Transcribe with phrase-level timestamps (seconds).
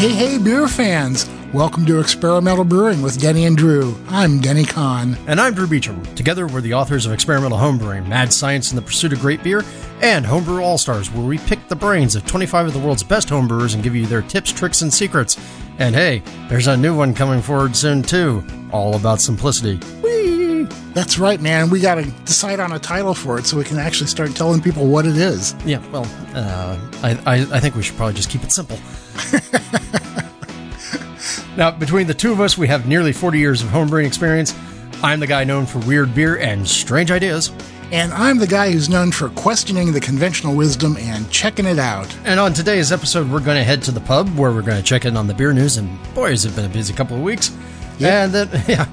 [0.00, 1.28] Hey, hey, beer fans!
[1.52, 3.94] Welcome to Experimental Brewing with Denny and Drew.
[4.08, 5.14] I'm Denny Conn.
[5.26, 6.14] And I'm Drew Beechum.
[6.14, 9.62] Together, we're the authors of Experimental Homebrewing, Mad Science in the Pursuit of Great Beer,
[10.00, 13.28] and Homebrew All Stars, where we pick the brains of 25 of the world's best
[13.28, 15.36] homebrewers and give you their tips, tricks, and secrets.
[15.78, 18.42] And hey, there's a new one coming forward soon, too,
[18.72, 19.86] all about simplicity.
[20.00, 20.62] Whee!
[20.94, 21.68] That's right, man.
[21.68, 24.62] We got to decide on a title for it so we can actually start telling
[24.62, 25.54] people what it is.
[25.66, 28.78] Yeah, well, uh, I, I, I think we should probably just keep it simple.
[31.56, 34.54] now, between the two of us, we have nearly 40 years of homebrewing experience.
[35.02, 37.52] I'm the guy known for weird beer and strange ideas.
[37.92, 42.14] And I'm the guy who's known for questioning the conventional wisdom and checking it out.
[42.24, 44.82] And on today's episode, we're going to head to the pub where we're going to
[44.82, 45.76] check in on the beer news.
[45.76, 47.50] And boys, it's been a busy couple of weeks.
[47.98, 48.12] Yep.
[48.12, 48.86] And then, yeah,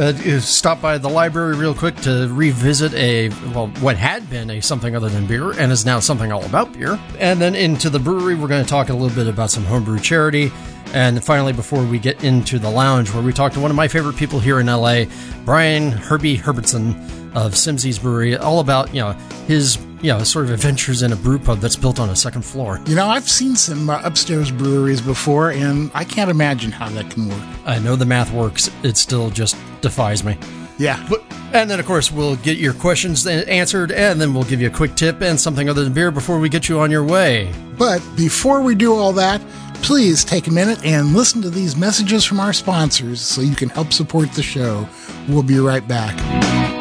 [0.00, 4.60] uh, stop by the library real quick to revisit a well what had been a
[4.60, 6.98] something other than beer and is now something all about beer.
[7.18, 10.00] And then into the brewery we're going to talk a little bit about some homebrew
[10.00, 10.50] charity.
[10.94, 13.88] And finally before we get into the lounge where we talk to one of my
[13.88, 15.04] favorite people here in la
[15.44, 16.94] brian herbie herbertson
[17.34, 19.12] of Simmzy's brewery all about you know
[19.46, 22.42] his you know sort of adventures in a brew pub that's built on a second
[22.42, 26.88] floor You know, I've seen some uh, upstairs breweries before, and I can't imagine how
[26.90, 27.42] that can work.
[27.66, 30.36] i know the math works it still just defies me
[30.78, 31.04] Yeah.
[31.10, 34.68] But, and then, of course, we'll get your questions answered, and then we'll give you
[34.68, 37.52] a quick tip and something other than beer before we get you on your way.
[37.76, 39.40] But before we do all that,
[39.82, 43.68] please take a minute and listen to these messages from our sponsors so you can
[43.68, 44.88] help support the show.
[45.28, 46.79] We'll be right back.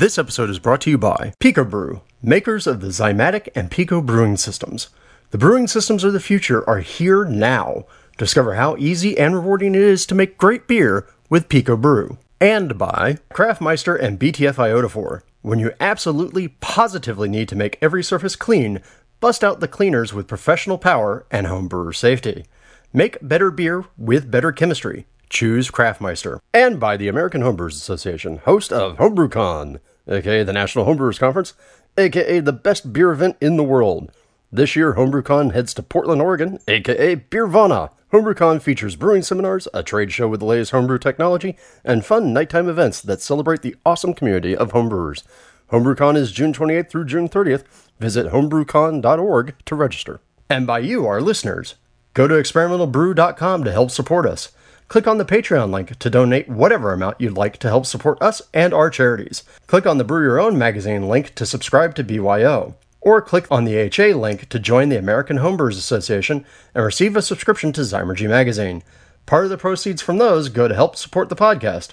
[0.00, 4.38] This episode is brought to you by PicoBrew, makers of the Zymatic and Pico brewing
[4.38, 4.88] systems.
[5.30, 7.84] The brewing systems of the future are here now.
[8.16, 12.16] Discover how easy and rewarding it is to make great beer with PicoBrew.
[12.40, 15.20] And by Craftmeister and BTF Iodophor.
[15.42, 18.80] When you absolutely positively need to make every surface clean,
[19.20, 22.46] bust out the cleaners with professional power and homebrewer safety.
[22.94, 25.04] Make better beer with better chemistry.
[25.28, 26.38] Choose Craftmeister.
[26.54, 29.78] And by the American Homebrewers Association, host of HomebrewCon,
[30.10, 31.54] aka the National Homebrewers Conference,
[31.96, 34.10] aka the best beer event in the world.
[34.52, 37.90] This year, HomebrewCon heads to Portland, Oregon, aka Beervana.
[38.12, 42.68] HomebrewCon features brewing seminars, a trade show with the latest homebrew technology, and fun nighttime
[42.68, 45.22] events that celebrate the awesome community of homebrewers.
[45.70, 47.62] HomebrewCon is June 28th through June 30th.
[48.00, 50.20] Visit homebrewcon.org to register.
[50.48, 51.76] And by you, our listeners,
[52.14, 54.50] go to experimentalbrew.com to help support us.
[54.90, 58.42] Click on the Patreon link to donate whatever amount you'd like to help support us
[58.52, 59.44] and our charities.
[59.68, 62.74] Click on the Brew Your Own magazine link to subscribe to BYO.
[63.00, 67.22] Or click on the HA link to join the American Homebrewers Association and receive a
[67.22, 68.82] subscription to Zymurgy magazine.
[69.26, 71.90] Part of the proceeds from those go to help support the podcast.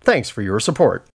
[0.00, 1.09] Thanks for your support.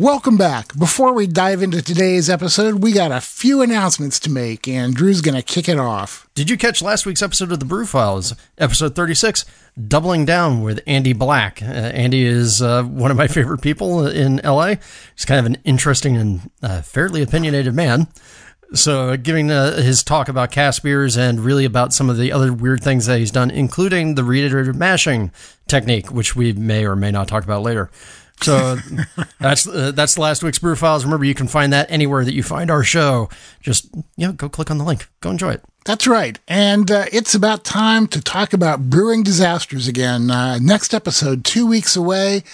[0.00, 0.74] Welcome back.
[0.78, 5.20] Before we dive into today's episode, we got a few announcements to make, and Drew's
[5.20, 6.26] going to kick it off.
[6.34, 9.44] Did you catch last week's episode of the Brew Files, episode 36,
[9.88, 11.60] Doubling Down with Andy Black?
[11.60, 14.76] Uh, Andy is uh, one of my favorite people in LA.
[15.14, 18.08] He's kind of an interesting and uh, fairly opinionated man.
[18.72, 22.54] So, giving uh, his talk about cast beers and really about some of the other
[22.54, 25.30] weird things that he's done, including the reiterative mashing
[25.68, 27.90] technique, which we may or may not talk about later.
[28.42, 28.76] So
[29.40, 31.04] that's uh, that's last week's brew files.
[31.04, 33.28] Remember, you can find that anywhere that you find our show.
[33.60, 35.08] Just you know, go click on the link.
[35.20, 35.64] Go enjoy it.
[35.84, 36.38] That's right.
[36.46, 40.30] And uh, it's about time to talk about brewing disasters again.
[40.30, 42.44] Uh, next episode, two weeks away.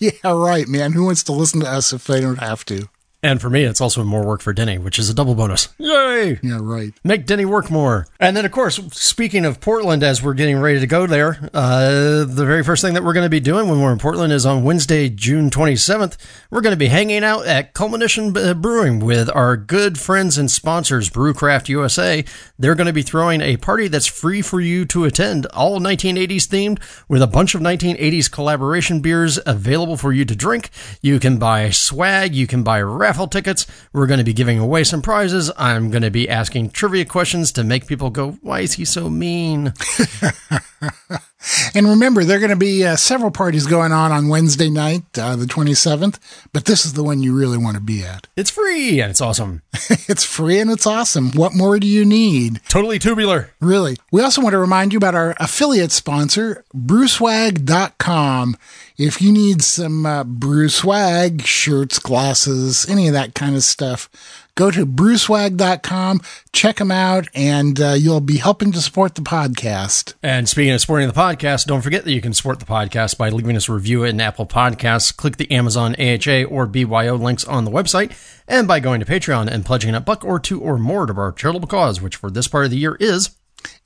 [0.00, 0.92] yeah, right, man.
[0.92, 2.88] Who wants to listen to us if they don't have to?
[3.22, 5.68] And for me, it's also more work for Denny, which is a double bonus.
[5.76, 6.40] Yay!
[6.42, 6.94] Yeah, right.
[7.04, 8.06] Make Denny work more.
[8.18, 12.24] And then, of course, speaking of Portland, as we're getting ready to go there, uh,
[12.24, 14.46] the very first thing that we're going to be doing when we're in Portland is
[14.46, 16.16] on Wednesday, June 27th,
[16.50, 21.10] we're going to be hanging out at Culmination Brewing with our good friends and sponsors,
[21.10, 22.24] Brewcraft USA.
[22.58, 26.48] They're going to be throwing a party that's free for you to attend, all 1980s
[26.48, 30.70] themed, with a bunch of 1980s collaboration beers available for you to drink.
[31.02, 32.80] You can buy swag, you can buy
[33.10, 33.66] raffle tickets.
[33.92, 35.50] We're going to be giving away some prizes.
[35.56, 39.10] I'm going to be asking trivia questions to make people go, why is he so
[39.10, 39.74] mean?
[41.74, 45.02] and remember, there are going to be uh, several parties going on on Wednesday night,
[45.18, 46.18] uh, the 27th,
[46.52, 48.26] but this is the one you really want to be at.
[48.36, 49.62] It's free and it's awesome.
[49.72, 51.30] it's free and it's awesome.
[51.32, 52.60] What more do you need?
[52.68, 53.50] Totally tubular.
[53.60, 53.96] Really.
[54.12, 58.56] We also want to remind you about our affiliate sponsor, brewswag.com.
[58.98, 64.10] If you need some uh, brew swag, shirts, glasses, any of that kind of stuff,
[64.54, 66.20] go to brewswag.com,
[66.52, 70.14] check them out, and uh, you'll be helping to support the podcast.
[70.22, 73.28] And speaking of supporting the podcast, don't forget that you can support the podcast by
[73.30, 75.16] leaving us a review in Apple Podcasts.
[75.16, 78.12] Click the Amazon AHA or BYO links on the website,
[78.48, 81.32] and by going to Patreon and pledging a buck or two or more to our
[81.32, 83.30] charitable cause, which for this part of the year is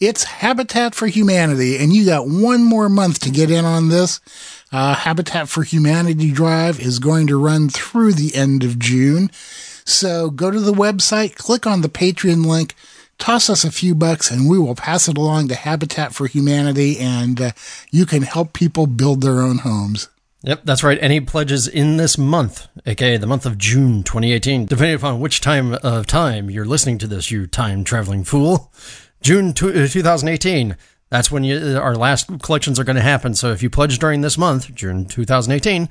[0.00, 4.20] it's Habitat for Humanity, and you got one more month to get in on this.
[4.72, 9.31] Uh, Habitat for Humanity Drive is going to run through the end of June.
[9.84, 12.75] So go to the website, click on the Patreon link,
[13.19, 16.98] toss us a few bucks, and we will pass it along to Habitat for Humanity,
[16.98, 17.50] and uh,
[17.90, 20.08] you can help people build their own homes.
[20.42, 20.98] Yep, that's right.
[21.00, 25.75] Any pledges in this month, aka the month of June 2018, depending upon which time
[25.82, 28.70] of time you're listening to this, you time traveling fool.
[29.22, 30.72] June 2018.
[30.72, 30.75] Uh,
[31.08, 33.34] That's when you, our last collections are going to happen.
[33.34, 35.88] So if you pledge during this month, June 2018,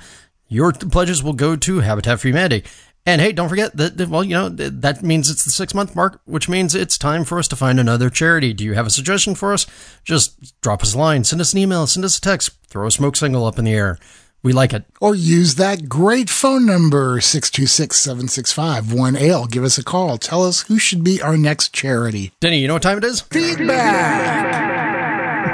[0.50, 2.64] your pledges will go to Habitat for Humanity.
[3.06, 6.22] And hey, don't forget that, well, you know, that means it's the six month mark,
[6.24, 8.54] which means it's time for us to find another charity.
[8.54, 9.66] Do you have a suggestion for us?
[10.06, 12.92] Just drop us a line, send us an email, send us a text, throw a
[12.92, 14.00] smoke signal up in the air.
[14.42, 14.84] We like it.
[15.00, 19.50] Or use that great phone number, 626-765-1AL.
[19.50, 20.18] Give us a call.
[20.18, 22.34] Tell us who should be our next charity.
[22.42, 23.22] Denny, you know what time it is?
[23.22, 24.83] Feedback!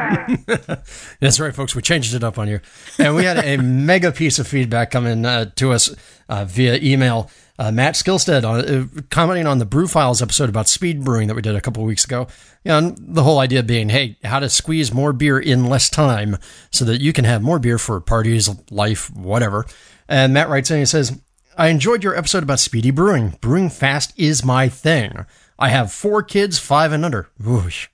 [1.20, 1.76] That's right, folks.
[1.76, 2.60] We changed it up on you.
[2.98, 5.94] And we had a mega piece of feedback coming uh, to us
[6.28, 7.30] uh, via email
[7.60, 11.36] uh, Matt Skillstead on uh, commenting on the Brew Files episode about speed brewing that
[11.36, 12.28] we did a couple weeks ago.
[12.64, 16.38] You know, the whole idea being, hey, how to squeeze more beer in less time
[16.72, 19.66] so that you can have more beer for parties, life, whatever.
[20.08, 21.22] And Matt writes in, he says,
[21.58, 23.38] I enjoyed your episode about speedy brewing.
[23.42, 25.26] Brewing fast is my thing.
[25.60, 27.30] I have four kids, five and under.
[27.38, 27.90] Whoosh.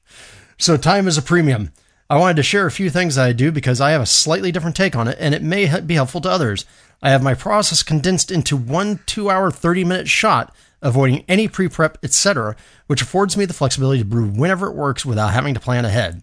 [0.59, 1.71] So time is a premium.
[2.07, 4.75] I wanted to share a few things I do because I have a slightly different
[4.75, 6.65] take on it and it may be helpful to others.
[7.01, 11.67] I have my process condensed into one two hour, 30 minute shot, avoiding any pre
[11.67, 12.55] prep, etc.,
[12.87, 16.21] which affords me the flexibility to brew whenever it works without having to plan ahead.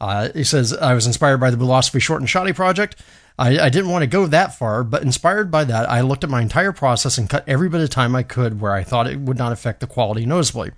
[0.00, 2.96] Uh, he says, I was inspired by the Brülosophy Short and Shoddy project.
[3.38, 6.30] I, I, didn't want to go that far, but inspired by that, I looked at
[6.30, 9.20] my entire process and cut every bit of time I could where I thought it
[9.20, 10.70] would not affect the quality noticeably.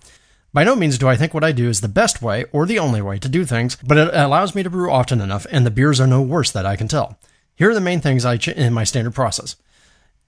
[0.52, 2.78] By no means do I think what I do is the best way or the
[2.78, 5.70] only way to do things, but it allows me to brew often enough, and the
[5.70, 7.18] beers are no worse that I can tell.
[7.54, 9.54] Here are the main things I ch- in my standard process.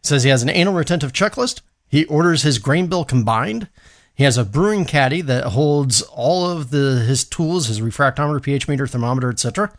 [0.00, 1.60] It says he has an anal retentive checklist.
[1.88, 3.68] He orders his grain bill combined.
[4.14, 8.66] He has a brewing caddy that holds all of the his tools, his refractometer, pH
[8.66, 9.72] meter, thermometer, etc.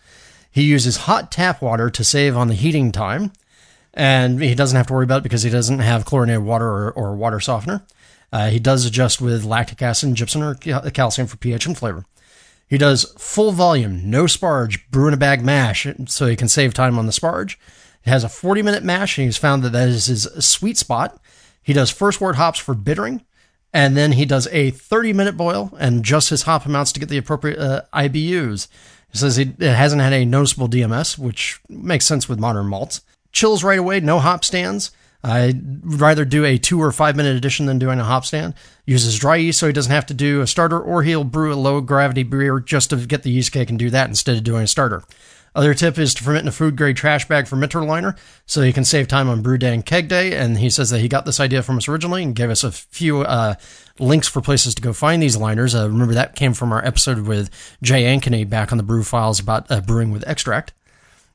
[0.52, 3.32] He uses hot tap water to save on the heating time,
[3.94, 6.92] and he doesn't have to worry about it because he doesn't have chlorinated water or,
[6.92, 7.84] or water softener.
[8.32, 12.06] Uh, he does adjust with lactic acid and gypsum or calcium for pH and flavor.
[12.68, 16.74] He does full volume, no sparge, brew in a bag mash, so he can save
[16.74, 17.58] time on the sparge.
[18.04, 21.20] It has a 40 minute mash, and he's found that that is his sweet spot.
[21.62, 23.24] He does first wort hops for bittering,
[23.74, 27.10] and then he does a 30 minute boil and adjusts his hop amounts to get
[27.10, 28.68] the appropriate uh, IBUs.
[29.12, 33.02] He says he hasn't had a noticeable DMS, which makes sense with modern malts.
[33.32, 34.92] Chills right away, no hop stands.
[35.26, 38.54] I'd rather do a two or five minute addition than doing a hop stand.
[38.86, 41.56] Uses dry yeast so he doesn't have to do a starter, or he'll brew a
[41.56, 44.64] low gravity beer just to get the yeast cake and do that instead of doing
[44.64, 45.04] a starter.
[45.56, 48.16] Other tip is to ferment in a food grade trash bag fermenter liner
[48.46, 50.36] so you can save time on brew day and keg day.
[50.36, 52.72] And he says that he got this idea from us originally and gave us a
[52.72, 53.56] few uh,
[53.98, 55.74] links for places to go find these liners.
[55.74, 57.50] Uh, remember that came from our episode with
[57.82, 60.74] Jay Ankeny back on the brew files about uh, brewing with extract.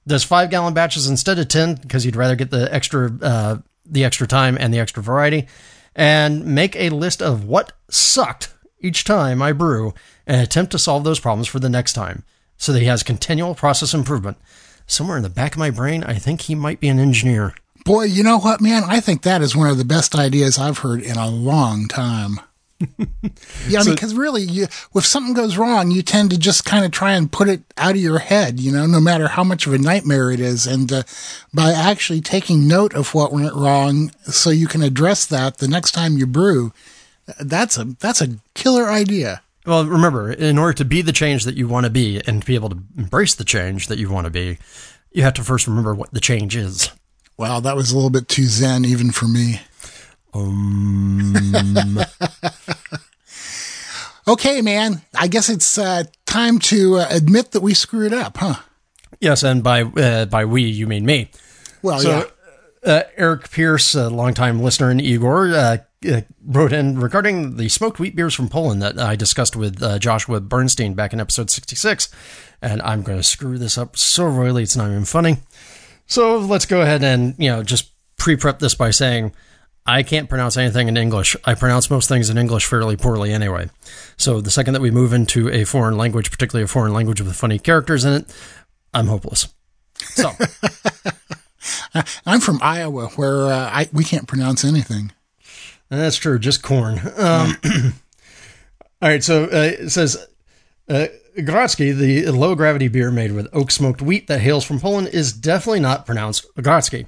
[0.07, 3.59] Does five gallon batches instead of 10 because you'd rather get the extra uh,
[3.91, 5.47] the extra time and the extra variety,
[5.95, 9.93] and make a list of what sucked each time I brew
[10.27, 12.25] and attempt to solve those problems for the next time
[12.57, 14.39] so that he has continual process improvement.
[14.87, 17.55] Somewhere in the back of my brain, I think he might be an engineer.
[17.85, 18.83] Boy, you know what, man?
[18.87, 22.41] I think that is one of the best ideas I've heard in a long time.
[23.69, 26.85] Yeah, i mean because really, you, if something goes wrong, you tend to just kind
[26.85, 29.67] of try and put it out of your head, you know, no matter how much
[29.67, 30.67] of a nightmare it is.
[30.67, 31.03] And uh,
[31.53, 35.93] by actually taking note of what went wrong, so you can address that the next
[35.93, 36.73] time you brew,
[37.41, 39.43] that's a that's a killer idea.
[39.67, 42.47] Well, remember, in order to be the change that you want to be and to
[42.47, 44.59] be able to embrace the change that you want to be,
[45.13, 46.91] you have to first remember what the change is.
[47.37, 49.61] Wow, that was a little bit too zen even for me.
[50.33, 51.99] Um.
[54.29, 55.03] okay, man.
[55.19, 58.57] I guess it's uh, time to uh, admit that we screwed up, huh?
[59.21, 61.31] Yes, and by uh, by we you mean me.
[61.83, 62.25] Well, so, yeah.
[62.93, 65.77] Uh, Eric Pierce, a longtime listener, and Igor uh,
[66.09, 70.41] uh, wrote in regarding the smoked wheat beers from Poland that I discussed with Joshua
[70.41, 72.09] Bernstein back in episode 66.
[72.63, 75.39] And I'm going to screw this up so royally, it's not even funny.
[76.07, 79.33] So let's go ahead and, you know, just pre prep this by saying
[79.87, 81.37] I can't pronounce anything in English.
[81.45, 83.71] I pronounce most things in English fairly poorly anyway.
[84.17, 87.35] So the second that we move into a foreign language, particularly a foreign language with
[87.35, 88.35] funny characters in it,
[88.93, 89.49] I'm hopeless.
[89.95, 90.31] So.
[92.27, 95.13] I'm from Iowa, where uh, I, we can't pronounce anything.
[95.89, 97.01] That's true, just corn.
[97.17, 97.57] Um,
[99.03, 100.17] all right, so uh, it says
[100.89, 101.07] uh,
[101.37, 105.33] Grodzki, the low gravity beer made with oak smoked wheat that hails from Poland, is
[105.33, 107.07] definitely not pronounced Grodzki.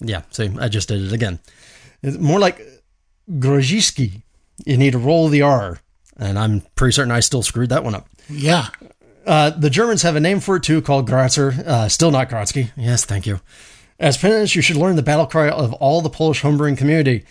[0.00, 1.38] Yeah, see, I just did it again.
[2.04, 2.60] It's more like
[3.30, 4.22] Grodziski.
[4.66, 5.78] You need to roll the R,
[6.18, 8.08] and I'm pretty certain I still screwed that one up.
[8.28, 8.68] Yeah.
[9.26, 11.54] Uh, the Germans have a name for it too, called Grazer.
[11.66, 12.70] Uh, still not Grodzki.
[12.76, 13.40] Yes, thank you.
[13.98, 17.24] As penance, you should learn the battle cry of all the Polish homebrewing community.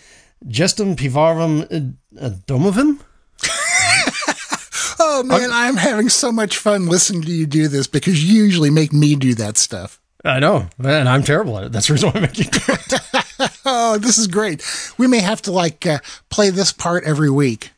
[0.46, 2.98] Jestem piwarem uh, domovim?
[4.98, 8.70] oh man, I'm having so much fun listening to you do this because you usually
[8.70, 10.00] make me do that stuff.
[10.24, 11.72] I know, and I'm terrible at it.
[11.72, 13.60] That's the reason why I make you do it.
[13.66, 14.64] oh, this is great.
[14.96, 15.98] We may have to like uh,
[16.30, 17.72] play this part every week.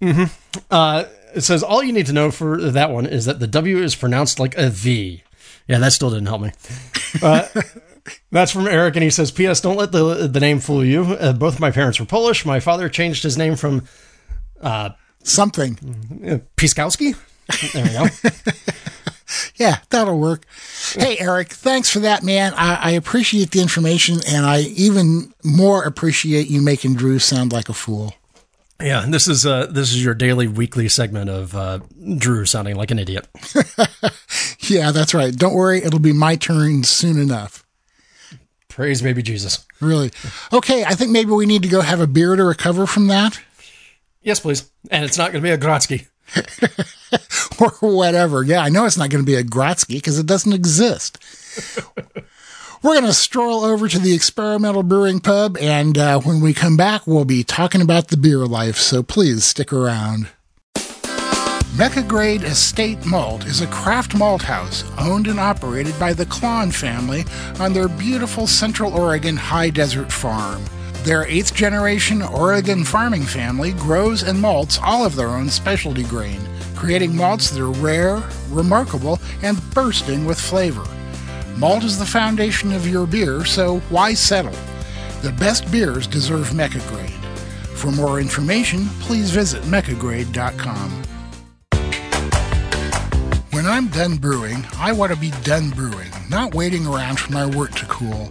[0.00, 0.24] Mm-hmm.
[0.70, 1.04] Uh,
[1.34, 3.94] it says all you need to know for that one is that the W is
[3.94, 5.22] pronounced like a V.
[5.66, 6.52] Yeah, that still didn't help me.
[7.22, 7.46] Uh,
[8.32, 9.60] that's from Eric, and he says, "P.S.
[9.60, 11.02] Don't let the the name fool you.
[11.02, 12.46] Uh, both my parents were Polish.
[12.46, 13.86] My father changed his name from
[14.62, 14.90] uh,
[15.22, 15.74] something
[16.56, 17.16] Piskowski.
[17.72, 18.06] There we go."
[19.56, 20.44] yeah, that'll work.
[20.92, 22.54] Hey, Eric, thanks for that, man.
[22.54, 27.68] I, I, appreciate the information, and I even more appreciate you making Drew sound like
[27.68, 28.14] a fool.
[28.80, 31.80] Yeah, this is uh, this is your daily, weekly segment of uh,
[32.16, 33.26] Drew sounding like an idiot.
[34.60, 35.34] yeah, that's right.
[35.34, 37.64] Don't worry, it'll be my turn soon enough.
[38.68, 39.66] Praise baby Jesus.
[39.80, 40.12] Really?
[40.52, 43.40] Okay, I think maybe we need to go have a beer to recover from that.
[44.22, 44.70] Yes, please.
[44.90, 46.06] And it's not going to be a Grodzki.
[47.60, 48.42] or whatever.
[48.42, 51.18] Yeah, I know it's not going to be a Grodzki because it doesn't exist.
[52.82, 56.76] We're going to stroll over to the Experimental Brewing Pub, and uh, when we come
[56.76, 60.28] back, we'll be talking about the beer life, so please stick around.
[61.76, 66.72] Mecca Grade Estate Malt is a craft malt house owned and operated by the Klann
[66.72, 67.24] family
[67.60, 70.64] on their beautiful Central Oregon high desert farm.
[71.04, 76.40] Their eighth generation Oregon farming family grows and malts all of their own specialty grain,
[76.78, 80.84] creating malts that are rare, remarkable, and bursting with flavor.
[81.56, 84.54] Malt is the foundation of your beer, so why settle?
[85.22, 87.10] The best beers deserve Mecca Grade.
[87.74, 91.02] For more information, please visit meccagrade.com.
[93.50, 97.44] When I'm done brewing, I want to be done brewing, not waiting around for my
[97.44, 98.30] wort to cool.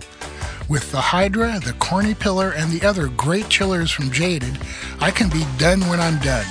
[0.69, 4.57] With the Hydra, the Corny Pillar, and the other great chillers from Jaded,
[5.01, 6.45] I can be done when I'm done.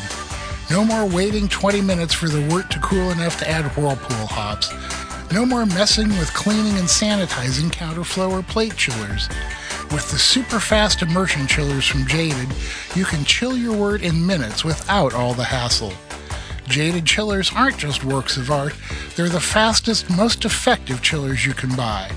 [0.68, 4.72] No more waiting 20 minutes for the wort to cool enough to add Whirlpool hops.
[5.32, 9.28] No more messing with cleaning and sanitizing counterflow or plate chillers.
[9.92, 12.48] With the super fast immersion chillers from Jaded,
[12.96, 15.92] you can chill your wort in minutes without all the hassle.
[16.66, 18.74] Jaded chillers aren't just works of art,
[19.14, 22.10] they're the fastest, most effective chillers you can buy.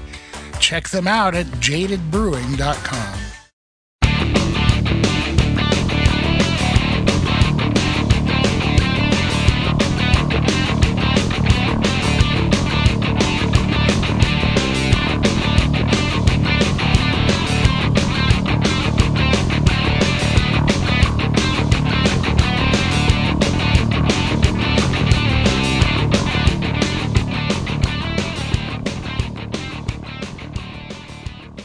[0.60, 3.29] Check them out at jadedbrewing.com.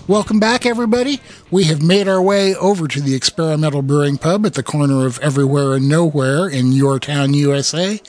[0.06, 1.20] Welcome back, everybody.
[1.50, 5.18] We have made our way over to the Experimental Brewing Pub at the corner of
[5.20, 8.00] Everywhere and Nowhere in your town, USA.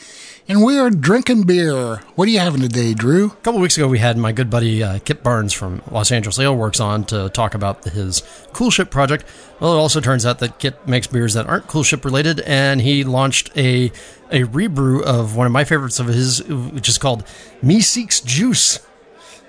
[0.49, 2.01] and we are drinking beer.
[2.15, 3.27] What are you having today, Drew?
[3.27, 6.37] A couple weeks ago, we had my good buddy uh, Kip Barnes from Los Angeles
[6.37, 8.21] Ale Works on to talk about his
[8.51, 9.23] Cool Ship project.
[9.61, 12.81] Well, it also turns out that Kip makes beers that aren't Cool Ship related, and
[12.81, 13.91] he launched a
[14.31, 17.23] a rebrew of one of my favorites of his, which is called
[17.63, 18.84] Meeseeks Juice.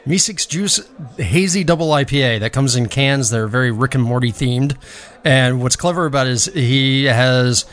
[0.07, 0.81] Meeseeks Juice
[1.17, 3.31] Hazy Double IPA that comes in cans.
[3.31, 4.77] They're very Rick and Morty themed.
[5.25, 7.65] And what's clever about it is he has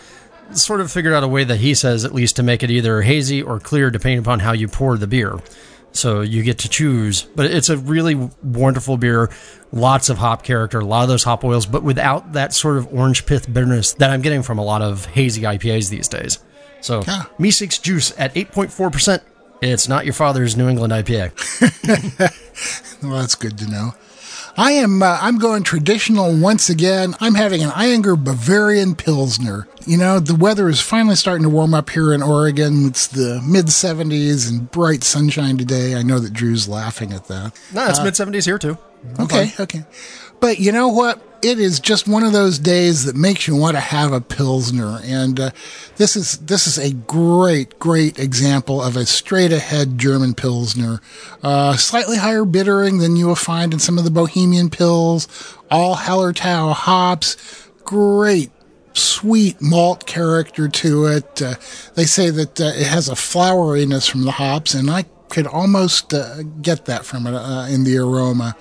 [0.51, 3.01] sort of figured out a way that he says, at least, to make it either
[3.03, 5.39] hazy or clear, depending upon how you pour the beer.
[5.91, 9.29] So you get to choose, but it's a really wonderful beer.
[9.71, 12.91] Lots of hop character, a lot of those hop oils, but without that sort of
[12.91, 16.39] orange pith bitterness that I'm getting from a lot of hazy IPAs these days.
[16.81, 17.25] So, Yeah.
[17.39, 19.21] Meeseeks Juice at 8.4%.
[19.71, 21.31] It's not your father's New England IPA.
[23.03, 23.95] Well, that's good to know.
[24.55, 25.03] I am.
[25.03, 27.15] Uh, I'm going traditional once again.
[27.19, 29.67] I'm having an Ayinger Bavarian Pilsner.
[29.85, 32.85] You know, the weather is finally starting to warm up here in Oregon.
[32.85, 35.95] It's the mid 70s and bright sunshine today.
[35.95, 37.59] I know that Drew's laughing at that.
[37.73, 38.77] No, it's mid 70s here too.
[39.19, 39.83] Okay, okay.
[40.43, 41.21] But you know what?
[41.41, 44.99] It is just one of those days that makes you want to have a pilsner,
[45.01, 45.51] and uh,
[45.95, 50.99] this is this is a great, great example of a straight ahead German pilsner.
[51.41, 55.29] Uh, slightly higher bittering than you will find in some of the Bohemian pills.
[55.71, 57.69] All Hallertau hops.
[57.85, 58.51] Great
[58.91, 61.41] sweet malt character to it.
[61.41, 61.55] Uh,
[61.95, 66.13] they say that uh, it has a floweriness from the hops, and I could almost
[66.13, 68.57] uh, get that from it uh, in the aroma.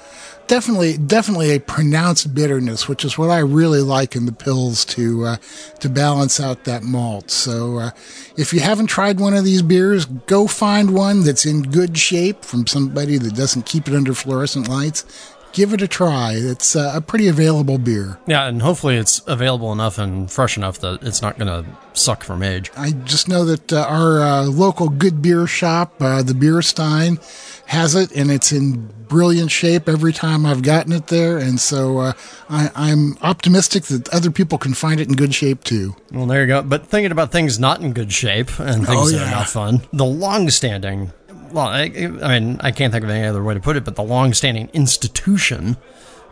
[0.53, 5.25] Definitely, definitely a pronounced bitterness, which is what I really like in the pills to
[5.25, 5.37] uh,
[5.81, 7.31] to balance out that malt.
[7.31, 7.91] So, uh,
[8.37, 12.45] if you haven't tried one of these beers, go find one that's in good shape
[12.45, 15.07] from somebody that doesn't keep it under fluorescent lights.
[15.53, 16.33] Give it a try.
[16.35, 18.19] It's uh, a pretty available beer.
[18.27, 22.25] Yeah, and hopefully it's available enough and fresh enough that it's not going to suck
[22.25, 22.71] from age.
[22.77, 27.19] I just know that uh, our uh, local good beer shop, uh, the Beer Stein,
[27.67, 31.39] has it, and it's in brilliant shape every time I've gotten it there.
[31.39, 32.13] And so uh,
[32.49, 35.95] I, I'm optimistic that other people can find it in good shape too.
[36.11, 36.63] Well, there you go.
[36.63, 39.83] But thinking about things not in good shape and things Oh, that are not fun,
[39.93, 41.13] the long-standing,
[41.53, 41.83] well, I,
[42.23, 44.71] I mean, I can't think of any other way to put it, but the long-standing
[44.73, 45.77] institution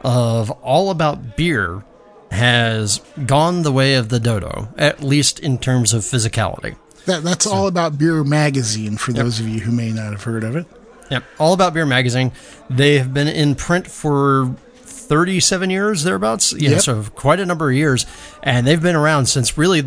[0.03, 1.85] of all about beer
[2.31, 6.77] has gone the way of the dodo, at least in terms of physicality.
[7.07, 10.45] That, that's all about Beer Magazine for those of you who may not have heard
[10.45, 10.67] of it.
[11.11, 12.33] Yep, All About Beer magazine.
[12.69, 16.53] They have been in print for 37 years, thereabouts.
[16.53, 16.81] Yeah, Yep.
[16.83, 18.07] so quite a number of years.
[18.43, 19.85] And they've been around since really,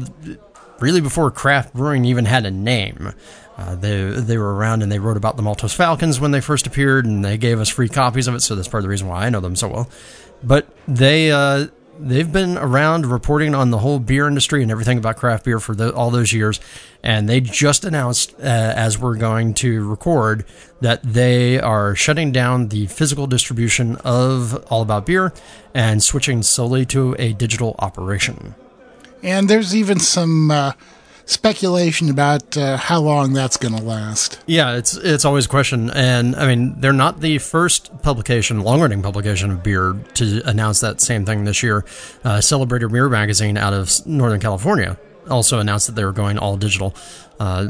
[0.80, 3.14] really before craft brewing even had a name.
[3.58, 6.66] Uh, they they were around and they wrote about the Maltose Falcons when they first
[6.66, 8.42] appeared, and they gave us free copies of it.
[8.42, 9.90] So that's part of the reason why I know them so well.
[10.44, 11.68] But they uh,
[12.00, 15.76] they've been around reporting on the whole beer industry and everything about craft beer for
[15.76, 16.60] the, all those years,
[17.04, 20.46] and they just announced uh, as we're going to record
[20.82, 25.34] that they are shutting down the physical distribution of All About Beer
[25.74, 28.56] and switching solely to a digital operation.
[29.22, 30.74] And there's even some uh,
[31.26, 34.40] speculation about uh, how long that's going to last.
[34.46, 39.02] Yeah, it's it's always a question, and I mean they're not the first publication, long-running
[39.02, 41.86] publication of beer to announce that same thing this year.
[42.24, 44.98] Uh, Celebrator Beer Magazine out of Northern California
[45.30, 46.96] also announced that they were going all digital.
[47.40, 47.68] Uh,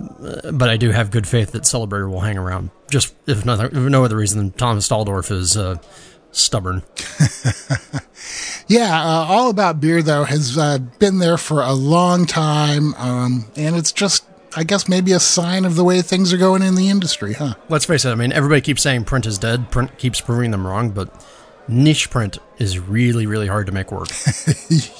[0.52, 3.74] but I do have good faith that Celebrator will hang around, just if, nothing, if
[3.74, 5.78] no other reason than Thomas Dalldorf is uh,
[6.34, 6.84] stubborn.
[8.67, 13.46] Yeah, uh, all about beer though has uh, been there for a long time, um,
[13.56, 16.76] and it's just, I guess, maybe a sign of the way things are going in
[16.76, 17.56] the industry, huh?
[17.69, 18.12] Let's face it.
[18.12, 19.69] I mean, everybody keeps saying print is dead.
[19.69, 21.13] Print keeps proving them wrong, but
[21.67, 24.10] niche print is really, really hard to make work.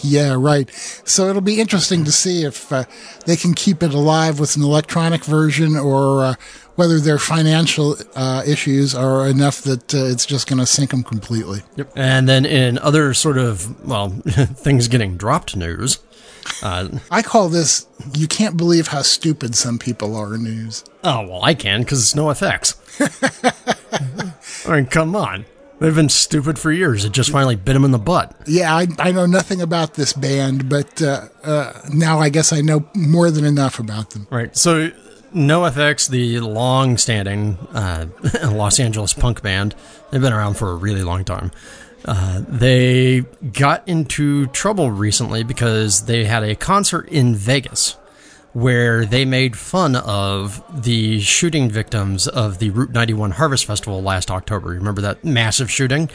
[0.02, 0.70] Yeah, right.
[1.06, 2.84] So it'll be interesting to see if uh,
[3.26, 6.36] they can keep it alive with an electronic version, or uh,
[6.76, 11.04] whether their financial uh, issues are enough that uh, it's just going to sink them
[11.04, 11.62] completely.
[11.76, 11.94] Yep.
[11.96, 16.00] And then in other sort of, well, things getting dropped news,
[16.62, 20.84] uh, I call this "you can't believe how stupid some people are" news.
[21.04, 22.76] oh, well, I can because it's NoFX.
[24.68, 25.46] I mean, come on.
[25.80, 27.04] They've been stupid for years.
[27.04, 28.34] It just finally bit them in the butt.
[28.46, 32.62] Yeah, I, I know nothing about this band, but uh, uh, now I guess I
[32.62, 34.28] know more than enough about them.
[34.30, 34.56] Right.
[34.56, 34.92] So,
[35.34, 38.08] NoFX, the long standing uh,
[38.44, 39.76] Los Angeles punk band,
[40.12, 41.52] they've been around for a really long time.
[42.06, 43.22] Uh, they
[43.54, 47.96] got into trouble recently because they had a concert in Vegas
[48.54, 54.30] where they made fun of the shooting victims of the Route 91 Harvest Festival last
[54.30, 54.70] October.
[54.70, 56.10] Remember that massive shooting?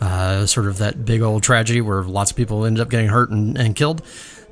[0.00, 3.30] Uh, sort of that big old tragedy where lots of people ended up getting hurt
[3.30, 4.02] and, and killed.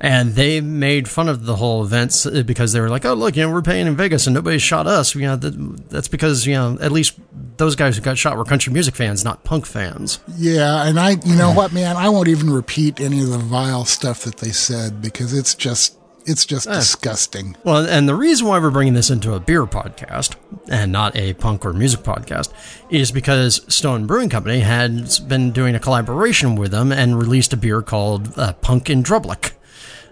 [0.01, 3.35] And they made fun of the whole event uh, because they were like, "Oh, look,
[3.35, 6.45] you know, we're paying in Vegas and nobody shot us." You know, that, that's because
[6.45, 7.19] you know at least
[7.57, 10.19] those guys who got shot were country music fans, not punk fans.
[10.37, 13.83] Yeah, and I, you know what, man, I won't even repeat any of the vile
[13.85, 16.75] stuff that they said because it's just it's just Eh.
[16.75, 17.57] disgusting.
[17.63, 20.35] Well, and the reason why we're bringing this into a beer podcast
[20.69, 22.49] and not a punk or music podcast
[22.89, 27.57] is because Stone Brewing Company had been doing a collaboration with them and released a
[27.57, 29.51] beer called uh, Punk in Drublic.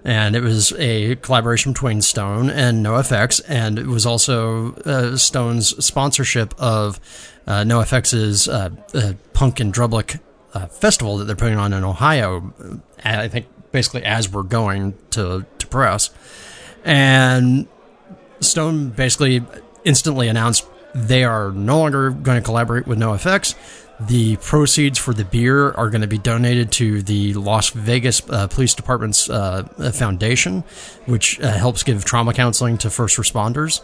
[0.03, 5.83] And it was a collaboration between Stone and NoFX, and it was also uh, Stone's
[5.83, 6.99] sponsorship of
[7.45, 10.19] uh, NoFX's uh, uh, Punk and Drublic
[10.53, 12.53] uh, festival that they're putting on in Ohio.
[12.60, 16.10] uh, I think basically as we're going to to press,
[16.83, 17.67] and
[18.39, 19.43] Stone basically
[19.83, 23.55] instantly announced they are no longer going to collaborate with NoFX.
[23.99, 28.47] The proceeds for the beer are going to be donated to the Las Vegas uh,
[28.47, 30.63] Police Department's uh, foundation,
[31.07, 33.81] which uh, helps give trauma counseling to first responders,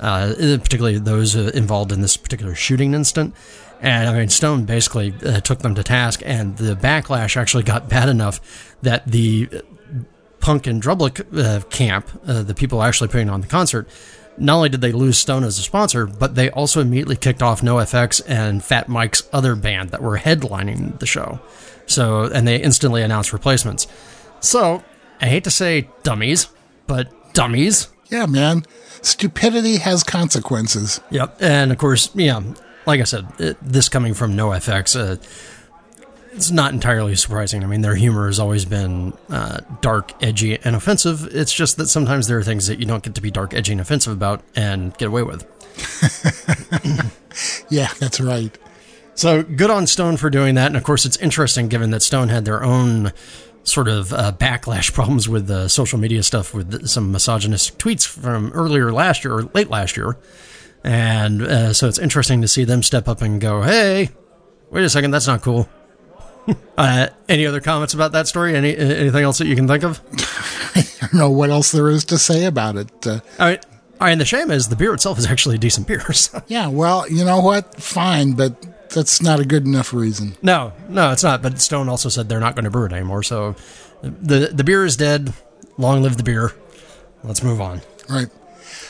[0.00, 3.32] uh, particularly those uh, involved in this particular shooting incident.
[3.80, 7.88] And I mean, Stone basically uh, took them to task, and the backlash actually got
[7.88, 9.62] bad enough that the
[10.44, 13.88] Punk and Drublic uh, camp, uh, the people actually putting on the concert,
[14.36, 17.60] not only did they lose Stone as a sponsor, but they also immediately kicked off
[17.60, 21.40] NoFX and Fat Mike's other band that were headlining the show.
[21.86, 23.86] So, and they instantly announced replacements.
[24.40, 24.82] So,
[25.20, 26.48] I hate to say dummies,
[26.86, 27.88] but dummies.
[28.10, 28.64] Yeah, man,
[29.02, 31.00] stupidity has consequences.
[31.10, 31.38] Yep.
[31.40, 32.40] And of course, yeah,
[32.86, 35.16] like I said, it, this coming from NoFX, uh,
[36.34, 37.64] it's not entirely surprising.
[37.64, 41.34] I mean, their humor has always been uh, dark, edgy, and offensive.
[41.34, 43.72] It's just that sometimes there are things that you don't get to be dark, edgy,
[43.72, 45.46] and offensive about and get away with.
[47.68, 48.56] Yeah, that's right.
[49.14, 50.68] So good on Stone for doing that.
[50.68, 53.12] And of course, it's interesting given that Stone had their own
[53.62, 58.52] sort of uh, backlash problems with the social media stuff with some misogynistic tweets from
[58.52, 60.16] earlier last year or late last year.
[60.82, 64.10] And uh, so it's interesting to see them step up and go, hey,
[64.70, 65.68] wait a second, that's not cool.
[66.78, 68.56] uh, any other comments about that story?
[68.56, 70.00] Any anything else that you can think of?
[70.74, 73.06] I don't know what else there is to say about it.
[73.06, 73.60] Uh, I mean,
[74.00, 76.04] I mean, the shame is the beer itself is actually a decent beer.
[76.12, 76.42] So.
[76.46, 77.74] yeah, well, you know what?
[77.82, 80.36] Fine, but that's not a good enough reason.
[80.42, 81.42] No, no, it's not.
[81.42, 83.22] But Stone also said they're not going to brew it anymore.
[83.22, 83.56] So
[84.02, 85.32] the the beer is dead.
[85.78, 86.52] Long live the beer.
[87.22, 87.80] Let's move on.
[88.08, 88.28] Right.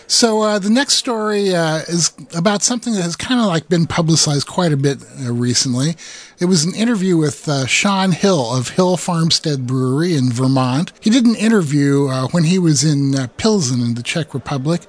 [0.06, 3.86] So uh, the next story uh, is about something that has kind of like been
[3.86, 5.96] publicized quite a bit uh, recently.
[6.40, 10.92] It was an interview with uh, Shaun Hill of Hill Farmstead Brewery in Vermont.
[11.00, 14.82] He did an interview uh, when he was in uh, Pilsen in the Czech Republic,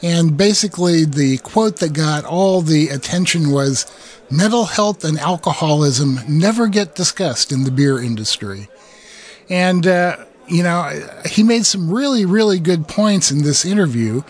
[0.00, 3.84] and basically the quote that got all the attention was,
[4.30, 8.68] "Mental health and alcoholism never get discussed in the beer industry."
[9.50, 10.84] And, uh, you know,
[11.26, 14.22] he made some really, really good points in this interview.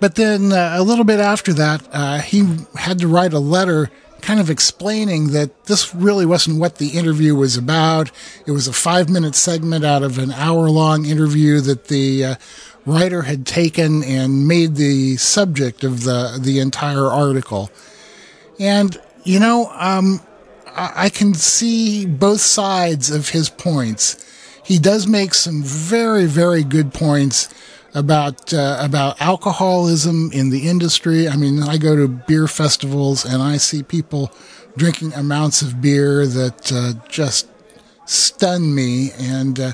[0.00, 3.90] But then uh, a little bit after that, uh, he had to write a letter
[4.24, 8.10] kind of explaining that this really wasn't what the interview was about.
[8.46, 12.34] It was a five minute segment out of an hour long interview that the uh,
[12.86, 17.70] writer had taken and made the subject of the, the entire article.
[18.58, 20.20] And, you know, um,
[20.68, 24.24] I, I can see both sides of his points.
[24.64, 27.52] He does make some very, very good points
[27.94, 31.28] about uh, about alcoholism in the industry.
[31.28, 34.32] I mean, I go to beer festivals and I see people
[34.76, 37.48] drinking amounts of beer that uh, just
[38.06, 39.72] stun me, and uh,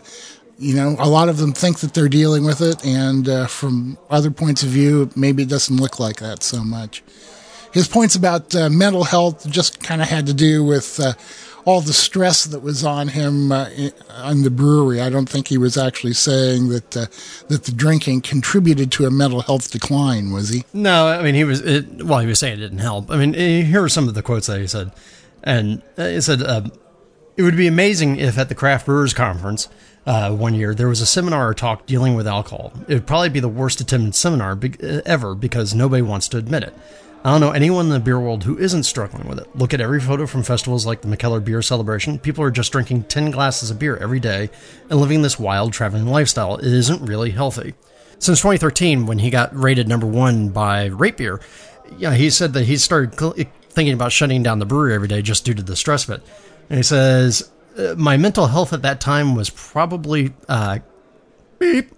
[0.59, 3.97] you know, a lot of them think that they're dealing with it, and uh, from
[4.11, 7.03] other points of view, maybe it doesn't look like that so much.
[7.73, 11.15] His points about uh, mental health just kind of had to do with uh,
[11.65, 13.69] all the stress that was on him uh,
[14.15, 15.01] on the brewery.
[15.01, 17.07] I don't think he was actually saying that uh,
[17.49, 20.65] that the drinking contributed to a mental health decline, was he?
[20.73, 21.61] No, I mean he was.
[21.61, 23.11] It, well, he was saying it didn't help.
[23.11, 24.93] I mean, eh, here are some of the quotes that he said,
[25.43, 26.63] and uh, he said, uh,
[27.37, 29.69] "It would be amazing if at the craft brewers conference."
[30.07, 32.73] Uh, one year, there was a seminar or talk dealing with alcohol.
[32.89, 36.39] It would probably be the worst attended seminar be- uh, ever because nobody wants to
[36.39, 36.75] admit it.
[37.23, 39.55] I don't know anyone in the beer world who isn't struggling with it.
[39.55, 42.19] Look at every photo from festivals like the Mikkeller Beer Celebration.
[42.19, 44.49] People are just drinking 10 glasses of beer every day
[44.89, 46.57] and living this wild traveling lifestyle.
[46.57, 47.75] It isn't really healthy.
[48.19, 51.43] Since 2013, when he got rated number one by RateBeer,
[51.99, 53.15] yeah, he said that he started
[53.71, 56.23] thinking about shutting down the brewery every day just due to the stress of it.
[56.71, 60.79] And he says, "Uh, My mental health at that time was probably uh,
[61.59, 61.91] beep,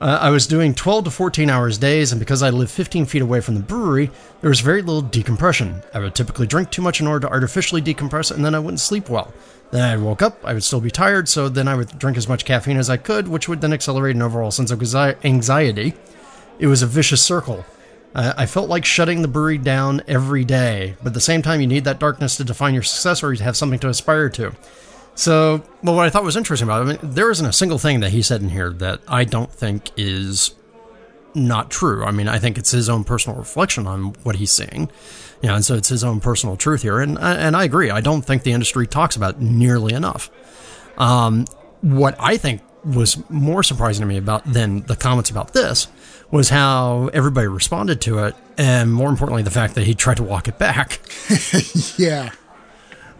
[0.00, 3.20] Uh, I was doing 12 to 14 hours days, and because I live 15 feet
[3.20, 4.10] away from the brewery,
[4.40, 5.82] there was very little decompression.
[5.92, 8.80] I would typically drink too much in order to artificially decompress, and then I wouldn't
[8.80, 9.34] sleep well.
[9.72, 12.28] Then I woke up, I would still be tired, so then I would drink as
[12.28, 14.80] much caffeine as I could, which would then accelerate an overall sense of
[15.22, 15.92] anxiety.
[16.58, 17.66] It was a vicious circle.
[18.14, 21.66] I felt like shutting the brewery down every day, but at the same time, you
[21.66, 24.52] need that darkness to define your success or you have something to aspire to.
[25.14, 27.78] So, well, what I thought was interesting about it, I mean, there isn't a single
[27.78, 30.54] thing that he said in here that I don't think is
[31.34, 32.04] not true.
[32.04, 34.90] I mean, I think it's his own personal reflection on what he's seeing.
[35.42, 37.00] You know, and so it's his own personal truth here.
[37.00, 37.90] And, and I agree.
[37.90, 40.30] I don't think the industry talks about it nearly enough.
[40.98, 41.46] Um,
[41.80, 45.88] what I think was more surprising to me about than the comments about this
[46.30, 50.22] was how everybody responded to it, and more importantly, the fact that he tried to
[50.22, 51.00] walk it back.
[51.98, 52.30] yeah.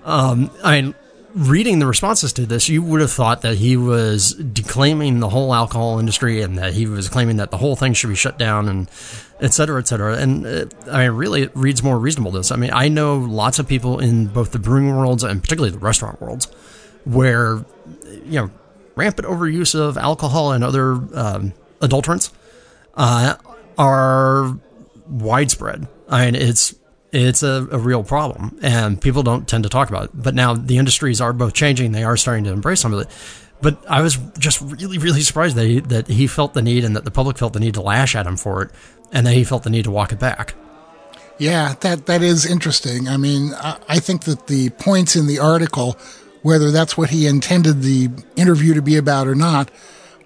[0.05, 0.95] Um, I mean,
[1.35, 5.55] reading the responses to this, you would have thought that he was declaiming the whole
[5.55, 8.69] alcohol industry and that he was claiming that the whole thing should be shut down
[8.69, 8.91] and
[9.41, 10.17] et cetera, et cetera.
[10.17, 12.51] And uh, I mean, really, it reads more reasonable this.
[12.51, 15.79] I mean, I know lots of people in both the brewing worlds and particularly the
[15.79, 16.47] restaurant worlds
[17.05, 17.65] where,
[18.25, 18.51] you know,
[18.97, 22.31] rampant overuse of alcohol and other um, adulterants
[22.95, 23.37] uh,
[23.79, 24.59] are
[25.09, 25.89] widespread.
[26.09, 26.75] I mean, it's
[27.13, 30.11] it's a, a, real problem, and people don't tend to talk about it.
[30.15, 33.09] But now the industries are both changing; they are starting to embrace some of it.
[33.63, 36.97] But I was just really, really surprised that he, that he felt the need, and
[36.97, 38.71] that the public felt the need to lash at him for it,
[39.13, 40.55] and that he felt the need to walk it back.
[41.39, 43.09] Yeah, that that is interesting.
[43.09, 45.97] I mean, I, I think that the points in the article,
[46.43, 49.71] whether that's what he intended the interview to be about or not,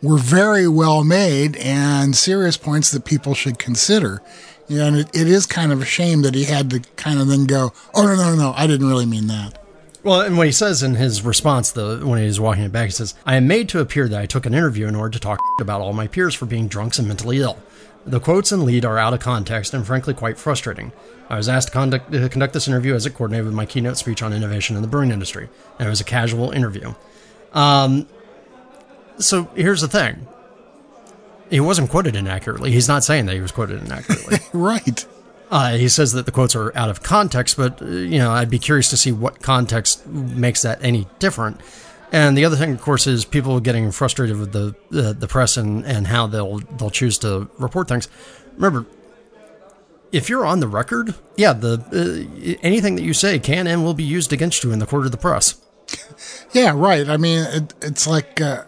[0.02, 4.20] were very well made and serious points that people should consider.
[4.68, 7.28] Yeah, and it, it is kind of a shame that he had to kind of
[7.28, 9.58] then go, oh, no, no, no, I didn't really mean that.
[10.02, 12.92] Well, and what he says in his response, though, when he's walking it back, he
[12.92, 15.40] says, I am made to appear that I took an interview in order to talk
[15.60, 17.58] about all my peers for being drunks and mentally ill.
[18.06, 20.92] The quotes and lead are out of context and frankly quite frustrating.
[21.30, 23.96] I was asked to conduct, to conduct this interview as it coordinated with my keynote
[23.96, 25.48] speech on innovation in the brewing industry,
[25.78, 26.94] and it was a casual interview.
[27.54, 28.06] Um,
[29.18, 30.26] so here's the thing
[31.54, 32.72] he wasn't quoted inaccurately.
[32.72, 34.38] He's not saying that he was quoted inaccurately.
[34.52, 35.06] right.
[35.52, 38.50] Uh, he says that the quotes are out of context, but uh, you know, I'd
[38.50, 41.60] be curious to see what context makes that any different.
[42.10, 45.56] And the other thing, of course, is people getting frustrated with the uh, the press
[45.56, 48.08] and, and how they'll they'll choose to report things.
[48.56, 48.84] Remember,
[50.10, 53.94] if you're on the record, yeah, the uh, anything that you say can and will
[53.94, 55.54] be used against you in the court of the press.
[56.52, 57.08] Yeah, right.
[57.08, 58.62] I mean, it, it's like uh,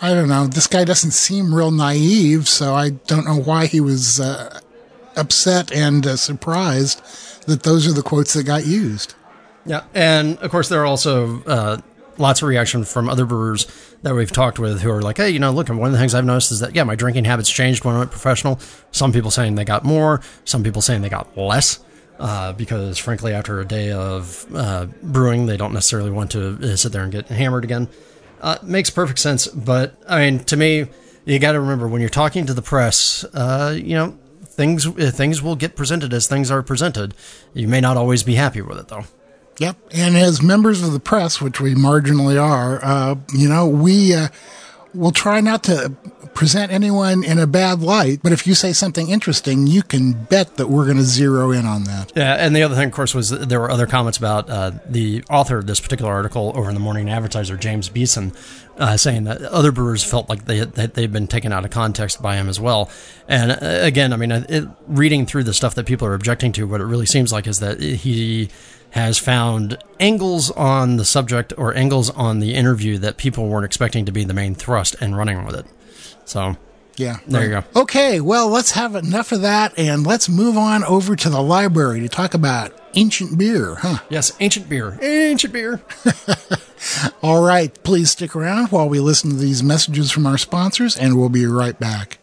[0.00, 0.46] I don't know.
[0.46, 4.60] This guy doesn't seem real naive, so I don't know why he was uh,
[5.16, 7.02] upset and uh, surprised
[7.46, 9.14] that those are the quotes that got used.
[9.64, 11.78] Yeah, and of course there are also uh,
[12.18, 13.66] lots of reaction from other brewers
[14.02, 16.14] that we've talked with who are like, "Hey, you know, look, one of the things
[16.14, 18.60] I've noticed is that yeah, my drinking habits changed when I went professional.
[18.92, 21.80] Some people saying they got more, some people saying they got less."
[22.18, 26.76] Uh, because frankly, after a day of uh, brewing, they don't necessarily want to uh,
[26.76, 27.88] sit there and get hammered again.
[28.40, 30.86] Uh, makes perfect sense, but I mean, to me,
[31.24, 35.10] you got to remember when you're talking to the press, uh, you know, things uh,
[35.12, 37.14] things will get presented as things are presented.
[37.54, 39.04] You may not always be happy with it, though.
[39.58, 44.14] Yep, and as members of the press, which we marginally are, uh, you know, we
[44.14, 44.28] uh,
[44.94, 45.94] will try not to
[46.36, 50.56] present anyone in a bad light, but if you say something interesting, you can bet
[50.56, 52.12] that we're going to zero in on that.
[52.14, 55.24] Yeah, and the other thing, of course, was there were other comments about uh, the
[55.30, 58.32] author of this particular article over in the Morning Advertiser, James Beeson,
[58.76, 62.20] uh, saying that other brewers felt like they that they'd been taken out of context
[62.20, 62.90] by him as well.
[63.26, 66.66] And uh, again, I mean, it, reading through the stuff that people are objecting to,
[66.66, 68.50] what it really seems like is that he
[68.90, 74.04] has found angles on the subject or angles on the interview that people weren't expecting
[74.04, 75.66] to be the main thrust and running with it.
[76.26, 76.56] So,
[76.96, 77.18] yeah.
[77.26, 77.64] There you go.
[77.74, 82.00] Okay, well, let's have enough of that and let's move on over to the library
[82.00, 83.98] to talk about ancient beer, huh?
[84.08, 84.98] Yes, ancient beer.
[85.00, 85.82] Ancient beer.
[87.22, 91.18] All right, please stick around while we listen to these messages from our sponsors and
[91.18, 92.18] we'll be right back.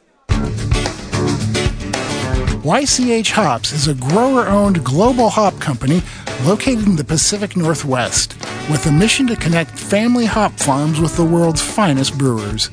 [2.64, 6.02] YCH Hops is a grower owned global hop company
[6.46, 8.36] located in the Pacific Northwest
[8.72, 12.70] with a mission to connect family hop farms with the world's finest brewers.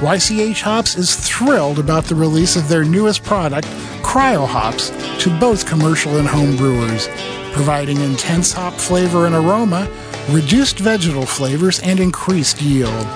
[0.00, 3.66] YCH Hops is thrilled about the release of their newest product,
[4.02, 4.90] Cryo Hops,
[5.22, 7.08] to both commercial and home brewers,
[7.54, 9.90] providing intense hop flavor and aroma,
[10.28, 13.06] reduced vegetal flavors, and increased yield.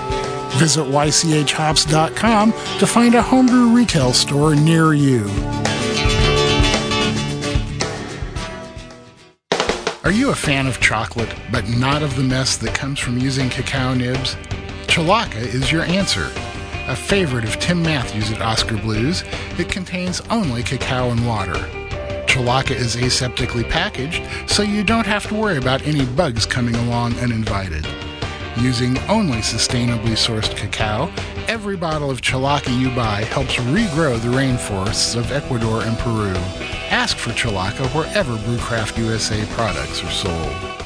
[0.53, 5.29] Visit ychhops.com to find a homebrew retail store near you.
[10.03, 13.51] Are you a fan of chocolate, but not of the mess that comes from using
[13.51, 14.35] cacao nibs?
[14.87, 16.31] Cholaca is your answer.
[16.91, 19.23] A favorite of Tim Matthews at Oskar Blues,
[19.57, 21.53] it contains only cacao and water.
[22.27, 27.17] Cholaca is aseptically packaged, so you don't have to worry about any bugs coming along
[27.19, 27.87] uninvited.
[28.57, 31.09] Using only sustainably sourced cacao,
[31.47, 36.33] every bottle of Cholaca you buy helps regrow the rainforests of Ecuador and Peru.
[36.89, 40.81] Ask for Cholaca wherever Brewcraft USA products are sold.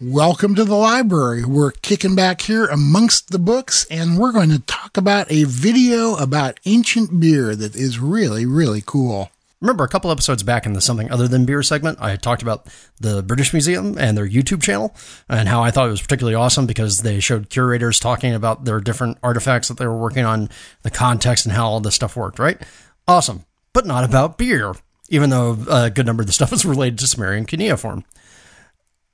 [0.00, 1.44] Welcome to the library.
[1.44, 6.14] We're kicking back here amongst the books, and we're going to talk about a video
[6.14, 9.32] about ancient beer that is really, really cool.
[9.60, 12.68] Remember a couple episodes back in the Something Other Than Beer segment, I talked about
[13.00, 14.94] the British Museum and their YouTube channel
[15.28, 18.78] and how I thought it was particularly awesome because they showed curators talking about their
[18.78, 20.48] different artifacts that they were working on,
[20.82, 22.62] the context, and how all this stuff worked, right?
[23.08, 23.46] Awesome.
[23.72, 24.74] But not about beer,
[25.08, 28.04] even though a good number of the stuff is related to Sumerian cuneiform.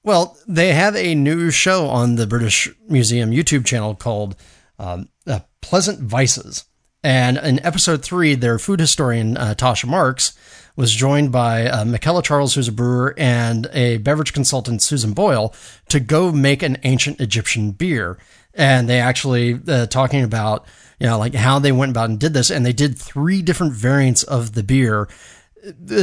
[0.05, 4.37] Well, they have a new show on the British Museum YouTube channel called
[4.79, 6.67] um, uh, Pleasant Vices.
[7.03, 10.37] And in episode three, their food historian, uh, Tasha Marks,
[10.77, 15.55] was joined by uh, Michaela Charles, who's a brewer, and a beverage consultant, Susan Boyle,
[15.88, 18.19] to go make an ancient Egyptian beer.
[18.53, 20.67] And they actually uh, talking about,
[21.01, 22.51] you know, like how they went about and did this.
[22.51, 25.09] And they did three different variants of the beer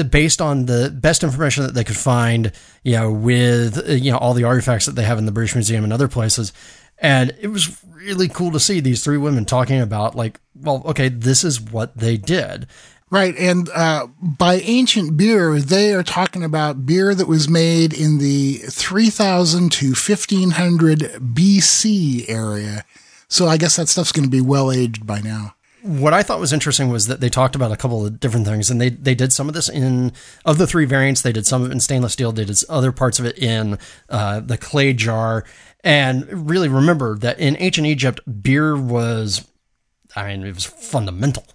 [0.10, 2.52] based on the best information that they could find,
[2.84, 5.56] you know, with uh, you know all the artifacts that they have in the British
[5.56, 6.54] Museum and other places.
[6.97, 11.10] And it was really cool to see these three women talking about like, well, okay,
[11.10, 12.67] this is what they did.
[13.10, 13.36] Right.
[13.38, 18.58] And uh, by ancient beer, they are talking about beer that was made in the
[18.69, 22.86] 3000 to 1500 BC area.
[23.28, 26.39] So I guess that stuff's going to be well aged by now what I thought
[26.39, 29.15] was interesting was that they talked about a couple of different things, and they they
[29.15, 30.13] did some of this in
[30.46, 31.22] of the three variants.
[31.22, 32.32] They did some of it in stainless steel.
[32.32, 33.78] They did other parts of it in
[34.10, 35.44] uh, the clay jar.
[35.84, 39.48] And really remember that in ancient Egypt, beer was,
[40.15, 41.46] I mean, it was fundamental.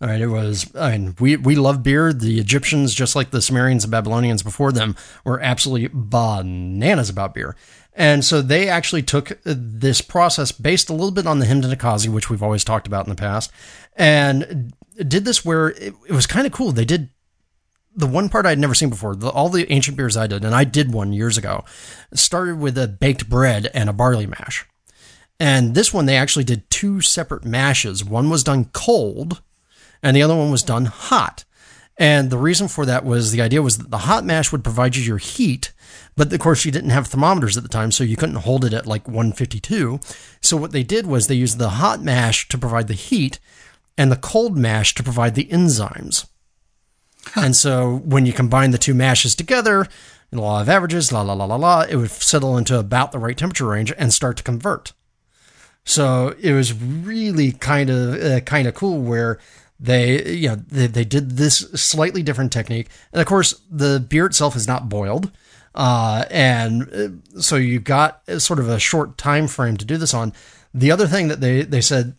[0.00, 0.70] All right, it was.
[0.76, 2.12] I mean, we we love beer.
[2.12, 7.56] The Egyptians, just like the Sumerians and Babylonians before them, were absolutely bananas about beer.
[7.98, 11.68] And so they actually took this process based a little bit on the Hymn to
[11.68, 13.50] Ninkasi, which we've always talked about in the past,
[13.96, 16.70] and did this where it, it was kind of cool.
[16.70, 17.10] They did
[17.96, 19.16] the one part I'd never seen before.
[19.16, 21.64] The, all the ancient beers I did, and I did one years ago,
[22.14, 24.64] started with a baked bread and a barley mash.
[25.40, 28.04] And this one, they actually did two separate mashes.
[28.04, 29.42] One was done cold,
[30.04, 31.44] and the other one was done hot.
[31.96, 34.94] And the reason for that was the idea was that the hot mash would provide
[34.94, 35.72] you your heat,
[36.18, 38.74] but of course you didn't have thermometers at the time, so you couldn't hold it
[38.74, 40.00] at like 152.
[40.42, 43.38] So what they did was they used the hot mash to provide the heat
[43.96, 46.26] and the cold mash to provide the enzymes.
[47.26, 47.42] Huh.
[47.44, 49.86] And so when you combine the two mashes together,
[50.30, 53.18] the law of averages, la la la la la, it would settle into about the
[53.18, 54.92] right temperature range and start to convert.
[55.84, 59.38] So it was really kind of uh, kind of cool where
[59.80, 62.88] they, you know, they, they did this slightly different technique.
[63.12, 65.30] And of course, the beer itself is not boiled.
[65.78, 70.12] Uh, and uh, so you got sort of a short time frame to do this
[70.12, 70.32] on.
[70.74, 72.16] The other thing that they, they said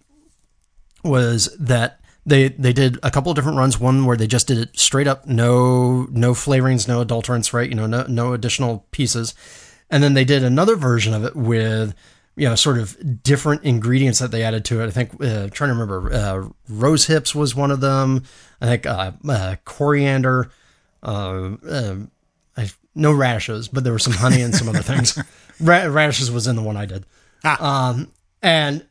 [1.03, 3.77] was that they they did a couple of different runs.
[3.77, 7.69] One where they just did it straight up, no no flavorings, no adulterants, right?
[7.69, 9.35] You know, no no additional pieces.
[9.89, 11.93] And then they did another version of it with
[12.39, 14.87] you know, sort of different ingredients that they added to it.
[14.87, 18.23] I think, uh, trying to remember, uh, rose hips was one of them.
[18.61, 20.49] I think uh, uh coriander,
[21.03, 21.95] uh, uh,
[22.99, 25.17] no radishes, but there was some honey and some other things.
[25.59, 27.05] radishes was in the one I did.
[27.43, 27.89] Ah.
[27.89, 28.85] Um, and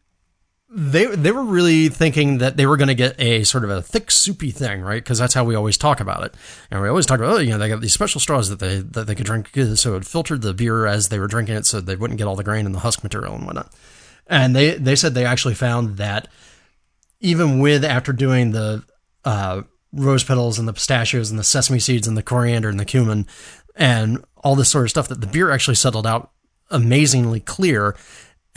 [0.70, 3.80] they they were really thinking that they were going to get a sort of a
[3.80, 5.02] thick soupy thing, right?
[5.02, 6.34] Because that's how we always talk about it,
[6.70, 8.80] and we always talk about oh, you know, they got these special straws that they
[8.80, 11.80] that they could drink, so it filtered the beer as they were drinking it, so
[11.80, 13.72] they wouldn't get all the grain and the husk material and whatnot.
[14.26, 16.28] And they they said they actually found that
[17.20, 18.84] even with after doing the
[19.24, 22.84] uh, rose petals and the pistachios and the sesame seeds and the coriander and the
[22.84, 23.26] cumin
[23.78, 26.30] and all this sort of stuff, that the beer actually settled out
[26.70, 27.96] amazingly clear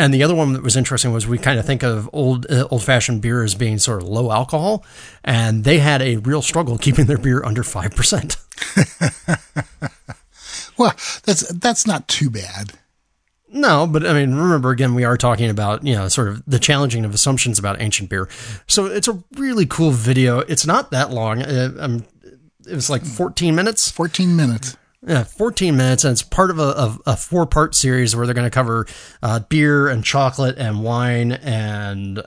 [0.02, 2.68] and the other one that was interesting was we kind of think of old uh,
[2.72, 4.84] old fashioned beer as being sort of low alcohol,
[5.24, 8.38] and they had a real struggle keeping their beer under five percent.
[10.78, 12.74] well, that's that's not too bad.
[13.54, 16.58] No, but I mean, remember again, we are talking about, you know, sort of the
[16.58, 18.28] challenging of assumptions about ancient beer.
[18.66, 20.40] So it's a really cool video.
[20.40, 21.44] It's not that long.
[21.44, 22.06] Uh, um,
[22.66, 23.92] it was like 14 minutes.
[23.92, 24.78] 14 minutes.
[25.06, 28.36] Yeah, 14 minutes, and it's part of a, of a four part series where they're
[28.36, 28.86] going to cover
[29.24, 32.22] uh, beer and chocolate and wine and,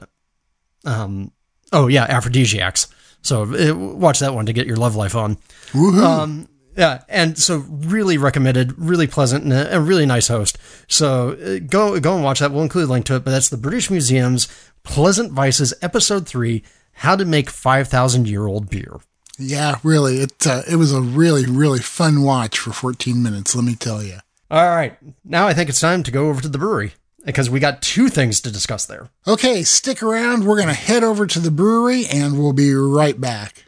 [0.85, 1.31] um,
[1.73, 2.89] oh, yeah, aphrodisiacs.
[3.23, 5.39] So uh, watch that one to get your love life on.
[5.75, 10.59] Um, yeah, and so really recommended, really pleasant, and a, a really nice host.
[10.89, 12.51] So uh, go go and watch that.
[12.51, 13.25] We'll include a link to it.
[13.25, 14.49] But that's the British Museum's
[14.83, 18.99] Pleasant Vices, Episode Three: How to Make Five Thousand Year Old Beer.
[19.39, 20.19] Yeah, really.
[20.19, 23.55] It uh, it was a really really fun watch for 14 minutes.
[23.55, 24.19] Let me tell you.
[24.51, 27.59] All right, now I think it's time to go over to the brewery because we
[27.61, 29.09] got two things to discuss there.
[29.27, 30.45] Okay, stick around.
[30.45, 33.65] We're going to head over to the brewery and we'll be right back.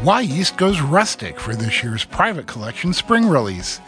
[0.00, 3.80] Wyeast goes rustic for this year's private collection spring release.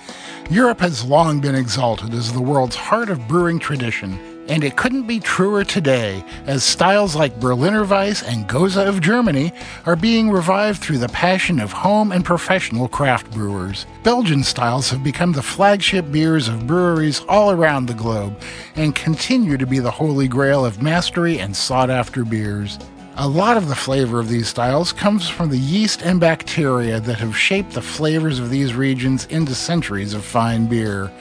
[0.50, 4.18] Europe has long been exalted as the world's heart of brewing tradition,
[4.48, 9.52] and it couldn't be truer today as styles like Berliner Weiss and Gose of Germany
[9.86, 13.86] are being revived through the passion of home and professional craft brewers.
[14.02, 18.40] Belgian styles have become the flagship beers of breweries all around the globe
[18.74, 22.78] and continue to be the holy grail of mastery and sought after beers.
[23.16, 27.18] A lot of the flavor of these styles comes from the yeast and bacteria that
[27.18, 31.12] have shaped the flavors of these regions into centuries of fine beer.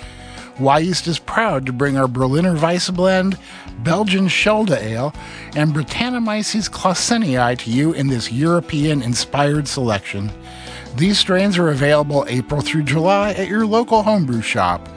[0.58, 3.38] Wyeast is proud to bring our Berliner Weiss blend,
[3.80, 5.14] Belgian Schelde Ale,
[5.56, 10.32] and Brettanomyces claussenii to you in this European inspired selection.
[10.95, 14.88] These strains are available April through July at your local homebrew shop.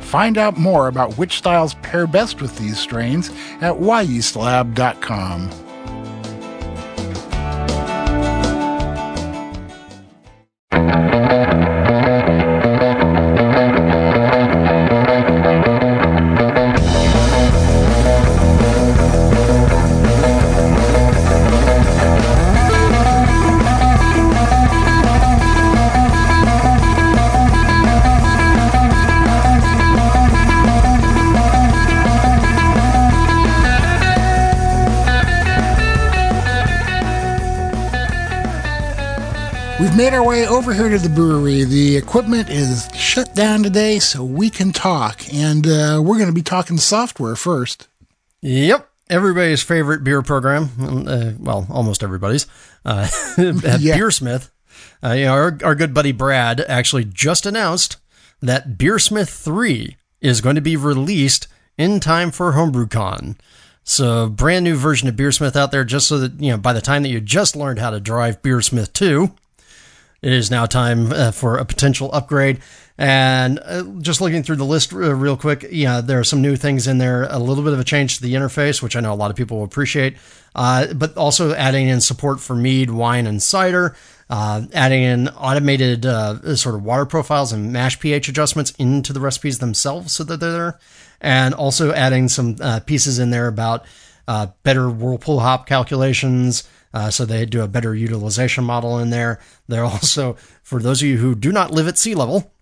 [0.00, 3.30] Find out more about which styles pair best with these strains
[3.60, 5.69] at wyeastlab.com.
[40.30, 41.64] way over here to the brewery.
[41.64, 45.22] The equipment is shut down today, so we can talk.
[45.34, 47.88] And uh, we're going to be talking software first.
[48.40, 48.88] Yep.
[49.08, 50.68] Everybody's favorite beer program,
[51.08, 52.46] uh, well, almost everybody's,
[52.84, 53.08] uh,
[53.38, 53.96] Yeah.
[53.98, 54.50] Beersmith.
[55.02, 57.96] Uh, you know, our, our good buddy Brad actually just announced
[58.40, 63.36] that Beersmith 3 is going to be released in time for HomebrewCon.
[63.82, 66.80] So, brand new version of Beersmith out there, just so that, you know, by the
[66.80, 69.34] time that you just learned how to drive Beersmith 2,
[70.22, 72.60] it is now time uh, for a potential upgrade.
[72.98, 76.54] And uh, just looking through the list uh, real quick, yeah, there are some new
[76.54, 77.22] things in there.
[77.30, 79.36] A little bit of a change to the interface, which I know a lot of
[79.38, 80.16] people will appreciate.
[80.54, 83.96] Uh, but also adding in support for mead, wine, and cider.
[84.28, 89.20] Uh, adding in automated uh, sort of water profiles and mash pH adjustments into the
[89.20, 90.78] recipes themselves, so that they're there.
[91.22, 93.86] And also adding some uh, pieces in there about
[94.28, 96.68] uh, better whirlpool hop calculations.
[96.92, 99.40] Uh, so they do a better utilization model in there.
[99.68, 102.52] They're also, for those of you who do not live at sea level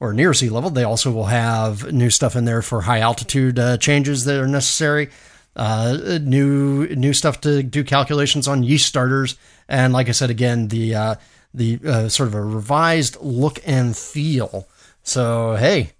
[0.00, 3.58] or near sea level, they also will have new stuff in there for high altitude
[3.58, 5.10] uh, changes that are necessary.
[5.54, 9.36] Uh, new new stuff to do calculations on yeast starters,
[9.68, 11.14] and like I said again, the uh,
[11.52, 14.66] the uh, sort of a revised look and feel.
[15.02, 15.92] So hey,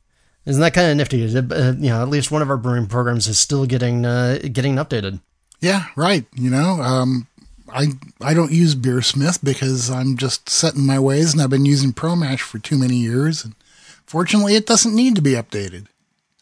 [0.47, 1.25] isn't that kind of nifty?
[1.25, 4.77] Uh, you know, at least one of our brewing programs is still getting uh, getting
[4.77, 5.21] updated.
[5.61, 6.25] Yeah, right.
[6.35, 7.29] You know, um,
[7.73, 7.89] I
[8.21, 11.93] I don't use Beersmith because I'm just set in my ways, and I've been using
[11.93, 13.45] ProMash for too many years.
[13.45, 13.55] And
[14.07, 15.87] fortunately, it doesn't need to be updated.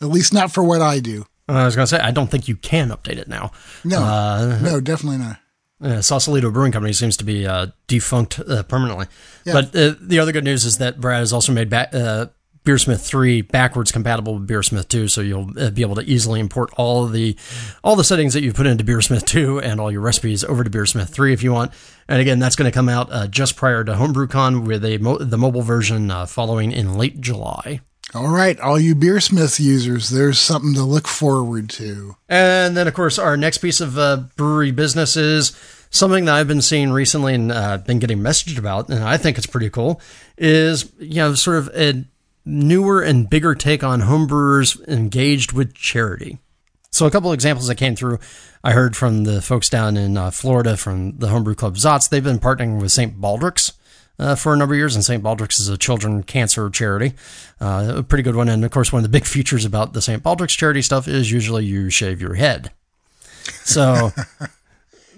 [0.03, 1.27] At least not for what I do.
[1.49, 3.53] I was gonna say I don't think you can update it now.
[3.85, 5.39] No, Uh, no, definitely not.
[5.83, 9.07] Uh, Sausalito Brewing Company seems to be uh, defunct uh, permanently.
[9.45, 9.55] Yeah.
[9.55, 12.27] But uh, the other good news is that Brad has also made ba- uh,
[12.65, 16.71] Beersmith 3 backwards compatible with Beersmith 2, so you'll uh, be able to easily import
[16.77, 17.37] all of the
[17.83, 20.71] all the settings that you put into Beersmith 2 and all your recipes over to
[20.71, 21.73] Beersmith 3 if you want.
[22.07, 25.19] And again, that's going to come out uh, just prior to HomebrewCon with a mo-
[25.19, 27.81] the mobile version uh, following in late July.
[28.13, 32.17] All right, all you Beersmith users, there's something to look forward to.
[32.29, 35.57] And then, of course, our next piece of uh, brewery business is
[35.91, 39.39] something that I've been seeing recently and uh, been getting messaged about, and I think
[39.39, 40.01] it's pretty cool.
[40.37, 42.05] Is you know sort of a
[42.45, 46.39] newer and bigger take on homebrewers engaged with charity.
[46.91, 48.19] So a couple examples that came through,
[48.65, 52.09] I heard from the folks down in uh, Florida from the Homebrew Club Zots.
[52.09, 53.21] They've been partnering with St.
[53.21, 53.75] Baldrick's
[54.19, 55.23] uh, for a number of years, and St.
[55.23, 57.15] Baldrick's is a children cancer charity,
[57.61, 58.49] uh, a pretty good one.
[58.49, 60.23] And of course, one of the big features about the St.
[60.23, 62.73] Baldrick's charity stuff is usually you shave your head.
[63.65, 64.11] So.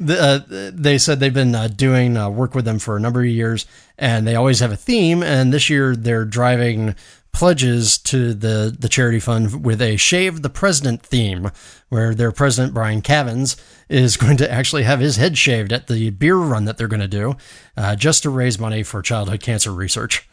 [0.01, 3.21] The, uh, they said they've been uh, doing uh, work with them for a number
[3.21, 3.67] of years,
[3.99, 5.23] and they always have a theme.
[5.23, 6.95] And this year, they're driving
[7.33, 11.51] pledges to the, the charity fund with a Shave the President theme,
[11.89, 16.11] where their president, Brian Cavins, is going to actually have his head shaved at the
[16.11, 17.35] beer run that they're going to do
[17.77, 20.29] uh, just to raise money for childhood cancer research.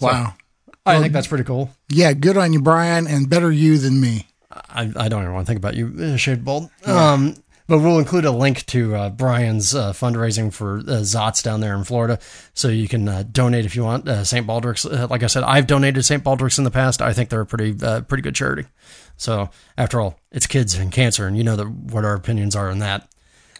[0.00, 0.34] Wow.
[0.68, 1.70] So, I think that's pretty cool.
[1.88, 4.26] Yeah, good on you, Brian, and better you than me.
[4.50, 6.70] I, I don't even want to think about you, uh, shaved bald.
[6.86, 7.12] Yeah.
[7.12, 7.36] Um,
[7.66, 11.74] but we'll include a link to uh, Brian's uh, fundraising for uh, Zots down there
[11.74, 12.18] in Florida,
[12.52, 14.08] so you can uh, donate if you want.
[14.08, 14.46] Uh, St.
[14.46, 16.22] Baldrick's, uh, like I said, I've donated St.
[16.22, 17.00] Baldrick's in the past.
[17.00, 18.66] I think they're a pretty pretty good charity.
[19.16, 22.70] So after all, it's kids and cancer, and you know the, what our opinions are
[22.70, 23.08] on that.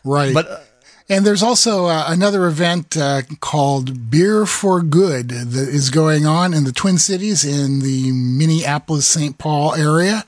[0.04, 0.34] Right.
[0.34, 0.66] But
[1.08, 6.54] and there's also uh, another event uh, called Beer for Good that is going on
[6.54, 9.36] in the Twin Cities in the Minneapolis St.
[9.36, 10.24] Paul area.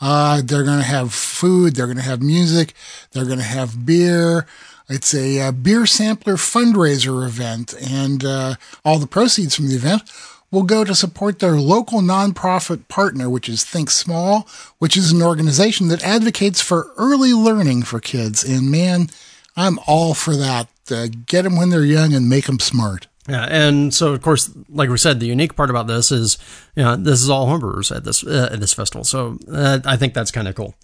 [0.00, 1.74] Uh, they're going to have food.
[1.74, 2.74] They're going to have music.
[3.12, 4.46] They're going to have beer.
[4.88, 9.76] It's a, a, uh, beer sampler fundraiser event, and uh, all the proceeds from the
[9.76, 10.02] event
[10.50, 14.48] will go to support their local nonprofit partner, which is Think Small,
[14.78, 18.42] which is an organization that advocates for early learning for kids.
[18.42, 19.10] And man,
[19.56, 20.68] I'm all for that.
[20.90, 23.06] Uh, get them when they're young and make them smart.
[23.30, 26.36] Yeah, and so of course, like we said, the unique part about this is,
[26.74, 29.04] you know, this is all homebrewers at this uh, at this festival.
[29.04, 30.74] So uh, I think that's kind of cool.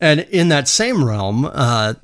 [0.00, 1.94] And in that same realm, uh,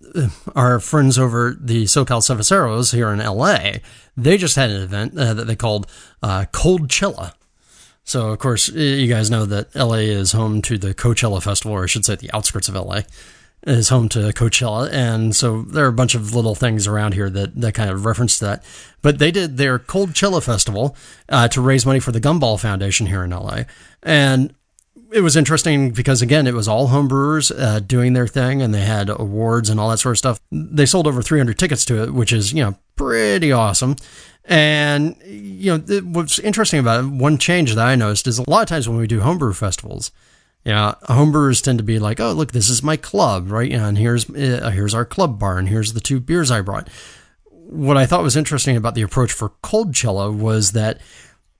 [0.54, 3.78] our friends over the SoCal Cerveceros here in LA,
[4.16, 5.88] they just had an event uh, that they called
[6.22, 7.32] uh, Coldchella.
[8.04, 11.82] So of course, you guys know that LA is home to the Coachella Festival, or
[11.82, 13.00] I should say, the outskirts of LA
[13.66, 17.28] is home to Coachella, and so there are a bunch of little things around here
[17.28, 18.64] that that kind of reference that.
[19.02, 20.96] But they did their Coldchella Festival
[21.28, 23.64] uh, to raise money for the Gumball Foundation here in LA,
[24.02, 24.54] and
[25.12, 28.82] it was interesting because again, it was all homebrewers uh, doing their thing, and they
[28.82, 30.40] had awards and all that sort of stuff.
[30.50, 33.96] They sold over 300 tickets to it, which is you know pretty awesome.
[34.44, 38.62] And you know what's interesting about it, one change that I noticed is a lot
[38.62, 40.12] of times when we do homebrew festivals
[40.66, 43.70] yeah, homebrewers tend to be like, "Oh, look, this is my club, right?
[43.70, 46.88] And here's uh, here's our club bar, and here's the two beers I brought."
[47.48, 51.00] What I thought was interesting about the approach for Coldchella was that,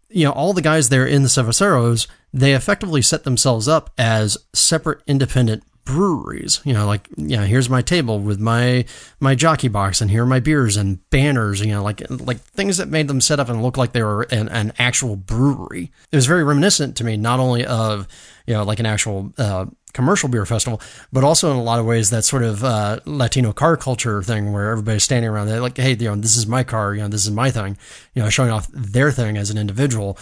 [0.09, 4.39] you know, all the guys there in the Cerveceros, they effectively set themselves up as
[4.53, 6.61] separate, independent breweries.
[6.65, 8.85] You know, like yeah, here's my table with my
[9.19, 11.61] my jockey box, and here are my beers and banners.
[11.61, 14.23] You know, like like things that made them set up and look like they were
[14.25, 15.91] an, an actual brewery.
[16.13, 18.07] It was very reminiscent to me, not only of
[18.47, 21.87] you know like an actual uh, commercial beer festival, but also in a lot of
[21.87, 25.79] ways that sort of uh, Latino car culture thing where everybody's standing around there like,
[25.79, 27.79] hey, you know, this is my car, you know, this is my thing,
[28.13, 30.19] you know, showing off their thing as an individual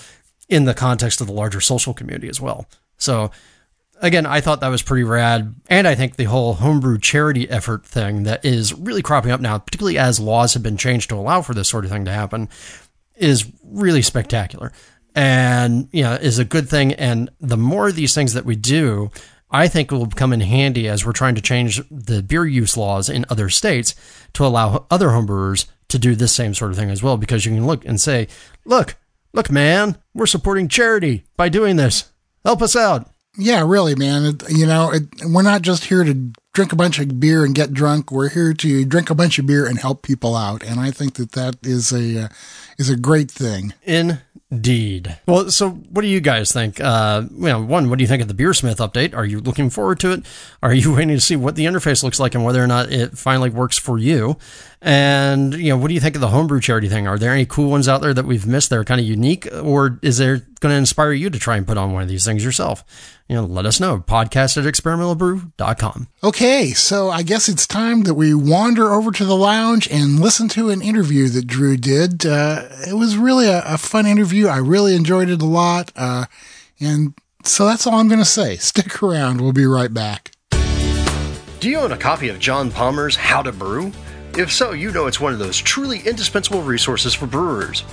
[0.48, 2.66] in the context of the larger social community as well.
[2.98, 3.32] So
[4.04, 5.54] again, I thought that was pretty rad.
[5.68, 9.58] And I think the whole homebrew charity effort thing that is really cropping up now,
[9.58, 12.48] particularly as laws have been changed to allow for this sort of thing to happen,
[13.16, 14.72] is really spectacular
[15.14, 16.92] and, you know, is a good thing.
[16.92, 19.10] And the more of these things that we do,
[19.50, 23.08] I think will come in handy as we're trying to change the beer use laws
[23.08, 23.94] in other states
[24.34, 27.16] to allow other homebrewers to do this same sort of thing as well.
[27.16, 28.28] Because you can look and say,
[28.66, 28.96] look,
[29.32, 32.12] look, man, we're supporting charity by doing this.
[32.44, 33.08] Help us out.
[33.36, 34.24] Yeah, really, man.
[34.24, 37.54] It, you know, it, we're not just here to drink a bunch of beer and
[37.54, 38.12] get drunk.
[38.12, 41.14] We're here to drink a bunch of beer and help people out, and I think
[41.14, 42.28] that that is a uh,
[42.78, 43.74] is a great thing.
[43.84, 45.18] Indeed.
[45.26, 46.80] Well, so what do you guys think?
[46.80, 49.16] Uh, you know, one, what do you think of the Beersmith update?
[49.16, 50.24] Are you looking forward to it?
[50.62, 53.18] Are you waiting to see what the interface looks like and whether or not it
[53.18, 54.36] finally works for you?
[54.84, 57.06] And, you know, what do you think of the homebrew charity thing?
[57.08, 59.48] Are there any cool ones out there that we've missed that are kind of unique?
[59.62, 62.26] Or is there going to inspire you to try and put on one of these
[62.26, 62.84] things yourself?
[63.26, 64.00] You know, let us know.
[64.06, 66.08] Podcast at experimentalbrew.com.
[66.22, 70.48] Okay, so I guess it's time that we wander over to the lounge and listen
[70.48, 72.26] to an interview that Drew did.
[72.26, 74.48] Uh, it was really a, a, fun interview.
[74.48, 75.92] I really enjoyed it a lot.
[75.96, 76.26] Uh,
[76.78, 78.56] and so that's all I'm going to say.
[78.58, 79.40] Stick around.
[79.40, 80.32] We'll be right back.
[81.60, 83.90] Do you own a copy of John Palmer's How to Brew?
[84.36, 87.84] If so, you know it's one of those truly indispensable resources for brewers.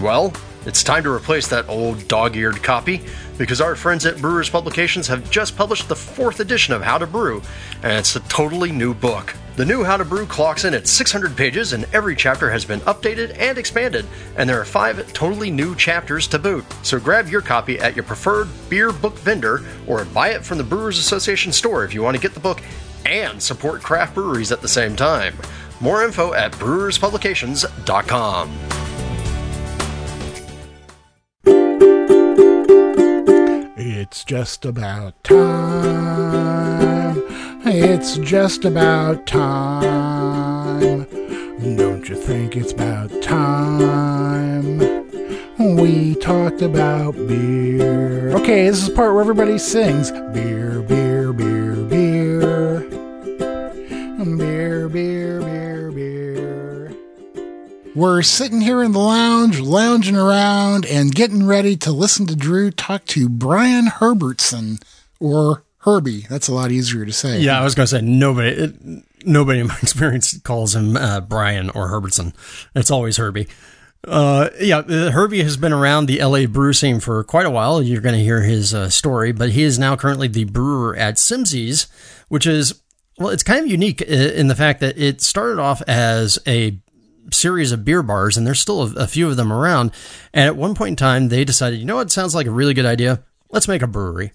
[0.00, 0.32] Well,
[0.64, 3.02] it's time to replace that old dog eared copy
[3.36, 7.06] because our friends at Brewers Publications have just published the fourth edition of How to
[7.06, 7.42] Brew,
[7.82, 9.34] and it's a totally new book.
[9.56, 12.78] The new How to Brew clocks in at 600 pages, and every chapter has been
[12.82, 16.64] updated and expanded, and there are five totally new chapters to boot.
[16.84, 20.64] So grab your copy at your preferred beer book vendor or buy it from the
[20.64, 22.62] Brewers Association store if you want to get the book
[23.04, 25.34] and support craft breweries at the same time.
[25.80, 28.58] More info at brewerspublications.com.
[33.76, 37.22] It's just about time.
[37.64, 41.04] It's just about time.
[41.76, 44.78] Don't you think it's about time?
[45.58, 48.30] We talked about beer.
[48.36, 52.80] Okay, this is the part where everybody sings beer, beer, beer, beer.
[54.38, 55.47] Beer, beer, beer
[57.98, 62.70] we're sitting here in the lounge, lounging around, and getting ready to listen to Drew
[62.70, 64.78] talk to Brian Herbertson,
[65.18, 66.26] or Herbie.
[66.30, 67.40] That's a lot easier to say.
[67.40, 68.50] Yeah, I was going to say nobody.
[68.50, 72.34] It, nobody in my experience calls him uh, Brian or Herbertson.
[72.76, 73.48] It's always Herbie.
[74.06, 77.82] Uh, yeah, uh, Herbie has been around the LA brew scene for quite a while.
[77.82, 81.16] You're going to hear his uh, story, but he is now currently the brewer at
[81.16, 81.88] Simmzy's,
[82.28, 82.80] which is
[83.18, 86.78] well, it's kind of unique uh, in the fact that it started off as a
[87.30, 89.92] series of beer bars, and there's still a, a few of them around.
[90.32, 92.74] And at one point in time, they decided, you know what, sounds like a really
[92.74, 93.22] good idea.
[93.50, 94.32] Let's make a brewery.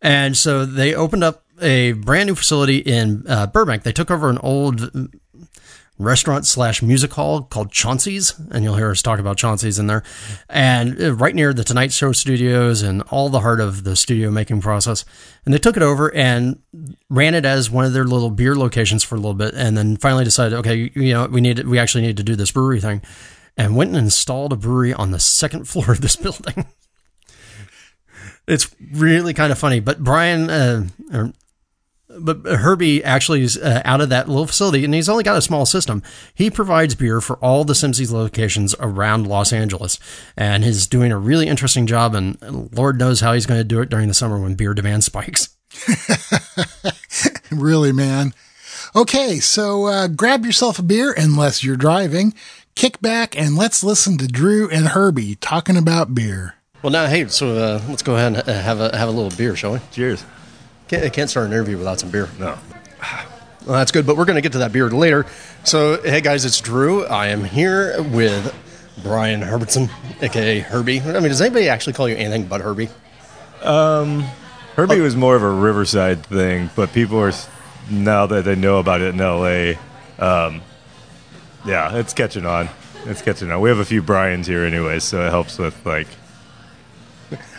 [0.00, 3.82] And so they opened up a brand new facility in uh, Burbank.
[3.82, 5.10] They took over an old
[6.02, 10.02] restaurant slash music hall called Chauncey's, and you'll hear us talk about Chauncey's in there,
[10.48, 14.30] and uh, right near the Tonight Show studios and all the heart of the studio
[14.30, 15.04] making process.
[15.44, 16.60] And they took it over and
[17.08, 19.96] ran it as one of their little beer locations for a little bit, and then
[19.96, 23.02] finally decided, okay, you know, we need we actually need to do this brewery thing,
[23.56, 26.66] and went and installed a brewery on the second floor of this building.
[28.46, 31.32] it's really kind of funny, but Brian, uh, or
[32.18, 35.42] but Herbie actually is uh, out of that little facility, and he's only got a
[35.42, 36.02] small system.
[36.34, 39.98] He provides beer for all the Simmzy's locations around Los Angeles,
[40.36, 42.14] and he's doing a really interesting job.
[42.14, 42.40] And
[42.76, 45.56] Lord knows how he's going to do it during the summer when beer demand spikes.
[47.50, 48.34] really, man.
[48.94, 52.34] Okay, so uh, grab yourself a beer unless you're driving.
[52.74, 56.56] Kick back and let's listen to Drew and Herbie talking about beer.
[56.82, 59.36] Well, now, hey, so uh, let's go ahead and uh, have a have a little
[59.36, 59.78] beer, shall we?
[59.92, 60.24] Cheers.
[60.92, 62.28] Can't, can't start an interview without some beer.
[62.38, 62.58] No.
[63.64, 65.24] Well, that's good, but we're going to get to that beer later.
[65.64, 67.06] So, hey guys, it's Drew.
[67.06, 68.54] I am here with
[69.02, 69.88] Brian Herbertson,
[70.20, 71.00] aka Herbie.
[71.00, 72.90] I mean, does anybody actually call you anything but Herbie?
[74.76, 77.32] Herbie was more of a Riverside thing, but people are
[77.90, 79.78] now that they know about it in LA.
[80.18, 80.60] Um,
[81.64, 82.68] yeah, it's catching on.
[83.06, 83.62] It's catching on.
[83.62, 86.08] We have a few Brian's here anyway, so it helps with like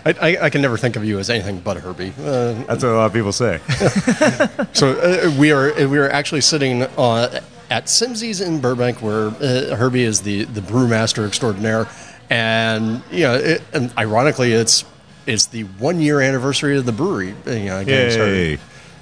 [0.06, 2.14] I, I, I can never think of you as anything but Herbie.
[2.20, 3.60] Uh, that's what a lot of people say.
[4.74, 7.40] so uh, we are we are actually sitting uh,
[7.70, 11.88] at Simmzy's in Burbank, where uh, Herbie is the the brewmaster extraordinaire,
[12.30, 14.84] and you know, it, and ironically, it's
[15.26, 17.34] it's the one year anniversary of the brewery.
[17.48, 17.80] uh, You know.
[17.80, 18.60] Yay!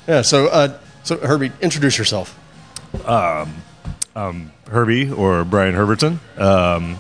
[0.08, 0.22] Yeah.
[0.22, 2.38] So uh, so Herbie, introduce yourself.
[4.16, 6.20] Um, Herbie or Brian Herbertson.
[6.38, 7.00] Um,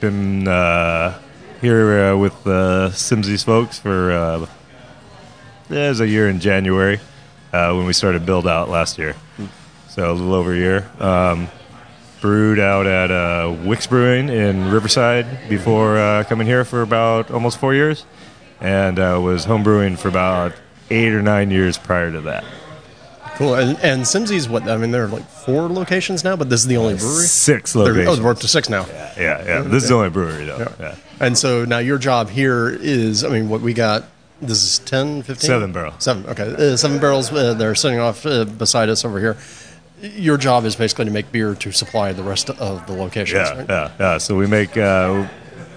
[0.00, 1.18] been uh,
[1.64, 4.46] here uh, with the Simmzy's folks for uh,
[5.70, 7.00] yeah, it was a year in January
[7.52, 9.16] uh, when we started build out last year.
[9.88, 10.90] So a little over a year.
[10.98, 11.48] Um,
[12.20, 17.58] brewed out at uh, Wicks Brewing in Riverside before uh, coming here for about almost
[17.58, 18.04] four years,
[18.60, 20.52] and uh, was home brewing for about
[20.90, 22.44] eight or nine years prior to that.
[23.36, 23.54] Cool.
[23.54, 26.66] And and Simmzy's, what I mean, there are like four locations now, but this is
[26.66, 27.24] the only brewery.
[27.26, 28.18] Six locations.
[28.18, 28.86] Oh, we're up to six now.
[28.86, 29.62] yeah, yeah.
[29.62, 30.72] This is the only brewery though.
[30.78, 30.94] Yeah.
[31.20, 34.04] And so now your job here is, I mean, what we got,
[34.42, 35.46] this is 10, 15?
[35.48, 35.94] Seven barrel.
[35.98, 36.72] Seven, okay.
[36.72, 39.36] Uh, seven barrels, uh, they're sitting off uh, beside us over here.
[40.02, 43.56] Your job is basically to make beer to supply the rest of the locations, Yeah,
[43.58, 43.68] right?
[43.68, 44.18] yeah, yeah.
[44.18, 45.28] So we make uh,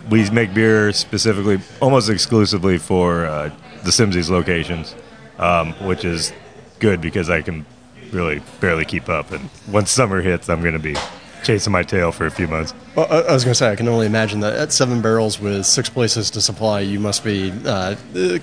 [0.09, 3.51] we make beer specifically, almost exclusively for uh,
[3.83, 4.95] the Simmzy's locations,
[5.37, 6.33] um, which is
[6.80, 7.65] good because I can
[8.11, 9.32] really barely keep up.
[9.32, 10.95] And once summer hits, I'm going to be
[11.43, 12.73] chasing my tail for a few months.
[12.95, 15.39] Well, I I was going to say, I can only imagine that at seven barrels
[15.39, 17.95] with six places to supply, you must be uh,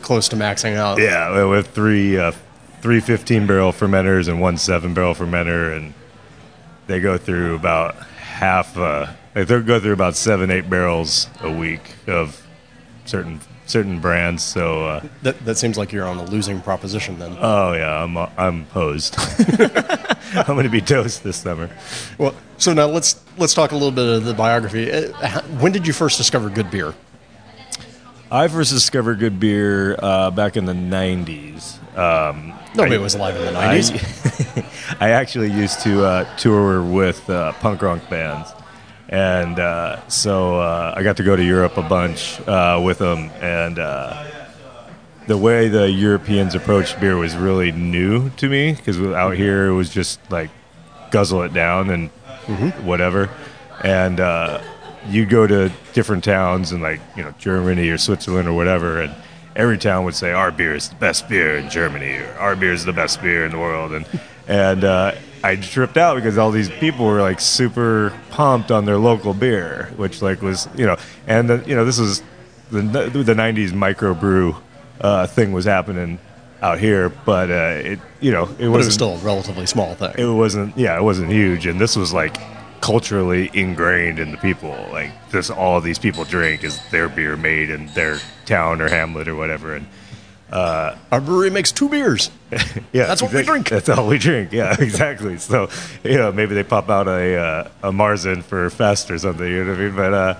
[0.03, 0.99] close to maxing out.
[0.99, 2.33] Yeah, we have three uh,
[2.81, 5.95] three 15 barrel fermenters and one seven barrel fermenter, and
[6.87, 8.77] they go through about half.
[8.77, 12.47] Uh, they go through about seven eight barrels a week of
[13.05, 14.43] certain certain brands.
[14.43, 14.87] So.
[14.87, 17.37] Uh, That, that seems like you're on a losing proposition then.
[17.41, 19.17] Oh yeah, I'm I'm hosed.
[20.37, 21.69] I'm going to be toast this summer.
[22.19, 24.91] well, so now let's let's talk a little bit of the biography.
[24.93, 26.95] Uh, When did you first discover good beer?
[28.31, 31.79] I first discovered good beer uh, back in the '90s.
[31.97, 34.97] Um, Nobody I- was alive in the I, 90s.
[35.01, 38.51] I actually used to uh, tour with uh, punk rock bands,
[39.15, 43.31] and uh, so uh, I got to go to Europe a bunch uh, with them.
[43.41, 44.25] And uh,
[45.29, 49.73] the way the Europeans approached beer was really new to me because out here it
[49.73, 50.51] was just like
[51.13, 52.11] guzzle it down and
[52.85, 53.31] whatever.
[53.85, 54.61] And uh,
[55.09, 59.15] you go to different towns in like you know Germany or Switzerland or whatever, and
[59.55, 62.73] every town would say our beer is the best beer in Germany, or our beer
[62.73, 64.07] is the best beer in the world, and
[64.47, 68.99] and uh, I tripped out because all these people were like super pumped on their
[68.99, 72.23] local beer, which like was you know, and the, you know this was
[72.71, 74.61] the the '90s microbrew
[75.01, 76.19] uh, thing was happening
[76.63, 80.15] out here, but uh, it you know it it was still a relatively small thing.
[80.17, 82.37] it wasn't yeah it wasn't huge and this was like
[82.81, 87.71] culturally ingrained in the people like this all these people drink is their beer made
[87.71, 89.87] in their town or hamlet or whatever and
[90.53, 92.31] Our brewery makes two beers.
[92.93, 93.69] yeah That's what we drink.
[93.69, 95.69] that's all we drink yeah exactly so
[96.05, 99.65] you know maybe they pop out a uh, a marzen for fest or something you
[99.65, 100.37] know what i mean but uh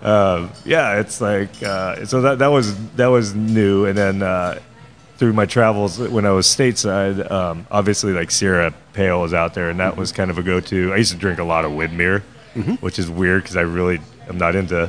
[0.00, 4.58] um, yeah it's like uh, so that that was that was new and then uh
[5.18, 9.68] through my travels when I was stateside, um, obviously like Sierra Pale was out there,
[9.68, 10.92] and that was kind of a go-to.
[10.92, 12.22] I used to drink a lot of Widmer,
[12.80, 13.98] which is weird because I really
[14.28, 14.88] am not into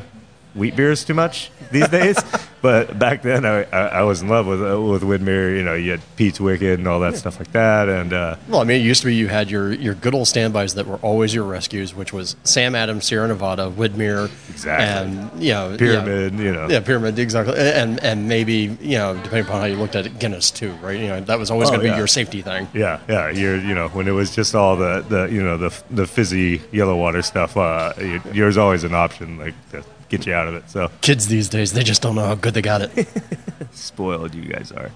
[0.56, 2.18] wheat beers too much these days.
[2.62, 5.56] but back then, I, I, I was in love with uh, with Widmer.
[5.56, 8.60] You know, you had Pete's Wicked and all that stuff like that, and uh, Well,
[8.62, 10.98] I mean, it used to be you had your, your good old standbys that were
[10.98, 14.86] always your rescues, which was Sam Adams, Sierra Nevada, Widmer, Exactly.
[14.86, 16.34] and you know, Pyramid.
[16.34, 19.76] yeah, You know, yeah, pyramid, exactly, and and maybe you know, depending upon how you
[19.76, 21.00] looked at it, Guinness too, right?
[21.00, 22.68] You know, that was always Oh, going to be your safety thing.
[22.74, 23.30] Yeah, yeah.
[23.30, 26.62] You're, you know, when it was just all the, the you know, the the fizzy
[26.72, 30.56] yellow water stuff, uh, you, there's always an option like to get you out of
[30.56, 30.70] it.
[30.70, 33.08] So Kids these days, they just don't know how good they got it.
[33.72, 34.92] spoiled you guys are.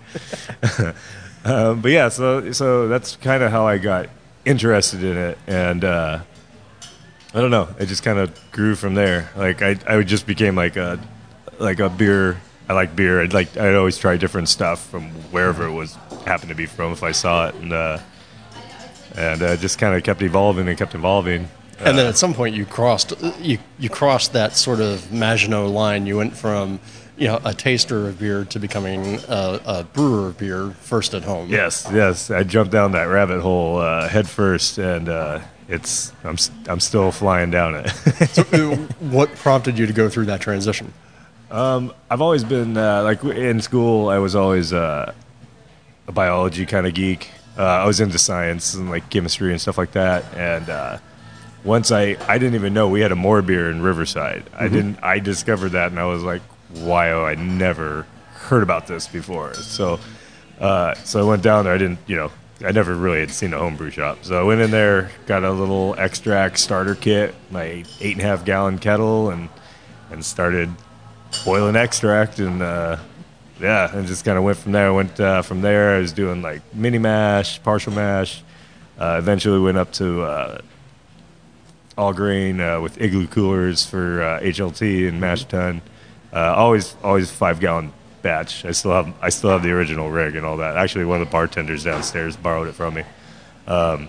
[1.46, 4.10] um, but yeah, so so that's kind of how I got
[4.46, 6.20] interested in it, and uh,
[7.34, 9.30] I don't know, it just kind of grew from there.
[9.36, 11.00] Like I, I just became like a
[11.60, 12.40] like a beer.
[12.70, 13.22] I like beer.
[13.22, 15.96] I'd like I'd always try different stuff from wherever it was
[16.26, 18.00] happened to be from if I saw it, and uh,
[19.16, 21.50] and uh, just kind of kept evolving and kept evolving.
[21.86, 26.06] And then at some point, you crossed you you crossed that sort of Maginot line.
[26.06, 26.80] You went from
[27.18, 31.24] you know a taster of beer to becoming a, a brewer of beer first at
[31.24, 31.50] home.
[31.50, 32.32] Yes, yes.
[32.32, 37.12] I jumped down that rabbit hole uh, head first, and uh, it's I'm I'm still
[37.12, 37.92] flying down it.
[38.54, 40.94] Uh, what prompted you to go through that transition?
[41.54, 44.10] I've always been uh, like in school.
[44.10, 45.14] I was always uh,
[46.08, 47.30] a biology kind of geek.
[47.58, 50.26] Uh, I was into science and like chemistry and stuff like that.
[50.36, 50.98] And uh,
[51.64, 54.50] once I I didn't even know we had a MoreBeer in Riverside.
[54.54, 55.00] I didn't.
[55.04, 56.42] I discovered that, and I was like,
[56.74, 57.12] "Why?
[57.12, 60.00] Oh, I never heard about this before." So
[60.60, 61.74] uh, so I went down there.
[61.74, 62.32] I didn't, you know,
[62.66, 64.20] I never really had seen a homebrew shop.
[64.22, 68.24] So I went in there, got a little extract starter kit, my eight and a
[68.24, 69.50] half gallon kettle, and
[70.12, 70.70] and started
[71.44, 72.98] boiling extract and uh,
[73.60, 74.88] yeah, and just kind of went from there.
[74.88, 75.96] I went uh, from there.
[75.96, 78.44] I was doing like mini mash, partial mash.
[78.98, 80.62] Uh, eventually went up to uh,
[81.98, 85.82] all grain uh, with igloo coolers for uh, HLT and mash tun.
[86.32, 88.66] Uh, always, always five gallon batch.
[88.66, 90.78] I still have, I still have the original rig and all that.
[90.78, 93.04] Actually, one of the bartenders downstairs borrowed it from me.
[93.68, 94.08] Um,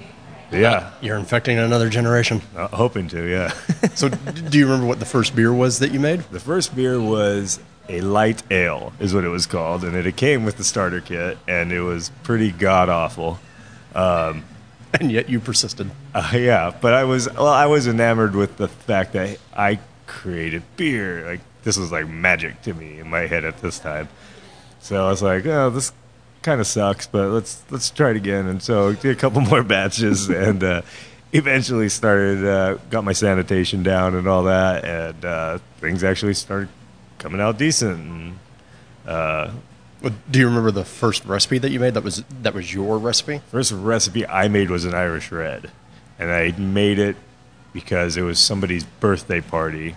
[0.53, 2.41] yeah, You're infecting another generation.
[2.57, 3.29] uh, hoping to.
[3.29, 3.53] Yeah.
[3.95, 6.21] So, do you remember what the first beer was that you made?
[6.21, 10.17] The first beer was a light ale, is what it was called, and it, it
[10.17, 13.39] came with the starter kit, and it was pretty god awful.
[15.01, 15.91] And yet you persisted.
[16.15, 20.63] Uh, yeah, but I was well, I was enamored with the fact that I created
[20.77, 21.27] beer.
[21.27, 24.09] Like this was like magic to me in my head at this time.
[24.79, 25.93] So I was like, oh, this
[26.43, 28.47] kind of sucks, but let's let's try it again.
[28.47, 30.83] And so did a couple more batches, and uh,
[31.33, 36.69] eventually started uh, got my sanitation down and all that, and uh, things actually started
[37.19, 37.99] coming out decent.
[37.99, 38.39] And,
[39.07, 39.51] uh,
[40.05, 41.95] Well, Do you remember the first recipe that you made?
[41.95, 43.41] That was that was your recipe.
[43.51, 45.71] First recipe I made was an Irish Red,
[46.19, 47.17] and I made it
[47.73, 49.97] because it was somebody's birthday party.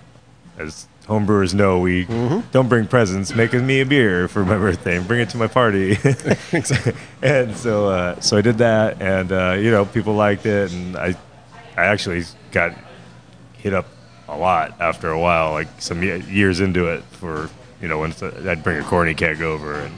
[0.58, 2.06] As homebrewers know, we
[2.54, 3.36] don't bring presents.
[3.36, 5.98] Making me a beer for my birthday and bring it to my party.
[7.22, 10.96] and so, uh, so I did that, and uh, you know, people liked it, and
[10.96, 11.16] I,
[11.76, 12.74] I actually got
[13.58, 13.88] hit up
[14.30, 17.04] a lot after a while, like some years into it.
[17.12, 17.50] For
[17.82, 18.14] you know, when
[18.48, 19.96] I'd bring a corny keg over and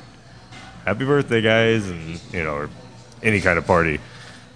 [0.85, 2.69] happy birthday, guys, and you know, or
[3.23, 3.99] any kind of party.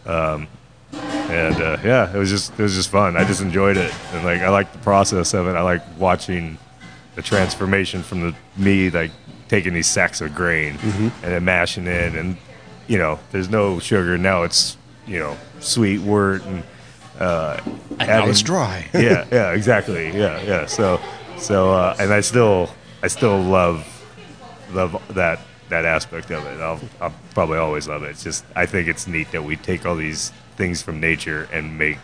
[0.06, 0.48] Um,
[0.94, 3.18] and uh, yeah, it was just it was just fun.
[3.18, 5.52] I just enjoyed it, and like I like the process of it.
[5.52, 6.58] I like watching
[7.16, 9.12] the transformation from the me like
[9.48, 12.38] taking these sacks of grain and then mashing it, and
[12.88, 14.44] you know, there's no sugar now.
[14.44, 16.64] It's you know sweet wort and
[17.20, 17.60] uh,
[18.00, 18.86] And now it's dry.
[18.94, 20.08] yeah, yeah, exactly.
[20.08, 20.66] Yeah, yeah.
[20.66, 21.00] So,
[21.38, 22.70] so, uh, and I still,
[23.04, 23.86] I still love,
[24.72, 25.40] love that
[25.70, 26.60] that aspect of it.
[26.62, 28.10] I'll, I'll probably always love it.
[28.12, 31.78] It's just, I think it's neat that we take all these things from nature and
[31.78, 31.98] make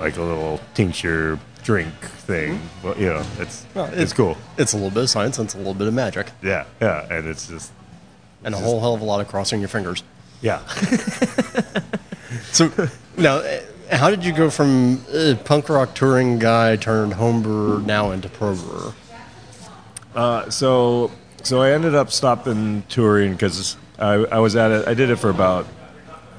[0.00, 2.58] like a little tincture drink thing.
[2.82, 4.36] Well, you know, it's Well, it's cool.
[4.56, 6.28] It's a little bit of science and it's a little bit of magic.
[6.42, 7.70] Yeah, yeah, and it's just
[8.44, 10.02] And a whole hell of a lot of crossing your fingers.
[10.40, 10.60] yeah.
[12.52, 12.70] So
[13.16, 13.42] now,
[13.90, 18.54] how did you go from uh, punk rock touring guy turned homebrewer now into pro
[18.54, 18.92] brewer?
[20.14, 21.10] Uh, so
[21.42, 24.88] so I ended up stopping touring because I, I was at it.
[24.88, 25.66] I did it for about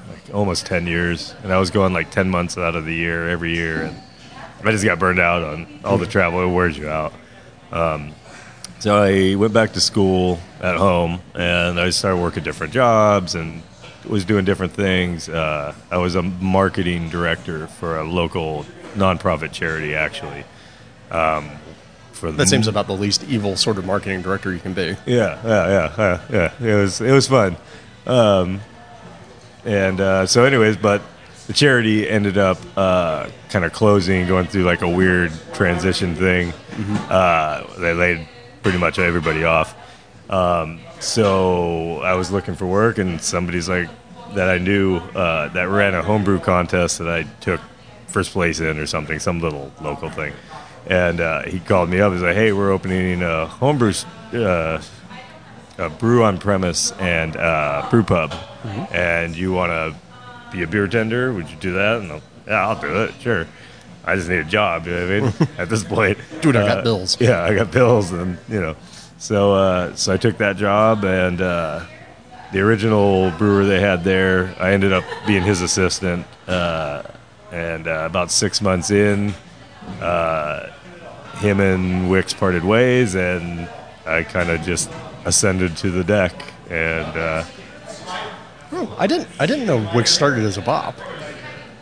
[0.08, 3.28] like almost ten years, and I was going like ten months out of the year
[3.28, 3.96] every year, and
[4.64, 6.42] I just got burned out on all the travel.
[6.42, 7.12] It wears you out.
[7.70, 8.12] Um,
[8.78, 13.62] so I went back to school at home, and I started working different jobs and
[14.04, 15.28] was doing different things.
[15.28, 20.44] Uh, I was a marketing director for a local nonprofit charity, actually.
[21.10, 21.50] Um,
[22.22, 24.96] for the That seems about the least evil sort of marketing director you can be.
[25.06, 26.68] yeah, yeah, yeah, yeah, yeah.
[26.72, 27.56] It was it was fun,
[28.06, 28.60] um,
[29.64, 31.02] and uh, so, anyways, but
[31.48, 36.52] the charity ended up uh, kind of closing, going through like a weird transition thing.
[37.10, 38.28] Uh, they laid
[38.62, 39.74] pretty much everybody off.
[40.30, 43.90] Um, so I was looking for work, and somebody's like
[44.34, 47.60] that I knew uh, that ran a homebrew contest that I took
[48.06, 50.32] first place in or something, some little local thing.
[50.86, 52.12] And uh, he called me up.
[52.12, 53.92] He's like, "Hey, we're opening a homebrew
[54.34, 54.82] uh,
[55.78, 58.34] a brew on premise and uh, brew pub,
[58.92, 59.94] and you want to
[60.50, 61.32] be a beer tender?
[61.32, 63.14] Would you do that?" And I'll, yeah, I'll do it.
[63.20, 63.46] Sure.
[64.04, 64.86] I just need a job.
[64.86, 65.48] You know what I mean?
[65.58, 67.16] At this point, Dude, I got Uh, bills.
[67.20, 68.74] Yeah, I got bills, and you know,
[69.18, 71.84] so uh, so I took that job, and uh,
[72.52, 77.04] the original brewer they had there, I ended up being his assistant, uh,
[77.52, 79.32] and uh, about six months in,
[80.00, 80.70] uh,
[81.36, 83.68] him and Wicks parted ways, and
[84.06, 84.90] I kind of just
[85.24, 86.32] ascended to the deck,
[86.70, 87.44] and uh,
[88.98, 89.28] I didn't.
[89.38, 90.96] I didn't know Wicks started as a bop.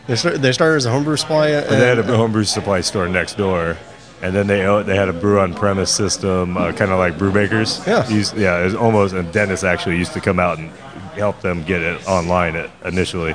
[0.07, 0.43] They started.
[0.43, 1.49] They started as a homebrew supply.
[1.49, 3.77] And, they had a homebrew supply store next door.
[4.23, 7.87] And then they they had a brew on premise system, uh, kind of like Brewmakers.
[7.87, 8.07] Yeah.
[8.09, 8.61] Used, yeah.
[8.61, 9.15] It was almost.
[9.15, 10.71] And Dennis actually used to come out and
[11.15, 13.35] help them get it online at, initially.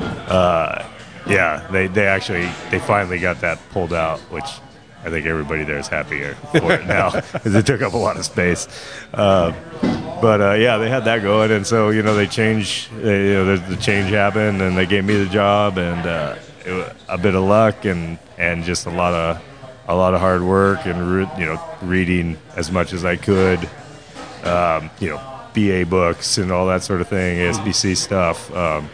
[0.00, 0.84] Uh,
[1.26, 4.44] yeah, they they actually they finally got that pulled out, which
[5.04, 8.16] I think everybody there is happier for it now because it took up a lot
[8.16, 8.66] of space.
[9.12, 9.52] Uh,
[10.20, 12.90] but uh, yeah, they had that going, and so you know they changed.
[12.96, 16.36] They, you know, the, the change happened, and they gave me the job, and uh,
[16.64, 19.42] it, a bit of luck, and and just a lot of
[19.86, 23.68] a lot of hard work, and re- you know reading as much as I could.
[24.44, 25.20] Um, you know,
[25.54, 28.54] BA books and all that sort of thing, ASBC stuff.
[28.54, 28.90] Um,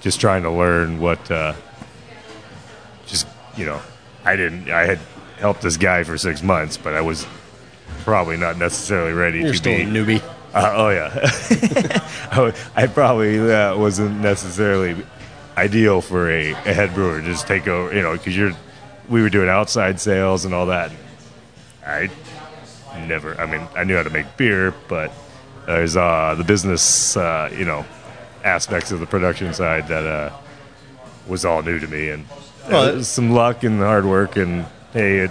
[0.00, 1.30] just trying to learn what.
[1.30, 1.54] Uh,
[3.06, 3.26] just
[3.56, 3.80] you know,
[4.24, 4.70] I didn't.
[4.70, 4.98] I had
[5.38, 7.26] helped this guy for six months, but I was
[8.04, 9.82] probably not necessarily ready You're to still be.
[9.82, 10.22] a newbie.
[10.54, 11.10] Uh, oh yeah,
[12.32, 14.96] I I probably uh, wasn't necessarily
[15.56, 17.20] ideal for a, a head brewer.
[17.20, 18.52] Just take over, you know, because you're.
[19.08, 20.92] We were doing outside sales and all that.
[21.86, 22.10] I
[23.06, 23.40] never.
[23.40, 25.10] I mean, I knew how to make beer, but
[25.66, 27.86] there's uh, the business, uh, you know,
[28.44, 30.32] aspects of the production side that uh,
[31.26, 32.24] was all new to me, and
[32.68, 35.30] Well, some luck and hard work, and hey, it,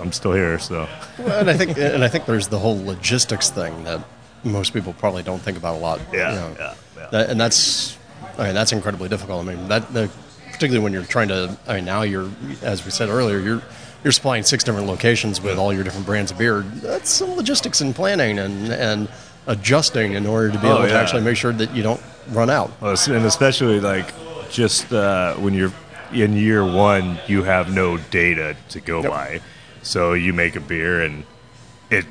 [0.00, 0.88] I'm still here, so.
[1.18, 4.00] Well, and I think, and I think there's the whole logistics thing that
[4.44, 6.00] most people probably don't think about a lot.
[6.12, 6.56] Yeah, you know.
[6.58, 7.08] yeah, yeah.
[7.10, 7.96] That, and that's,
[8.38, 9.46] I mean, that's incredibly difficult.
[9.46, 10.10] I mean, that, the,
[10.46, 12.30] particularly when you're trying to, I mean, now you're,
[12.62, 13.62] as we said earlier, you're
[14.04, 16.60] you're supplying six different locations with all your different brands of beer.
[16.60, 19.08] That's some logistics and planning and and
[19.46, 22.50] adjusting in order to be Oh, able to actually make sure that you don't run
[22.50, 22.70] out.
[22.80, 24.12] Well, and especially like
[24.50, 25.72] just uh, when you're
[26.12, 29.10] in year one, you have no data to go Yep.
[29.10, 29.40] by.
[29.82, 31.24] So you make a beer and
[31.90, 32.04] it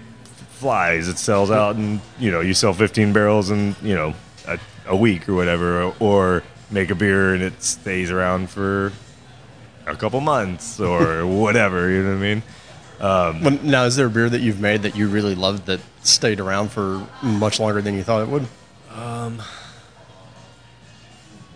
[0.49, 1.07] flies.
[1.07, 4.13] It sells out, and you know you sell 15 barrels in you know
[4.47, 8.91] a, a week or whatever, or make a beer and it stays around for
[9.88, 11.89] a couple months or whatever.
[11.89, 12.43] You know what I mean?
[13.43, 16.39] But now, is there a beer that you've made that you really loved that stayed
[16.39, 18.45] around for much longer than you thought it would?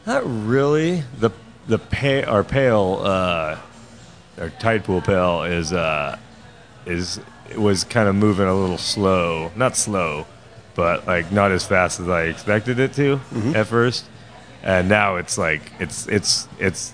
[0.06, 1.04] Not really.
[1.20, 1.32] The
[1.68, 3.58] the pa- our pale uh,
[4.39, 6.18] our tide pool pale is uh,
[6.86, 7.20] is
[7.50, 9.52] it was kind of moving a little slow.
[9.56, 10.26] Not slow,
[10.76, 13.20] but like not as fast as I expected it to
[13.56, 14.06] at first.
[14.64, 16.93] And now it's like it's it's it's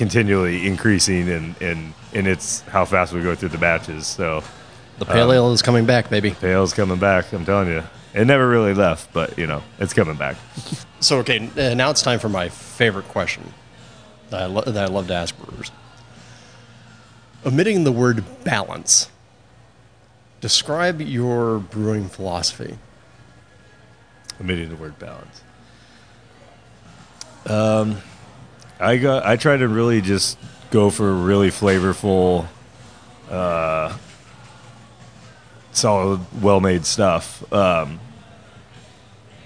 [0.00, 4.06] continually increasing in in in its how fast we go through the batches.
[4.06, 4.42] So
[4.98, 6.30] The pale ale is coming back, baby.
[6.30, 7.30] pale's coming back.
[7.34, 7.82] I'm telling you,
[8.14, 10.36] it never really left, but you know it's coming back.
[11.02, 13.54] So, okay, uh, now it's time for my favorite question
[14.28, 15.70] that I, lo- that I love to ask brewers.
[17.46, 19.08] Omitting the word balance,
[20.42, 22.76] describe your brewing philosophy.
[24.42, 25.40] omitting the word balance.
[27.46, 28.02] Um,
[28.80, 29.26] I got.
[29.26, 30.38] I try to really just
[30.70, 32.46] go for really flavorful,
[33.28, 33.96] uh,
[35.72, 37.52] solid, well-made stuff.
[37.52, 38.00] Um,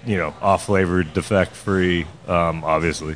[0.05, 3.15] you know, off flavored, defect free, um, obviously,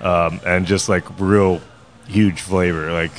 [0.00, 1.60] um, and just like real
[2.06, 3.12] huge flavor, like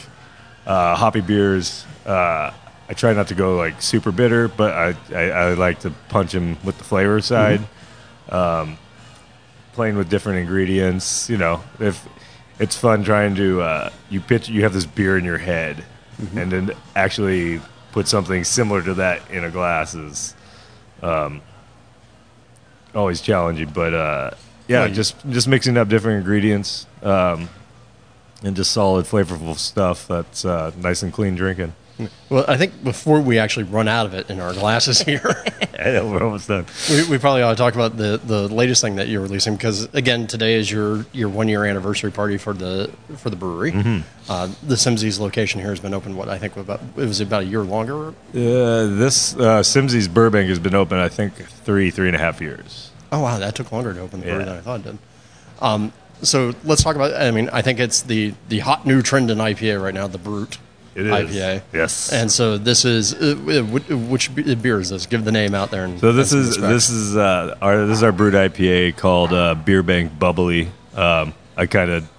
[0.65, 1.85] uh, hoppy beers.
[2.05, 2.51] Uh,
[2.89, 6.31] I try not to go like super bitter, but I, I, I like to punch
[6.31, 7.61] them with the flavor side.
[8.29, 8.77] Um,
[9.73, 12.05] playing with different ingredients, you know, if
[12.61, 15.83] it's fun trying to uh, you pitch you have this beer in your head,
[16.35, 17.59] and then actually
[17.91, 20.35] put something similar to that in a glass is
[21.01, 21.41] um,
[22.95, 23.69] always challenging.
[23.69, 24.31] But uh,
[24.67, 27.49] yeah, you- just just mixing up different ingredients um,
[28.43, 31.73] and just solid, flavorful stuff that's uh, nice and clean drinking.
[32.29, 35.21] Well, I think before we actually run out of it in our glasses here,
[35.79, 36.65] know we're almost done.
[36.89, 39.85] we, we probably ought to talk about the, the latest thing that you're releasing because
[39.93, 43.71] again, today is your, your one year anniversary party for the for the brewery.
[44.29, 46.15] Uh, the Simmzy's location here has been open.
[46.15, 48.09] What I think about it was about a year longer.
[48.09, 52.39] Uh, this uh, Simmzy's Burbank has been open, I think, three three and a half
[52.41, 52.91] years.
[53.11, 54.45] Oh wow, that took longer to open the brewery Yeah.
[54.49, 54.97] than I thought it did.
[55.61, 57.13] Um, so let's talk about.
[57.19, 60.17] I mean, I think it's the the hot new trend in IPA right now, the
[60.19, 60.57] Brut
[60.93, 61.35] It is.
[61.35, 61.61] IPA.
[61.73, 62.11] Yes.
[62.11, 65.05] And so this is uh, which, beer is this?
[65.05, 65.85] Give the name out there.
[65.85, 69.55] And So this is this is uh, our this is our Brut IPA called uh,
[69.55, 70.69] Beer Bank Bubbly.
[70.95, 72.09] Um, I kind of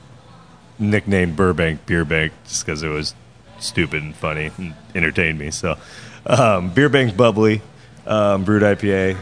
[0.78, 3.14] nicknamed Burbank Beer Bank just because it was
[3.58, 5.50] stupid and funny and entertained me.
[5.50, 5.76] So
[6.26, 7.60] um, Beer Bank Bubbly,
[8.06, 9.18] um, Brut IPA,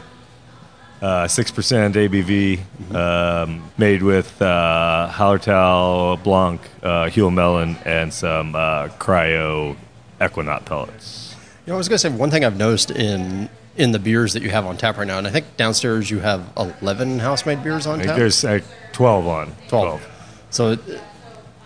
[1.01, 2.61] uh, six percent ABV,
[2.95, 9.77] um, made with uh, Hallertau Blanc, uh, Huell Melon, and some uh, Cryo
[10.21, 11.35] Ekuanot pellets.
[11.67, 14.35] You know, I was going to say one thing I've noticed in in the beers
[14.35, 17.47] that you have on tap right now, and I think downstairs you have eleven house
[17.47, 18.19] made beers on I think tap.
[18.19, 18.61] there's uh,
[18.93, 20.07] twelve on 12.
[20.51, 20.81] So it,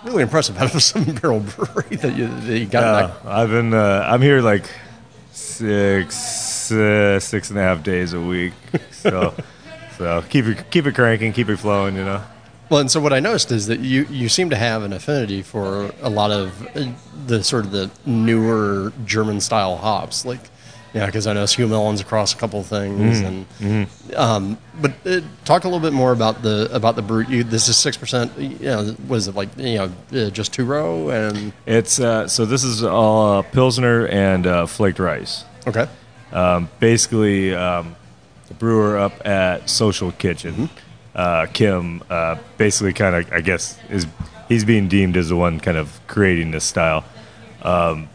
[0.04, 3.08] really impressive out of seven barrel brewery that you, that you got.
[3.24, 3.30] Yeah.
[3.30, 3.74] I've been.
[3.74, 4.64] Uh, I'm here like
[5.34, 8.52] six, uh, six and a half days a week.
[8.90, 9.34] So,
[9.98, 11.96] so keep it, keep it cranking, keep it flowing.
[11.96, 12.22] You know.
[12.70, 15.42] Well, and so what I noticed is that you, you seem to have an affinity
[15.42, 16.92] for a lot of uh,
[17.26, 20.40] the sort of the newer German style hops, like
[20.94, 23.46] yeah, because I know Huell Melon's across a couple of things, and
[24.16, 27.28] um, but uh, talk a little bit more about the about the Brut.
[27.28, 28.32] You, this is six percent.
[28.38, 32.44] You know, was it like you know uh, just two row and It's uh, so
[32.46, 35.44] this is all uh, pilsner and uh, flaked rice.
[35.66, 35.86] okay,
[36.32, 37.96] Um, basically, um,
[38.48, 40.68] the brewer up at Social Kitchen,
[41.14, 44.06] uh, Kim, uh, basically kind of, I guess, is
[44.48, 47.02] he's being deemed as the one kind of creating this style.
[47.62, 48.08] Um,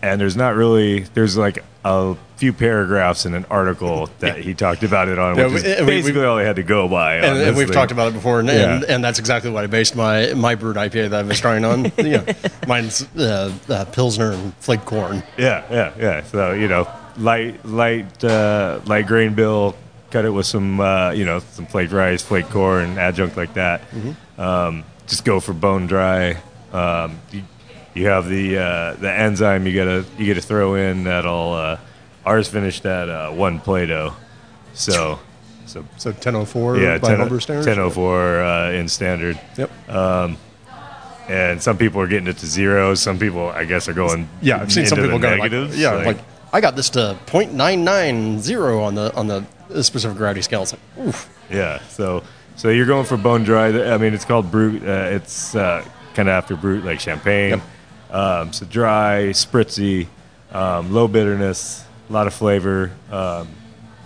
[0.00, 4.82] and there's not really, there's like a few paragraphs in an article that he talked
[4.82, 6.86] about it on, Yeah, which we- is and we- basically all I had to go
[6.88, 7.16] by.
[7.16, 8.94] and, and we've talked about it before, and, and, Yeah.
[8.94, 11.84] and that's exactly what I based my my Brut IPA that I was trying on.
[11.98, 12.24] you know,
[12.66, 15.22] mine's uh, uh, pilsner and flaked corn.
[15.36, 16.22] Yeah, yeah, yeah.
[16.24, 16.86] So you know,
[17.16, 19.74] light, light, uh, light grain bill.
[20.10, 23.82] Cut it with some, uh, you know, some flaked rice, flaked corn, adjunct like that.
[24.38, 26.38] Um, just go for bone dry.
[26.72, 27.42] Um, you,
[27.98, 31.04] you have the uh, the enzyme you gotta you gotta throw in.
[31.04, 31.78] That'll uh,
[32.24, 34.14] ours finished at uh, one Plato.
[34.74, 35.18] So,
[35.66, 37.66] so So 1004 yeah, by 10, homebrew standards.
[37.66, 39.40] 1004 uh, in standard.
[39.56, 39.88] Yep.
[39.88, 40.36] Um,
[41.28, 42.94] And some people are getting it to zero.
[42.94, 44.28] Some people, I guess, are going.
[44.40, 46.16] Yeah, I've seen some people go like, yeah, like,
[46.54, 49.44] I got this to .990 on the on the
[49.82, 50.62] specific gravity scale.
[50.62, 51.28] It's like, oof.
[51.50, 51.82] Yeah.
[51.88, 52.22] So
[52.56, 53.68] so you're going for bone dry.
[53.92, 54.82] I mean, it's called Brut.
[54.82, 55.84] Uh, it's uh,
[56.14, 57.60] kind of after Brut, like champagne.
[58.10, 60.06] Um, so dry, spritzy,
[60.52, 62.90] um, low bitterness, a lot of flavor.
[63.10, 63.48] Um,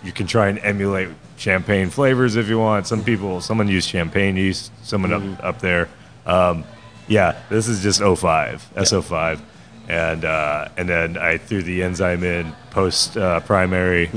[0.05, 2.87] you can try and emulate champagne flavors if you want.
[2.87, 4.73] Some people, someone used champagne yeast.
[4.83, 5.89] Someone up up there.
[6.27, 6.65] Um,
[7.09, 9.41] yeah, this is just 05, SO5.
[9.89, 14.09] And uh, and then I threw the enzyme in post uh, primary,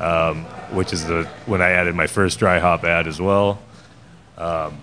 [0.00, 3.60] um, which is the when I added my first dry hop ad as well.
[4.38, 4.78] Um,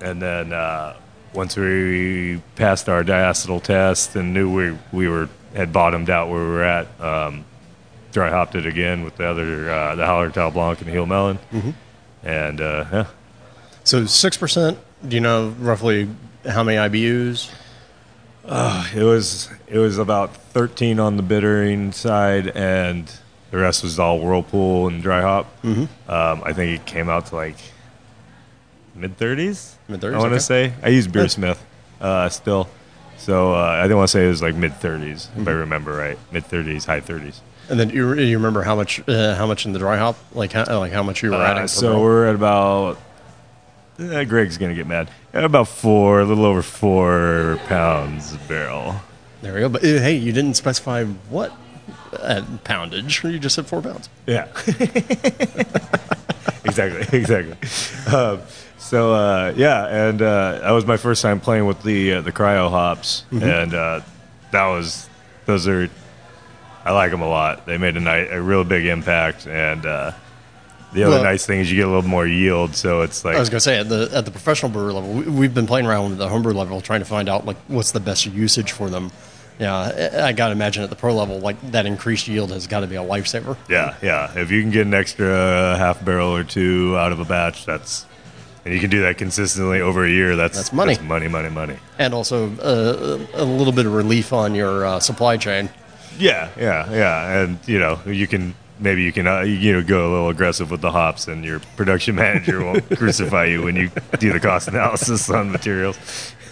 [0.00, 0.96] and then uh,
[1.34, 6.40] once we passed our diacetyl test and knew we we were had bottomed out where
[6.40, 7.44] we were at, um,
[8.12, 11.38] dry hopped it again with the other uh, the Hallertau Blanc and Huell Melon,
[12.22, 13.06] and uh, yeah,
[13.84, 14.76] So 6%,
[15.06, 16.08] do you know roughly
[16.44, 17.50] how many IBUs?
[18.46, 23.10] it was it was about 13 on the bittering side and
[23.50, 25.84] the rest was all whirlpool and dry hop mm-hmm.
[26.10, 27.56] um, i think it came out to like
[28.94, 30.38] mid 30s Mid-30s, i want to okay.
[30.38, 31.58] say i used beersmith
[32.00, 32.68] uh, still
[33.16, 35.94] so uh, i didn't want to say it was like mid 30s if i remember
[35.96, 39.64] right mid 30s high 30s And then you, you remember how much uh, how much
[39.64, 40.16] in the dry hop?
[40.34, 41.58] Like how, like how much you were adding?
[41.58, 42.98] uh, per so we're at about
[43.98, 45.08] uh, greg's gonna get mad
[45.42, 48.96] about four, a little over four pounds a barrel.
[49.42, 49.68] There we go.
[49.68, 51.52] But uh, hey, you didn't specify what
[52.12, 53.24] uh, poundage.
[53.24, 54.08] You just said four pounds.
[54.26, 54.48] Yeah.
[56.64, 57.06] exactly.
[57.18, 57.56] Exactly.
[58.14, 58.40] Um,
[58.94, 62.30] so uh, yeah, and uh, that was my first time playing with the uh, the
[62.30, 64.02] cryo hops, and uh,
[64.52, 65.08] that was
[65.46, 65.90] those are
[66.84, 67.66] I like them a lot.
[67.66, 70.12] They made a nice, a real big impact, and uh,
[70.92, 72.76] the other Well- nice thing is you get a little more yield.
[72.76, 75.22] So it's like I was gonna say at the at the professional brewer level, we,
[75.24, 77.98] we've been playing around with the homebrew level, trying to find out like what's the
[77.98, 79.10] best usage for them.
[79.58, 82.80] Yeah, I, I gotta imagine at the pro level, like that increased yield has got
[82.80, 83.56] to be a lifesaver.
[83.68, 84.38] Yeah, yeah.
[84.38, 88.06] If you can get an extra half barrel or two out of a batch, that's
[88.64, 90.36] and you can do that consistently over a year.
[90.36, 90.98] That's That's money.
[91.02, 91.76] money, money, money.
[91.98, 95.68] and also uh, a little bit of relief on your uh, supply chain.
[96.18, 97.40] Yeah, yeah, yeah.
[97.42, 100.70] And you know, you can maybe you can uh, you know go a little aggressive
[100.70, 104.68] with the hops, and your production manager won't crucify you when you do the cost
[104.68, 105.98] analysis on materials.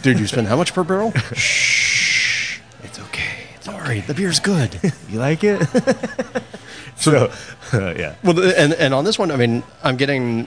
[0.03, 1.13] Dude, you spend how much per barrel?
[1.35, 3.47] Shh, it's okay.
[3.61, 4.79] Sorry, the beer's good.
[5.09, 5.63] You like it?
[6.97, 7.31] so,
[7.73, 8.15] uh, yeah.
[8.25, 10.47] well, and and on this one, I mean, I'm getting.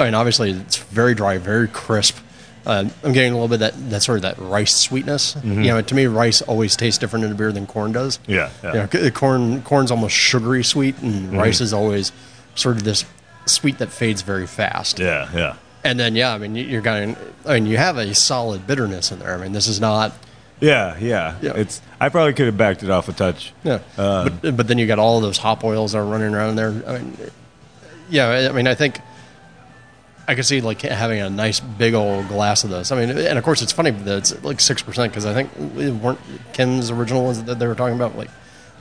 [0.00, 2.16] Oh, I mean, obviously, it's very dry, very crisp.
[2.64, 5.34] Uh, I'm getting a little bit of that that sort of that rice sweetness.
[5.34, 5.62] Mm-hmm.
[5.62, 8.18] You know, to me, rice always tastes different in a beer than corn does.
[8.26, 8.88] Yeah, yeah.
[8.92, 11.36] You know, corn corn's almost sugary sweet, and mm-hmm.
[11.38, 12.12] rice is always
[12.54, 13.04] sort of this
[13.46, 14.98] sweet that fades very fast.
[14.98, 15.56] Yeah, yeah.
[15.82, 17.16] And then, yeah, I mean, you- you're going.
[17.46, 19.34] I mean, you have a solid bitterness in there.
[19.34, 20.12] I mean, this is not.
[20.60, 21.36] Yeah, yeah.
[21.40, 21.52] Yeah.
[21.56, 23.52] It's I probably could have backed it off a touch.
[23.64, 26.56] Yeah, um, but but then you got all those hop oils that are running around
[26.56, 26.82] there.
[26.86, 27.16] I mean,
[28.10, 29.00] yeah, I mean, I think
[30.30, 32.92] I could see like having a nice big old glass of this.
[32.92, 35.50] I mean, and of course, it's funny that it's like six percent because I think
[35.76, 36.20] it weren't
[36.52, 38.30] Ken's original ones that they were talking about like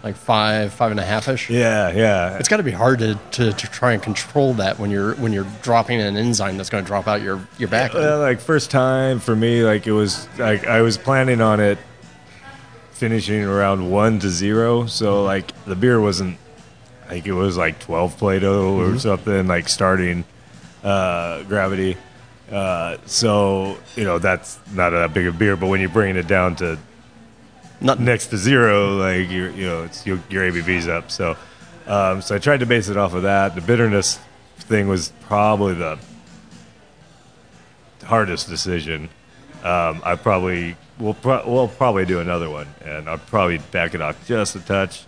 [0.03, 1.49] like five five and a half ish.
[1.49, 2.37] Yeah, yeah.
[2.37, 5.33] It's got to be hard to, to, to try and control that when you're when
[5.33, 7.95] you're dropping an enzyme that's going to drop out your your back.
[7.95, 11.79] Well, like first time for me, like it was like I was planning on it
[12.91, 14.85] finishing around one to zero.
[14.85, 15.25] So mm-hmm.
[15.25, 16.37] like the beer wasn't
[17.09, 18.97] like it was like twelve Plato or mm-hmm.
[18.99, 20.25] something like starting
[20.83, 21.97] uh, gravity.
[22.51, 26.27] Uh, so you know that's not that big a beer, but when you're bringing it
[26.27, 26.77] down to
[27.81, 31.09] Not next to zero, like you're, you know, it's your, your ABV's up.
[31.11, 31.37] So,
[31.87, 33.55] um, so I tried to base it off of that.
[33.55, 34.19] The bitterness
[34.67, 35.97] thing was probably the
[38.03, 39.09] hardest decision.
[39.63, 44.01] Um, I probably will pro- we'll probably do another one, and I'll probably back it
[44.01, 45.05] off just a touch,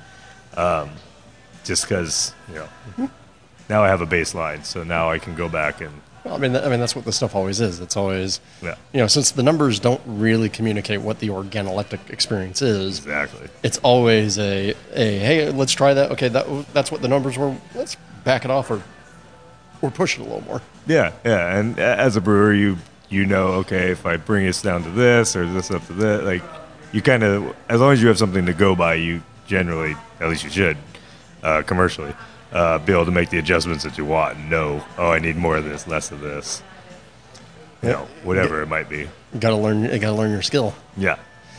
[0.56, 0.92] um,
[1.64, 3.10] just because you know
[3.72, 5.94] now I have a baseline, so now I can go back and
[6.26, 7.80] Well, I mean, I mean that's what this stuff always is.
[7.80, 8.76] It's always, Yeah.
[8.94, 13.00] you know, since the numbers don't really communicate what the organoleptic experience is.
[13.00, 13.48] exactly.
[13.64, 16.12] It's always a, a hey, let's try that.
[16.12, 17.56] Okay, that that's what the numbers were.
[17.74, 17.96] Let's
[18.26, 18.84] back it off or
[19.82, 20.62] or push it a little more.
[20.86, 22.78] Yeah, yeah, and as a brewer, you
[23.10, 26.24] you know, okay, if I bring this down to this or this up to this,
[26.24, 26.44] like
[26.92, 30.30] you kind of, as long as you have something to go by, you generally, at
[30.30, 30.78] least you should,
[31.44, 32.14] uh, commercially,
[32.52, 35.36] uh, be able to make the adjustments that you want and know, oh, I need
[35.36, 36.62] more of this, less of this,
[37.82, 39.10] you know, whatever it might be.
[39.34, 39.84] You got to learn.
[39.84, 40.74] You got to learn your skill.
[40.98, 41.18] Yeah,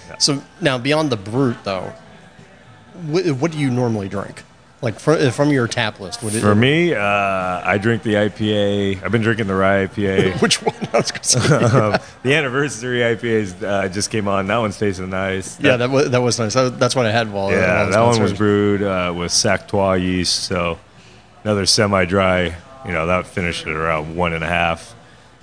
[0.08, 0.18] yeah.
[0.18, 1.92] So now, beyond the Brut, though,
[3.06, 4.42] what, what do you normally drink?
[4.82, 9.04] Like fr- from your tap list, what For me, uh, I drink the IPA.
[9.04, 10.42] I've been drinking the rye IPA.
[10.42, 10.74] which one?
[10.92, 11.38] I was say.
[11.54, 14.48] um, the anniversary IPAs uh, just came on.
[14.48, 15.60] That one's tasting nice.
[15.60, 16.54] yeah, that was that was nice.
[16.54, 19.94] That- That's what I had while Yeah, that one was brewed uh, with Sacch Trois
[19.94, 20.80] yeast, so
[21.44, 22.56] another semi-dry.
[22.84, 24.96] You know, that finished at around one and a half,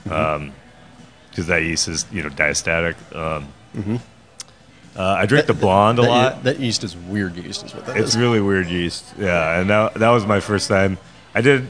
[0.04, 2.96] because that yeast is you know diastatic.
[3.16, 3.48] Um,
[5.00, 6.44] uh, I drink the blonde a lot.
[6.44, 8.18] that yeast is weird yeast, is what that It's is.
[8.18, 9.06] really weird yeast.
[9.18, 10.98] Yeah, and that that was my first time.
[11.34, 11.68] I did.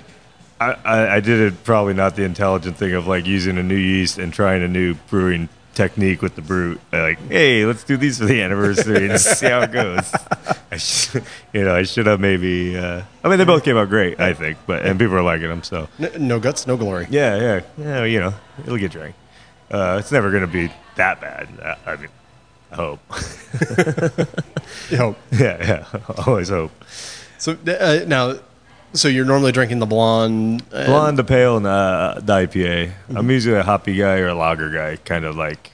[0.59, 3.77] I, I, I did it probably not the intelligent thing of like using a new
[3.77, 6.77] yeast and trying a new brewing technique with the brew.
[6.91, 10.11] Like, hey, let's do these for the anniversary and see how it goes.
[10.71, 11.15] I sh-
[11.53, 12.75] you know, I should have maybe.
[12.75, 15.47] Uh, I mean, they both came out great, I think, but and people are liking
[15.47, 15.63] them.
[15.63, 17.07] So No, no guts, no glory.
[17.09, 18.03] yeah, yeah, yeah.
[18.03, 19.15] You know, it'll get drank.
[19.71, 21.77] Uh, it's never going to be that bad.
[21.85, 22.09] I mean,
[22.71, 22.99] I hope.
[24.91, 25.85] Yeah, yeah.
[26.25, 26.71] Always hope.
[27.37, 28.35] So uh, now,
[28.93, 30.63] so you're normally drinking the blonde.
[30.71, 32.91] uh, Blonde, the pale, and uh, the IPA.
[33.15, 35.71] I'm usually a hoppy guy or a lager guy, kind of like.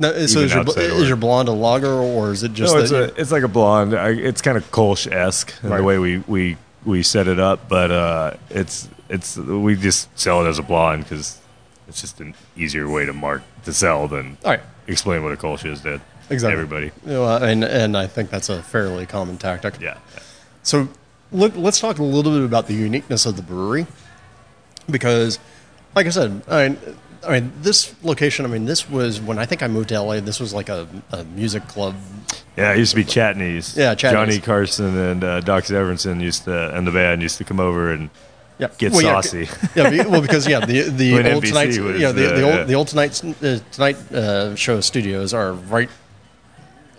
[0.00, 2.92] No, so is your, is your blonde a lager or is it just no, it's
[2.92, 3.94] a, it's like a blonde.
[3.96, 5.78] I, it's kind of Kolsch esque in Right.
[5.78, 10.44] the way we, we, we set it up, but uh, it's it's we just sell
[10.46, 11.40] it as a blonde because
[11.88, 14.60] it's just an easier way to mark to sell than All right.
[14.88, 16.00] Explain what a Kolsch is to
[16.30, 16.52] Exactly.
[16.52, 16.90] everybody.
[17.06, 19.80] uh, and and I think that's a fairly common tactic.
[19.80, 19.98] Yeah.
[20.62, 20.88] So
[21.30, 23.86] look, let's talk a little bit about the uniqueness of the brewery,
[24.90, 25.38] because,
[25.94, 26.78] like I said, I mean,
[27.26, 28.44] I mean, this location.
[28.44, 30.20] I mean, this was when I think I moved to LA.
[30.20, 31.94] This was like a, a music club.
[32.56, 33.76] Yeah, it used to be Chadney's.
[33.76, 34.36] Yeah, Chadney's.
[34.36, 37.92] Johnny Carson and uh, Doc Severinsen used to, and the band used to come over
[37.92, 38.10] and
[38.58, 39.48] Yeah, get well, yeah, saucy.
[39.76, 42.32] Yeah, be- well, because yeah, the the When old NBC tonight, you was, know, the,
[42.32, 42.58] uh, the yeah.
[42.58, 45.88] old the old tonight's uh, tonight uh, show studios are right,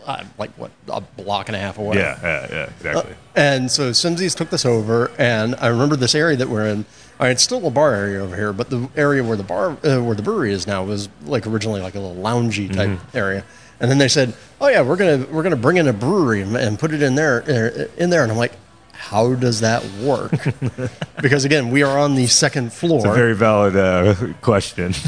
[0.05, 1.97] uh, like what a block and a half away.
[1.97, 3.13] yeah, yeah, yeah, exactly.
[3.35, 6.85] And so Simmzy's took this over, and I remember this area that we're in.
[7.19, 9.71] I mean, it's still a bar area over here, but the area where the bar,
[9.83, 13.17] uh, where the brewery is now, was like originally like a little loungy type Mm-hmm.
[13.17, 13.43] area.
[13.81, 16.55] And then they said, "Oh yeah, we're gonna we're gonna bring in a brewery and,
[16.55, 18.53] and put it in there uh, in there." And I'm like,
[18.99, 20.31] "How does that work?"
[21.21, 22.99] because again, we are on the second floor.
[22.99, 24.93] it's a very valid uh, question.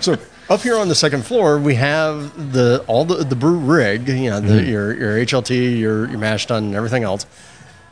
[0.00, 0.16] So
[0.50, 4.30] up here on the second floor, we have the all the the brew rig, you
[4.30, 7.24] know, the, your your HLT, your your mash tun, and everything else.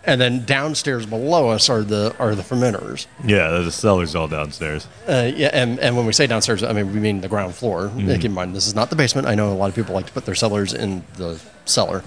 [0.02, 3.06] And then downstairs below us are the are the fermenters.
[3.24, 4.88] yeah, the cellar's all downstairs.
[5.06, 7.92] Uh, yeah, and, and when we say downstairs, I mean we mean the ground floor.
[7.96, 9.28] Keep in mind, this is not the basement.
[9.28, 12.02] I know a lot of people like to put their cellars in the cellar,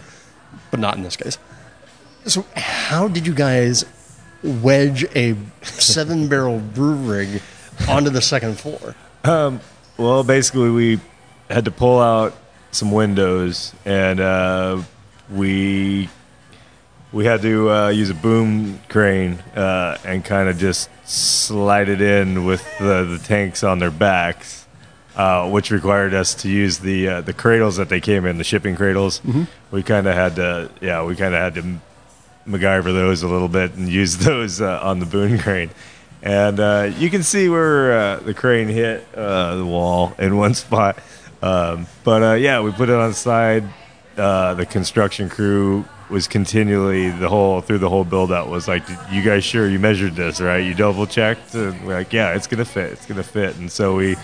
[0.70, 1.38] but not in this case.
[2.26, 3.84] So, how did you guys
[4.44, 7.42] wedge a seven barrel brew rig
[7.90, 8.96] onto the second floor?
[9.98, 11.00] Well, basically, we
[11.50, 12.34] had to pull out
[12.72, 14.82] some windows, and uh,
[15.30, 16.10] we
[17.12, 22.02] we had to uh, use a boom crane uh, and kind of just slide it
[22.02, 24.66] in with the, the tanks on their backs,
[25.16, 28.44] uh, which required us to use the uh, the cradles that they came in, the
[28.44, 29.22] shipping cradles.
[29.72, 31.80] We kind of had to, yeah, we kind of had to
[32.48, 35.70] MacGyver those a little bit and use those uh, on the boom crane.
[36.22, 40.54] And uh, you can see where uh, the crane hit uh, the wall in one
[40.56, 40.98] spot.
[41.42, 43.66] Um, but uh, yeah, we put it on the side.
[44.16, 48.84] Uh, the construction crew was continually the whole through the whole build out was like,
[49.12, 50.60] "You guys sure you measured this right?
[50.60, 52.92] You double checked?" And we're like, "Yeah, it's gonna fit.
[52.92, 54.16] It's gonna fit." And so we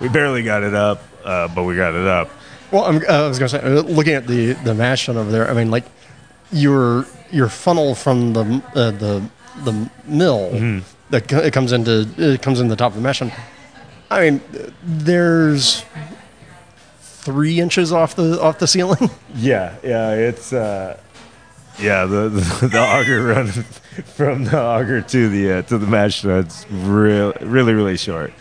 [0.00, 2.30] we barely got it up, but we got it up.
[2.72, 5.48] Well, uh, I was to say, looking at the the mash over there.
[5.48, 5.84] I mean, like
[6.52, 9.22] your your funnel from the uh, the
[9.64, 10.78] the mill Mm-hmm.
[11.10, 13.32] that it comes into it comes in the top of the mash tun.
[14.10, 14.40] I mean,
[14.84, 15.84] there's
[17.00, 19.10] three inches off the off the ceiling.
[19.38, 20.98] Yeah, yeah, it's uh,
[21.78, 26.22] yeah the, the the auger run from the auger to the uh, to the mash
[26.22, 28.32] tun's real really really short.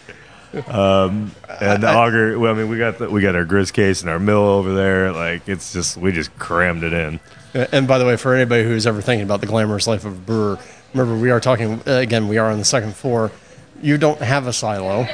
[0.68, 4.00] Um, and the auger, well, I mean, we got the, we got our grist case
[4.00, 5.12] and our mill over there.
[5.12, 7.20] Like it's just we just crammed it in.
[7.56, 10.20] And by the way, for anybody who's ever thinking about the glamorous life of a
[10.20, 10.60] brewer,
[10.94, 12.28] remember we are talking uh, again.
[12.28, 13.32] We are on the second floor.
[13.82, 15.08] You don't have a silo,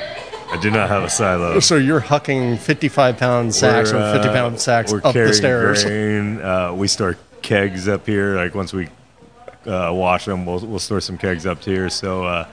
[0.51, 1.59] I do not have a silo.
[1.61, 5.83] so you're hucking 55 pound sacks or 50 uh, pound sacks up the stairs.
[5.83, 6.41] Grain.
[6.41, 8.35] Uh, we store kegs up here.
[8.35, 8.87] Like once we
[9.65, 11.89] uh, wash them, we'll we'll store some kegs up here.
[11.89, 12.47] So uh,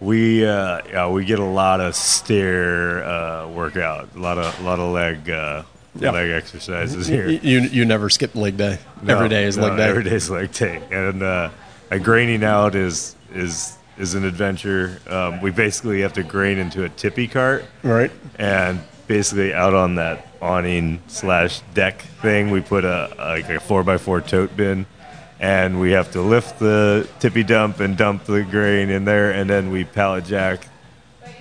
[0.00, 4.62] we uh, yeah we get a lot of stair uh, workout, a lot of a
[4.62, 5.62] lot of leg uh,
[5.94, 6.10] Yeah.
[6.10, 7.28] leg exercises here.
[7.28, 8.78] you you never skip leg day.
[9.02, 9.88] No, every day is no, leg day.
[9.88, 11.50] Every day is leg day, and uh,
[11.90, 15.00] a graining out is is is an adventure.
[15.08, 18.10] Um, we basically have to grain into a tippy cart Right.
[18.38, 23.84] and basically out on that awning slash deck thing we put a like a four
[23.84, 24.86] by four tote bin
[25.40, 29.50] and we have to lift the tippy dump and dump the grain in there and
[29.50, 30.66] then we pallet jack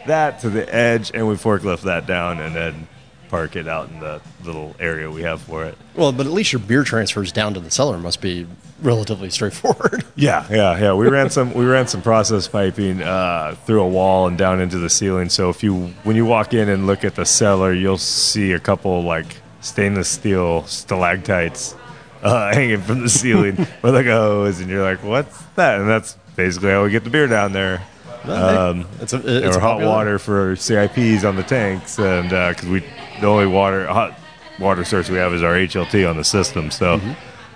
[0.07, 2.87] that to the edge and we forklift that down and then
[3.31, 6.51] park it out in the little area we have for it Well, but at least
[6.53, 8.45] your beer transfers down to the cellar must be
[8.81, 10.03] relatively straightforward.
[10.15, 10.93] Yeah, yeah, yeah.
[10.93, 14.77] We ran some we ran some process piping uh, through a wall and down into
[14.77, 15.29] the ceiling.
[15.29, 18.59] So if you when you walk in and look at the cellar, you'll see a
[18.59, 21.75] couple like stainless steel stalactites
[22.21, 25.89] uh, hanging from the ceiling with like a hose, and you're like, "What's that?" And
[25.89, 27.81] that's basically how we get the beer down there.
[28.25, 32.83] Um, it's a, it's or hot water for CIPs on the tanks, and because we
[33.21, 34.17] the only water hot
[34.59, 36.71] water source we have is our HLT on the system.
[36.71, 36.99] So,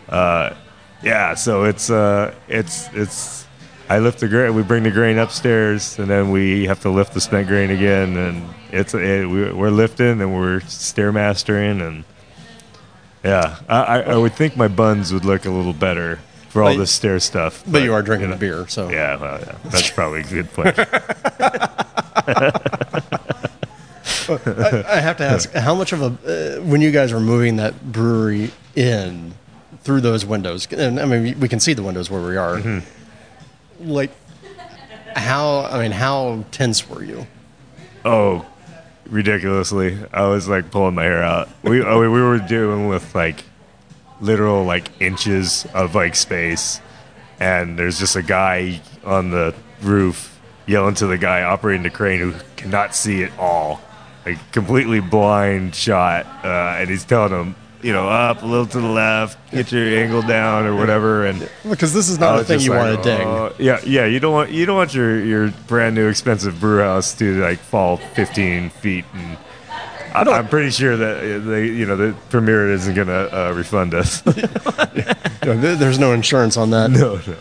[0.09, 0.53] uh,
[1.03, 3.45] yeah, so it's uh, it's it's.
[3.87, 4.55] I lift the grain.
[4.55, 8.17] We bring the grain upstairs, and then we have to lift the spent grain again.
[8.17, 12.03] And it's it, we, we're lifting and we're stairmastering, and
[13.23, 16.19] yeah, I, I, would think my buns would look a little better
[16.49, 17.63] for all But- this stair stuff.
[17.67, 20.75] But you are drinking the beer, so Yeah, well, yeah, that's probably a good point.
[24.29, 26.05] I have to ask, how much of a
[26.59, 29.33] uh, when you guys were moving that brewery in
[29.81, 30.67] through those windows?
[30.71, 32.57] And I mean, we can see the windows where we are.
[32.57, 33.89] Mm-hmm.
[33.89, 34.11] Like,
[35.15, 35.65] how?
[35.65, 37.27] I mean, how tense were you?
[38.03, 38.45] Oh,
[39.07, 39.97] ridiculously!
[40.13, 41.49] I was like pulling my hair out.
[41.63, 43.43] We oh, we were dealing with like
[44.21, 46.79] literal like inches of like space,
[47.39, 52.19] and there's just a guy on the roof yelling to the guy operating the crane
[52.19, 53.81] who cannot see at all,
[54.25, 58.81] like completely blind shot, uh, and he's telling him, you know, up a little to
[58.81, 62.59] the left, get your angle down or whatever, and Because this is not a thing
[62.59, 63.27] you like, want to ding.
[63.27, 64.05] "Oh." Yeah, yeah.
[64.05, 67.59] You don't want you don't want your your brand new expensive brew house to like
[67.59, 69.05] fall 15 feet.
[69.13, 69.37] And
[70.15, 73.93] I, I'm pretty sure that uh, they, you know, the Premier isn't gonna uh, refund
[73.93, 74.21] us.
[75.41, 76.89] There's no insurance on that.
[76.91, 77.35] no, no.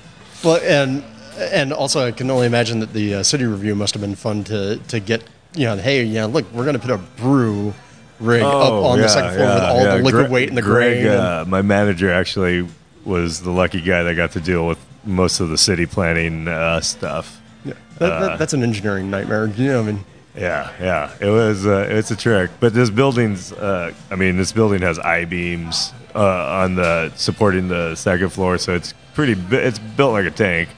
[0.45, 1.03] Well, and
[1.39, 4.45] and also I can only imagine that the uh, city review must have been fun
[4.45, 5.23] to to get.
[5.55, 7.73] You know, hey, yeah, look, we're going to put a brew
[8.21, 11.03] rig up on the second floor with all the liquid Gre- weight and the Greg,
[11.05, 11.15] grain.
[11.17, 12.67] uh, my manager actually
[13.05, 16.81] was the lucky guy that got to deal with most of the city planning uh,
[16.81, 17.41] stuff.
[17.65, 19.47] yeah, that, that, that's an engineering nightmare.
[19.47, 20.05] You know, I mean,
[20.37, 21.67] Yeah, yeah, it was.
[21.67, 23.53] Uh, it's a trick, but this building's.
[23.53, 28.59] Uh, I mean, this building has I beams uh, on the supporting the second floor,
[28.59, 29.37] so it's pretty.
[29.53, 30.71] It's built like a tank.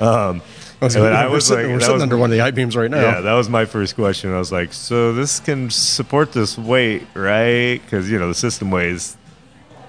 [0.00, 0.42] Um,
[0.82, 2.76] Oh, so I was sitting, like, we're sitting was- under one of the I beams
[2.76, 3.00] right now.
[3.00, 4.32] Yeah, that was my first question.
[4.34, 7.80] I was like, so this can support this weight, right?
[7.82, 9.16] Because you know the system weighs,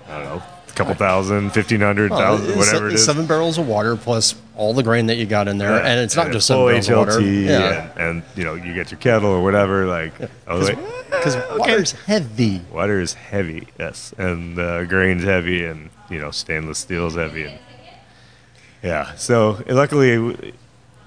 [0.08, 3.04] I don't know, a couple thousand, fifteen hundred, Well, thousand, whatever it is.
[3.06, 6.00] Seven barrels of water plus all the grain that you got in there, Yeah, and
[6.00, 7.12] it's not and just seven barrels of water.
[7.20, 9.86] HLT, Yeah, and, and you know you get your kettle or whatever.
[9.88, 10.14] Like,
[10.48, 10.80] I was like,
[11.12, 12.62] because water's heavy.
[12.72, 17.44] Water is heavy, yes, and uh, grain's heavy, and you know stainless steel is heavy,
[17.44, 17.60] and
[18.82, 19.14] yeah.
[19.16, 20.54] So luckily,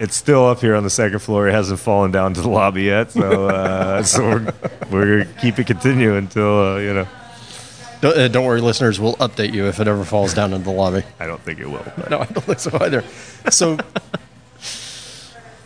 [0.01, 1.47] it's still up here on the second floor.
[1.47, 4.53] It hasn't fallen down to the lobby yet, so uh, so we're,
[4.91, 7.09] we're gonna keep it continue until uh, you know.
[8.01, 8.99] Don't, uh, don't worry, listeners.
[8.99, 11.03] We'll update you if it ever falls down into the lobby.
[11.21, 11.85] I don't think it will.
[11.99, 13.05] But No, I don't think so either.
[13.51, 13.77] So,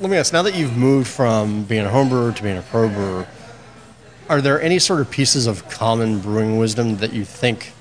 [0.01, 2.62] let me ask: Now that you've moved from being a home brewer to being a
[2.62, 3.28] pro brewer,
[4.28, 7.73] are there any sort of pieces of common brewing wisdom that you think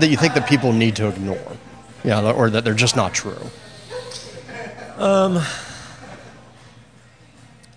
[0.00, 1.56] that you think that people need to ignore?
[2.02, 3.50] Yeah, or that they're just not true.
[4.98, 5.42] Um,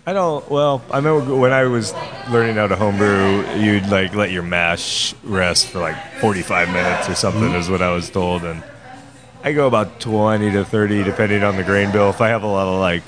[0.06, 0.50] I don't.
[0.50, 1.94] Well, I remember when I was
[2.30, 7.16] learning how to homebrew, you'd like let your mash rest for like 45 minutes or
[7.16, 8.64] something, is what I was told, and
[9.44, 12.10] I go about 20 to 30 depending on the grain bill.
[12.10, 13.04] If I have a lot of like,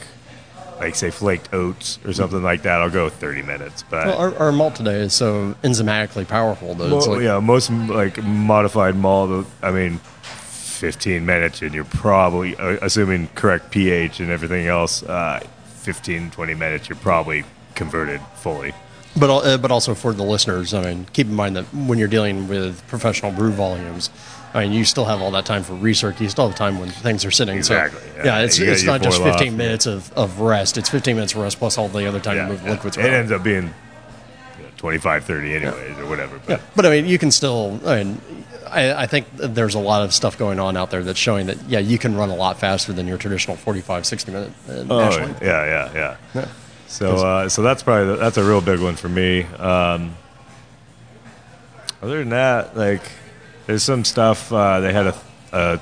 [0.79, 3.83] like say flaked oats or something like that, I'll go 30 minutes.
[3.89, 7.71] But Well, our, our malt today is so enzymatically powerful that it's like, yeah, most
[7.71, 9.47] like modified malt.
[9.63, 9.99] I mean,
[10.81, 15.03] 15 minutes, and you're probably uh, assuming correct pH and everything else.
[15.03, 15.39] Uh,
[15.83, 17.43] 15, 20 minutes, you're probably
[17.75, 18.73] converted fully.
[19.15, 22.07] But uh, but also for the listeners, I mean, keep in mind that when you're
[22.07, 24.09] dealing with professional brew volumes,
[24.55, 26.19] I mean, you still have all that time for research.
[26.19, 27.57] You still have time when things are sitting.
[27.57, 28.25] Exactly, So, yeah.
[28.25, 30.77] yeah, it's, You it's not just boil off, 15 minutes of, of rest.
[30.79, 32.71] It's 15 minutes of rest plus all the other time Yeah, to move yeah.
[32.71, 33.07] liquids around.
[33.07, 33.65] It ends up being
[34.57, 36.39] you know, 25, 30 anyways, or whatever.
[36.47, 37.79] But yeah, but I mean, you can still.
[37.85, 38.21] I mean,
[38.71, 41.61] I, I think there's a lot of stuff going on out there that's showing that
[41.67, 45.09] yeah, you can run a lot faster than your traditional 45, 60 minute uh, Oh,
[45.19, 46.17] yeah, yeah, yeah.
[46.33, 46.47] Yeah.
[46.87, 49.43] So, uh, so that's probably the, that's a real big one for me.
[49.43, 50.15] Um,
[52.01, 53.03] other than that, like,
[53.67, 54.51] there's some stuff.
[54.51, 55.15] Uh, they had a,
[55.53, 55.79] a,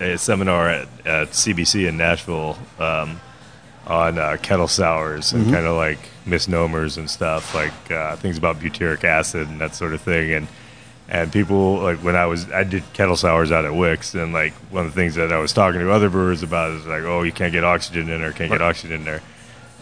[0.00, 3.20] a seminar at, at CBC in Nashville um,
[3.86, 8.60] on uh, kettle sours and kind of like misnomers and stuff, like uh, things about
[8.60, 10.32] butyric acid and that sort of thing.
[10.32, 10.46] And
[11.08, 14.52] and people like when I was I did kettle sours out at Wicks, and like
[14.70, 17.22] one of the things that I was talking to other brewers about is like, oh,
[17.22, 19.22] you can't get oxygen in there, can't get oxygen in there,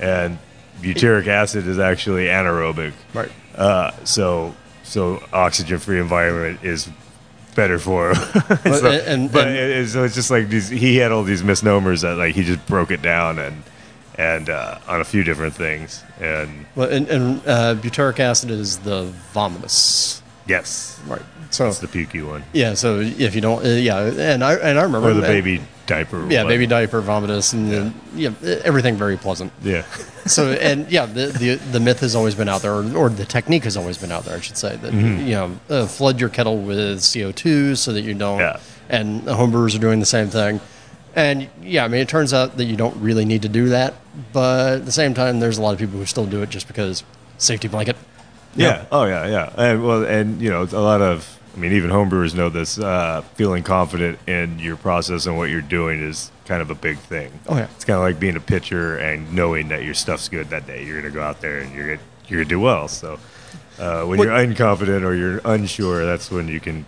[0.01, 0.39] and
[0.81, 3.31] butyric acid is actually anaerobic, Right.
[3.57, 4.55] uh, so
[4.85, 6.89] so oxygen free environment is
[7.57, 8.19] better for him.
[8.48, 11.43] But- so, and- but and- it- so it's just like these, he had all these
[11.43, 13.62] misnomers that like he just broke it down and
[14.19, 18.78] and uh, on a few different things and Well, and, and uh, butyric acid is
[18.78, 20.20] the vomitus.
[20.47, 21.23] Yes, Right.
[21.51, 22.74] So it's the pukey one yeah.
[22.74, 25.62] So if you don't, uh, yeah, and I and I remember or the that- baby
[25.86, 26.27] diaper.
[26.28, 26.48] Yeah, one.
[26.48, 28.31] baby diaper, vomitus, and then, yeah,
[28.64, 29.52] everything very pleasant.
[29.62, 29.85] Yeah,
[30.27, 33.24] So and yeah, the, the the myth has always been out there, or, or the
[33.24, 34.36] technique has always been out there.
[34.36, 35.27] I should say that Mm-hmm.
[35.27, 38.40] you know uh, flood your kettle with CO two so that you don't.
[38.40, 38.59] Yeah.
[38.89, 40.60] And the homebrewers are doing the same thing.
[41.14, 43.94] And yeah, I mean, it turns out that you don't really need to do that,
[44.32, 46.66] but at the same time, there's a lot of people who still do it just
[46.66, 47.05] because
[47.39, 47.97] safety blanket.
[48.56, 49.52] Yeah, oh yeah, yeah.
[49.56, 51.32] And well, and you know, a lot of.
[51.54, 52.78] I mean, even homebrewers know this.
[52.78, 56.98] Uh, feeling confident in your process and what you're doing is kind of a big
[56.98, 57.32] thing.
[57.48, 57.66] Oh, yeah.
[57.74, 60.84] it's kind of like being a pitcher and knowing that your stuff's good that day.
[60.84, 62.88] You're gonna go out there and you're gonna, you're gonna do well.
[62.88, 63.18] So
[63.78, 66.84] uh, when What- you're unconfident or you're unsure, that's when you can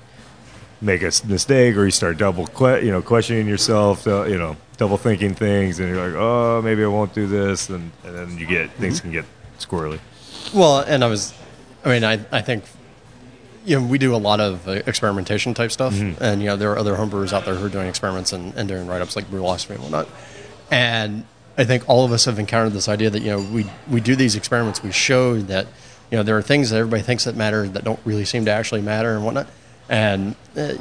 [0.82, 4.06] make a mistake or you start double, que- you know, questioning yourself.
[4.06, 7.70] Uh, you know, double thinking things, and you're like, oh, maybe I won't do this,
[7.70, 9.24] and, and then you get things can get
[9.58, 9.98] squirrely.
[10.54, 11.32] Well, and I was,
[11.89, 12.65] I mean, I, I think,
[13.65, 16.70] you know, we do a lot of uh, experimentation type stuff, and you know, there
[16.73, 19.27] are other homebrewers out there who are doing experiments and, and doing write ups like
[19.27, 20.09] Brülosophy and whatnot.
[20.70, 21.24] And
[21.56, 24.15] I think all of us have encountered this idea that you know we we do
[24.16, 25.66] these experiments, we show that
[26.10, 28.51] you know there are things that everybody thinks that matter that don't really seem to
[28.51, 29.48] actually matter and whatnot,
[29.89, 30.74] and uh,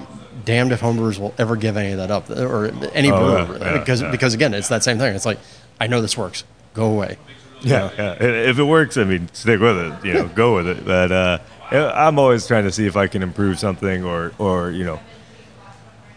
[0.45, 3.77] damned if homebrewers will ever give any of that up or any Oh, brewer yeah,
[3.79, 4.11] because yeah.
[4.11, 5.15] because again it's that same thing.
[5.15, 5.39] It's like
[5.79, 6.43] I know this works,
[6.73, 7.17] go away.
[7.61, 8.13] Yeah, yeah.
[8.23, 10.05] If it works, I mean, stick with it.
[10.05, 10.85] You know, go with it.
[10.85, 11.39] But uh,
[11.71, 14.99] I'm always trying to see if I can improve something, or, or you know,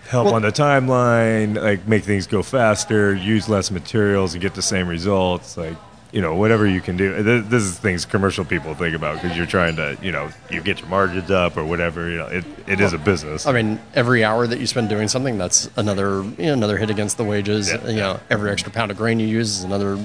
[0.08, 4.54] help Well- on the timeline, like make things go faster, use less materials, and get
[4.54, 5.56] the same results.
[5.56, 5.76] Like,
[6.12, 7.22] you know, whatever you can do.
[7.22, 10.60] Th- This is things commercial people think about because you're trying to, you know, you
[10.60, 12.10] get your margins up or whatever.
[12.10, 13.46] You know, it, it is a business.
[13.46, 16.90] I mean, every hour that you spend doing something, that's another you know, another hit
[16.90, 17.68] against the wages.
[17.70, 19.96] Yeah, you know, every extra pound of grain you use is another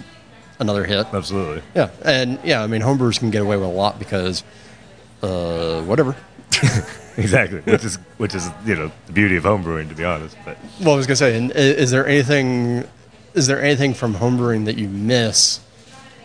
[0.59, 1.07] another hit.
[1.13, 1.61] Absolutely.
[1.75, 4.43] Yeah, and yeah, I mean, homebrewers can get away with a lot because,
[5.21, 6.15] uh, whatever.
[7.17, 7.61] Exactly.
[7.61, 10.35] Which is which is you know the beauty of homebrewing, to be honest.
[10.43, 12.83] But Well, I was gonna say, and is there anything,
[13.33, 15.61] is there anything from homebrewing that you miss?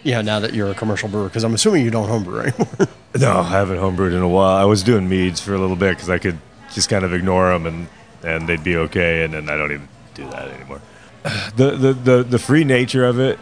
[0.03, 2.89] Yeah, now that you're a commercial brewer, because I'm assuming you don't homebrew anymore.
[3.19, 4.57] No, I haven't homebrewed in a while.
[4.57, 6.39] I was doing meads for a little bit because I could
[6.73, 7.89] just kind of ignore them and,
[8.23, 9.25] and they'd be okay.
[9.25, 10.81] And then I don't even do that anymore.
[11.57, 13.39] The the, the, the free nature of it,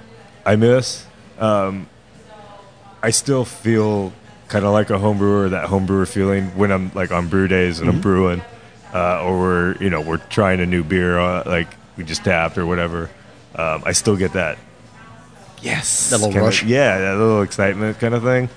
[0.49, 1.05] I miss.
[1.39, 1.89] Um,
[3.03, 4.13] I still feel
[4.49, 7.89] kind of like a homebrewer, that homebrewer feeling when I'm like on brew days and
[7.91, 8.41] I'm brewing,
[8.95, 11.69] uh, or we're you know we're trying a new beer, uh, like
[11.99, 13.11] we just tapped or whatever.
[13.55, 14.57] Um, I still get that.
[15.61, 16.63] Yes, That little kinda- rush?
[16.65, 18.49] Yeah, that little excitement kind of thing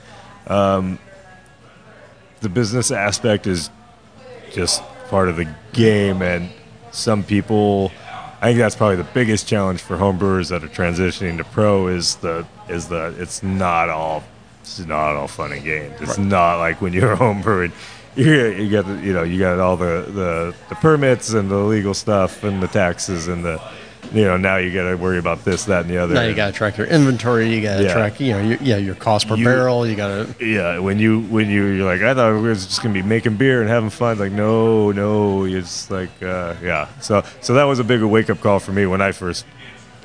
[2.42, 3.70] the business aspect is
[4.54, 6.50] just part of the game and
[6.92, 7.92] some people
[8.42, 12.16] I think that's probably the biggest challenge for homebrewers that are transitioning to pro is
[12.18, 14.24] the is the it's not all
[14.62, 15.96] it's not all fun and games.
[16.02, 17.72] It's not like when you're homebrewing
[18.16, 21.58] you you got the, you know you got all the, the the permits and the
[21.58, 23.62] legal stuff and the taxes and the
[24.14, 26.14] you know now you got to worry about this that and the other.
[26.14, 27.54] now you got to track your inventory.
[27.54, 27.94] You got to Yeah.
[27.94, 29.88] track, you know, your, yeah, your cost per You- barrel.
[29.88, 30.46] You got to.
[30.46, 33.36] Yeah, when you when you you're like, I thought we were just gonna be making
[33.38, 34.18] beer and having fun.
[34.20, 36.88] Like, no, no, it's like, uh, yeah.
[37.00, 39.46] So so that was a big wake up call for me when I first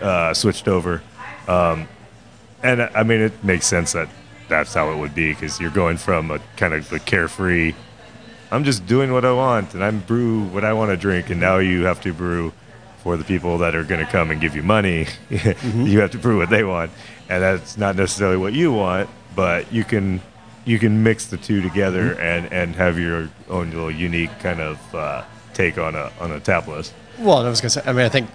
[0.00, 1.02] uh, switched over.
[1.48, 1.88] Um,
[2.62, 4.08] and I mean, it makes sense that
[4.48, 7.74] that's how it would be because you're going from a kind of the carefree.
[8.52, 11.40] I'm just doing what I want and I'm brew what I want to drink, and
[11.40, 12.52] now you have to brew
[13.06, 15.06] for the people that are going to come and give you money.
[15.30, 16.90] you have to prove what they want,
[17.28, 20.20] and that's not necessarily what you want, but you can
[20.64, 24.92] you can mix the two together and and have your own little unique kind of
[24.92, 25.22] uh,
[25.54, 26.92] take on a on a tap list.
[27.20, 27.82] Well, I was gonna say.
[27.86, 28.28] I mean, I think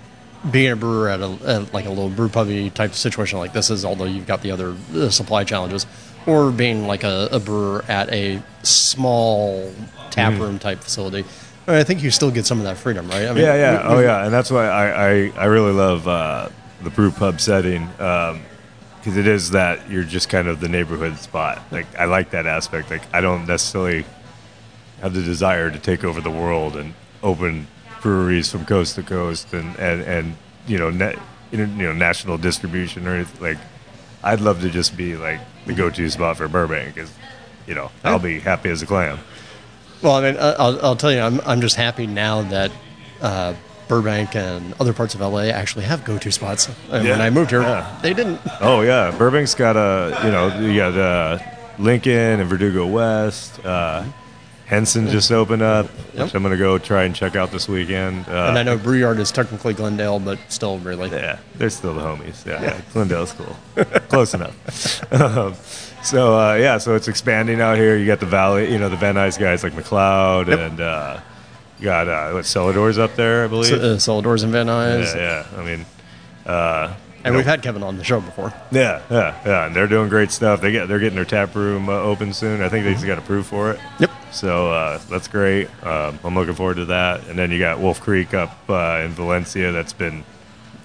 [0.49, 3.69] being a brewer at, a, at like a little brew pubby type situation like this
[3.69, 5.85] is, although you've got the other uh, supply challenges,
[6.25, 9.69] or being like a, a brewer at a small
[10.11, 10.41] tap Mm-hmm.
[10.41, 11.25] room type facility.
[11.67, 13.27] I, mean, I think you still get some of that freedom, right?
[13.27, 16.07] I mean, Yeah, yeah, we- oh yeah, and that's why I I, I really love
[16.07, 16.49] uh,
[16.83, 21.61] the brew pub setting because it is that you're just kind of the neighborhood spot.
[21.71, 22.89] Like I like that aspect.
[22.89, 24.05] Like I don't necessarily
[25.01, 26.93] have the desire to take over the world and
[27.23, 27.67] open
[28.01, 30.35] breweries from coast to coast and and and
[30.67, 31.17] you know net,
[31.51, 33.41] you know national distribution or anything.
[33.41, 33.57] Like
[34.23, 36.95] I'd love to just be like the go-to spot for Burbank.
[36.95, 37.11] Because
[37.67, 39.19] you know I'll be happy as a clam.
[40.01, 42.71] Well, I mean, uh, I'll, I'll tell you, I'm, I'm just happy now that
[43.21, 43.53] uh,
[43.87, 46.69] Burbank and other parts of LA actually have go-to spots.
[46.89, 47.99] And when I moved here, yeah.
[48.01, 48.39] they didn't.
[48.59, 51.39] Oh yeah, Burbank's got a you know you got uh,
[51.77, 53.63] Lincoln and Verdugo West.
[53.65, 54.05] Uh,
[54.65, 56.23] Henson just opened up, Yep.
[56.27, 58.25] which I'm gonna go try and check out this weekend.
[58.29, 61.09] Uh, And I know Brewyard is technically Glendale, but still really.
[61.09, 62.45] Yeah, they're still the homies.
[62.45, 62.81] Yeah, yeah.
[62.93, 63.57] Glendale's cool,
[64.07, 65.11] close enough.
[65.21, 65.55] um,
[66.03, 67.97] so uh, yeah, so it's expanding out here.
[67.97, 71.19] You got the Valley, you know, the Van Nuys guys like MacLeod, and uh,
[71.79, 73.73] you got uh, what Cellador's up there, I believe.
[73.73, 75.15] Uh, Celladors and Van Nuys.
[75.15, 75.59] yeah, yeah.
[75.59, 75.85] I mean,
[76.45, 78.53] uh, And we've had Kevin on the show before.
[78.71, 80.61] Yeah, yeah, yeah, and they're doing great stuff.
[80.61, 82.61] They get they're getting their tap room uh, open soon.
[82.61, 83.79] I think they just got approved for it.
[83.99, 84.11] Yep.
[84.31, 85.67] So uh, that's great.
[85.85, 87.27] Um, I'm looking forward to that.
[87.27, 89.71] And then you got Wolf Creek up uh, in Valencia.
[89.73, 90.23] That's been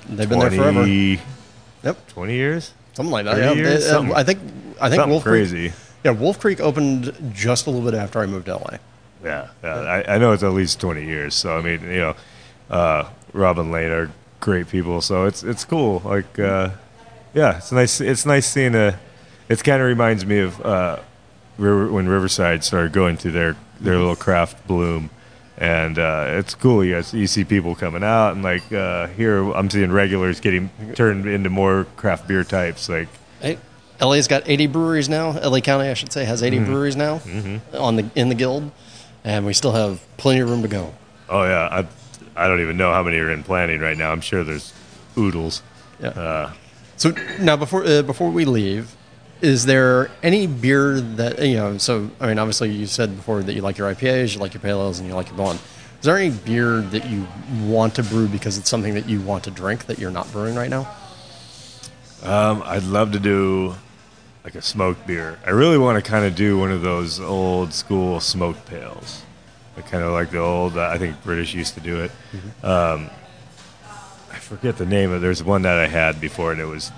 [0.08, 0.84] They've been there forever.
[0.86, 2.08] Yep.
[2.08, 2.74] 20 years.
[2.94, 3.38] Something like that.
[3.38, 3.52] Yeah.
[3.52, 3.84] years?
[3.84, 4.40] They- uh, Something- I think.
[4.80, 5.70] I think something Wolf crazy.
[5.70, 5.80] Creek.
[6.04, 8.76] Yeah, Wolf Creek opened just a little bit after I moved to LA.
[9.24, 9.74] Yeah, yeah.
[9.74, 11.34] I, I know it's at least 20 years.
[11.34, 12.16] So I mean, you know,
[12.70, 15.00] uh, Rob and Lane are great people.
[15.00, 16.00] So it's it's cool.
[16.04, 16.70] Like, uh,
[17.34, 18.00] yeah, it's nice.
[18.00, 18.98] It's nice seeing a.
[19.48, 20.98] It kind of reminds me of uh,
[21.58, 25.10] River, when Riverside started going through their their little craft bloom.
[25.58, 26.84] And uh, it's cool.
[26.84, 30.68] You guys, you see people coming out, and like uh, here, I'm seeing regulars getting
[30.94, 32.90] turned into more craft beer types.
[32.90, 33.08] Like,
[33.40, 33.58] Hey,
[34.00, 35.30] LA's got 80 breweries now.
[35.40, 37.20] LA County, I should say, has 80 breweries now
[37.74, 38.70] on the in the guild,
[39.24, 40.94] and we still have plenty of room to go.
[41.28, 41.86] oh yeah, I
[42.44, 44.12] I don't even know how many are in planning right now.
[44.12, 44.72] I'm sure there's
[45.16, 45.62] oodles.
[46.00, 46.08] Yeah.
[46.10, 46.52] Uh,
[46.98, 48.94] So now, before uh, before we leave,
[49.40, 51.78] is there any beer that you know?
[51.78, 54.60] So I mean, obviously, you said before that you like your IPAs, you like your
[54.62, 55.58] pale ales, and you like your blonde.
[56.00, 57.26] Is there any beer that you
[57.64, 60.54] want to brew because it's something that you want to drink that you're not brewing
[60.54, 60.86] right now?
[62.22, 63.74] Um, I'd love to do
[64.46, 65.40] like a smoked beer.
[65.44, 69.24] I really want to kind of do one of those old school smoked pails.
[69.76, 70.78] Like kind of like the old.
[70.78, 72.12] Uh, I think British used to do it.
[72.62, 73.10] Um,
[74.32, 75.20] I forget the name of.
[75.20, 76.92] There's one that I had before, and it was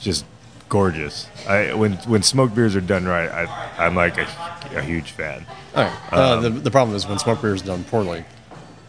[0.00, 0.24] just
[0.68, 1.26] gorgeous.
[1.48, 4.28] I when when smoked beers are done right, I, I'm like a,
[4.76, 5.44] a huge fan.
[5.74, 6.12] All right.
[6.12, 8.24] Uh, the, the problem is when smoked beer is done poorly.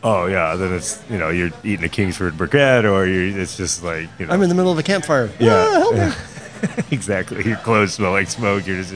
[0.03, 3.83] Oh yeah, then it's you know you're eating a Kingsford briquette, or you it's just
[3.83, 4.33] like you know.
[4.33, 5.29] I'm in the middle of a campfire.
[5.39, 5.65] Yeah.
[5.67, 6.11] Ah, help me.
[6.91, 7.45] exactly.
[7.45, 8.65] Your clothes smell like smoke.
[8.67, 8.93] You're just,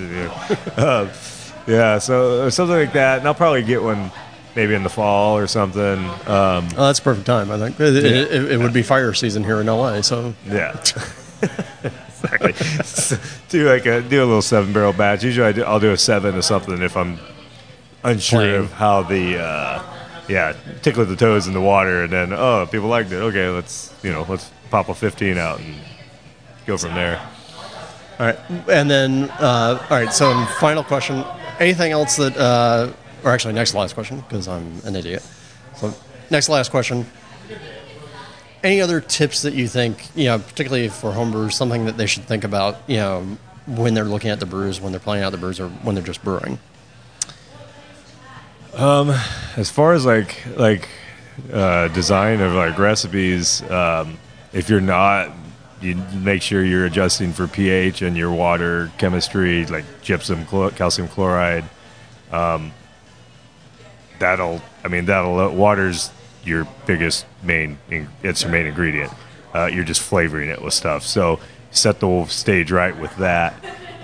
[0.77, 1.09] um,
[1.67, 1.97] yeah.
[1.99, 4.11] So something like that, and I'll probably get one
[4.55, 5.99] maybe in the fall or something.
[6.27, 7.49] Um, Oh, that's perfect time.
[7.51, 10.01] I think it, it, it, it would be fire season here in LA.
[10.01, 10.79] So yeah.
[11.41, 12.53] exactly.
[13.49, 15.23] do like a do a little seven barrel batch.
[15.23, 17.19] Usually I do, I'll do a seven or something if I'm
[18.03, 18.55] unsure Plain.
[18.55, 19.83] of how the uh,
[20.27, 23.17] yeah tickle the toes in the water, and then oh people liked it.
[23.17, 25.75] Okay, let's you know let's pop a fifteen out and
[26.65, 27.21] go from there.
[28.23, 28.39] All right,
[28.69, 30.13] and then uh, all right.
[30.13, 31.25] So, final question:
[31.59, 35.21] Anything else that, uh, or actually, next last question because I'm an idiot.
[35.75, 35.93] So,
[36.31, 37.05] next last question:
[38.63, 42.23] Any other tips that you think, you know, particularly for homebrewers, something that they should
[42.23, 43.37] think about, you know,
[43.67, 46.01] when they're looking at the brews, when they're planning out the brews, or when they're
[46.01, 46.59] just brewing?
[48.73, 49.09] Um,
[49.57, 50.87] as far as like like
[51.51, 54.17] uh, design of like recipes, um,
[54.53, 55.29] if you're not,
[55.83, 61.07] you make sure you're adjusting for pH and your water chemistry, like gypsum, chlor- calcium
[61.07, 61.65] chloride.
[62.31, 62.71] Um,
[64.19, 66.11] that'll, I mean, that'll uh, water's
[66.43, 67.77] your biggest main.
[67.89, 69.11] in- It's your main ingredient.
[69.53, 71.03] Uh, you're just flavoring it with stuff.
[71.03, 71.39] So
[71.71, 73.53] set the stage right with that.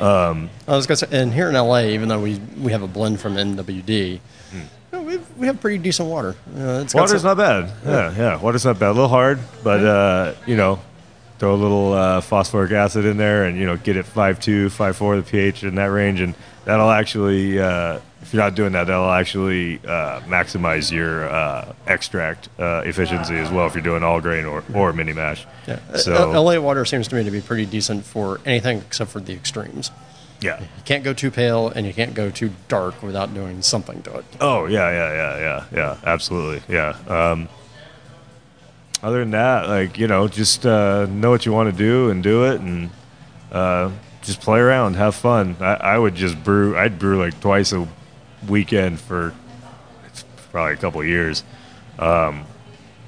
[0.02, 3.20] I was gonna say, and here in LA, even though we we have a blend
[3.20, 4.20] from MWD,
[4.54, 4.60] you
[4.94, 6.36] know, we we have pretty decent water.
[6.58, 7.72] Uh, it's Water's some- not bad.
[7.86, 8.38] Yeah, yeah.
[8.42, 8.90] Water's not bad.
[8.90, 10.80] A little hard, but uh, you know,
[11.40, 14.70] throw a little uh, phosphoric acid in there, and you know, get it five two,
[14.70, 16.36] five four, the pH in that range, and
[16.66, 22.50] that'll actually, uh, if you're not doing that, that'll actually uh, maximize your uh, extract
[22.60, 23.66] uh, efficiency as well.
[23.68, 25.46] If you're doing all grain or, or mini mash.
[25.68, 25.80] Yeah.
[25.96, 29.34] So LA water seems to me to be pretty decent for anything except for the
[29.34, 29.92] extremes.
[30.42, 30.60] yeah.
[30.60, 34.18] You can't go too pale and you can't go too dark without doing something to
[34.20, 34.26] it.
[34.42, 35.98] Oh yeah, yeah, yeah, yeah, yeah.
[36.04, 36.98] Absolutely, yeah.
[37.08, 37.48] Um,
[39.02, 42.22] other than that, like you know, just uh, know what you want to do and
[42.22, 42.90] do it, and
[43.52, 45.56] uh, just play around, have fun.
[45.60, 46.78] I, I would just brew.
[46.78, 47.88] I'd brew like twice a
[48.48, 49.34] weekend for
[50.06, 51.44] it's probably a couple of years.
[51.98, 52.46] Um,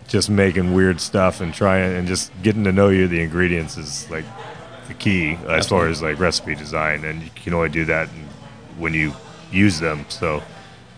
[0.07, 3.07] just making weird stuff and trying and just getting to know you.
[3.07, 4.25] The ingredients is like
[4.87, 8.09] the key as far as like recipe design, and you can only do that
[8.77, 9.13] when you
[9.51, 10.05] use them.
[10.09, 10.41] So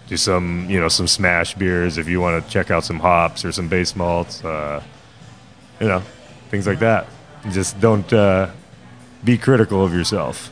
[0.07, 3.45] do some you know some smash beers if you want to check out some hops
[3.45, 4.81] or some base malts uh,
[5.79, 6.01] you know
[6.49, 7.07] things like that
[7.51, 8.49] just don't uh,
[9.23, 10.51] be critical of yourself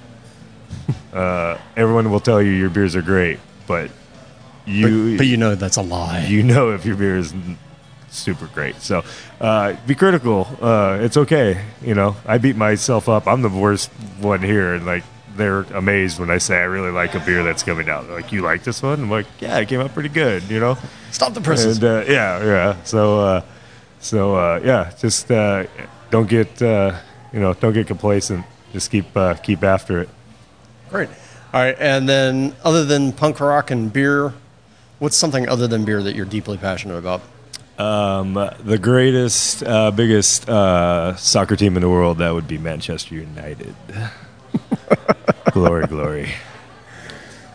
[1.13, 3.91] uh, everyone will tell you your beers are great but
[4.65, 6.25] you But, but you know that's a lie.
[6.27, 7.33] you know if your beer is
[8.09, 8.75] super great.
[8.81, 9.03] So
[9.39, 10.45] uh, be critical.
[10.61, 11.63] Uh, it's okay.
[11.81, 13.25] You know, I beat myself up.
[13.25, 15.03] I'm the worst one here, and like
[15.35, 18.07] they're amazed when I say I really like a beer that's coming out.
[18.07, 19.01] They're like, you like this one?
[19.01, 20.43] I'm like, yeah, it came out pretty good.
[20.43, 20.77] You know,
[21.11, 21.77] Stop the presses.
[21.77, 22.83] and uh, yeah, yeah.
[22.83, 23.41] So uh,
[23.99, 25.65] so uh, yeah, just uh,
[26.09, 26.97] don't get uh,
[27.33, 28.45] you know don't get complacent.
[28.73, 30.09] Just keep uh, keep after it.
[30.89, 31.09] Great.
[31.53, 31.75] All right.
[31.79, 34.33] And then, other than punk rock and beer,
[34.99, 37.21] what's something other than beer that you're deeply passionate about?
[37.77, 43.15] Um, the greatest, uh, biggest uh, soccer team in the world that would be Manchester
[43.15, 43.75] United.
[45.51, 46.29] glory, glory.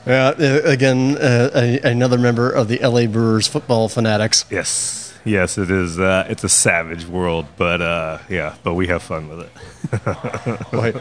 [0.06, 0.28] Yeah.
[0.38, 4.44] Uh, again, uh, a, another member of the LA Brewers football fanatics.
[4.50, 5.98] Yes, yes, it is.
[5.98, 10.72] Uh, it's a savage world, but uh, yeah, but we have fun with it.
[10.72, 10.96] Wait.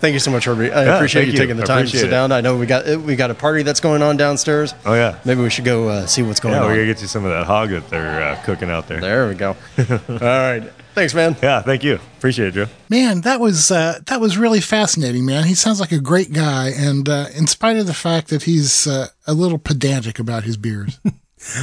[0.00, 0.70] Thank you so much, Herbie.
[0.70, 1.38] I Yeah, appreciate you you.
[1.38, 2.10] taking the time to sit it.
[2.10, 2.30] down.
[2.30, 4.72] I know we got uh, we got a party that's going on downstairs.
[4.86, 6.60] Oh yeah, Maybe we should go uh, see what's going yeah.
[6.60, 6.66] on.
[6.68, 9.00] We're gonna get you some of that hog that they're cooking out there.
[9.00, 9.56] There we go.
[10.08, 10.70] All right.
[10.98, 11.36] Thanks, man.
[11.40, 12.00] Yeah, thank you.
[12.16, 12.66] Appreciate it, Joe.
[12.88, 15.44] Man, that was uh, that was really fascinating, man.
[15.44, 18.84] He sounds like a great guy, and uh, in spite of the fact that he's
[18.88, 20.98] uh, a little pedantic about his beers.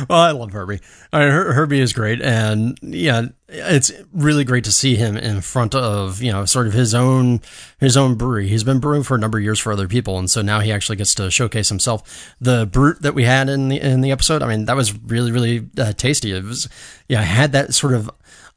[0.10, 0.80] Well, I love Herbie.
[1.12, 5.42] I mean, Her- Herbie is great, and yeah, it's really great to see him in
[5.42, 7.42] front of you know sort of his own
[7.78, 8.48] his own brewery.
[8.48, 10.72] He's been brewing for a number of years for other people, and so now he
[10.72, 12.34] actually gets to showcase himself.
[12.40, 15.34] The Brut that we had in the in the episode, I mean, that was really
[15.34, 16.32] really uh, tasty.
[16.32, 16.70] It was
[17.10, 18.10] yeah, it had that sort of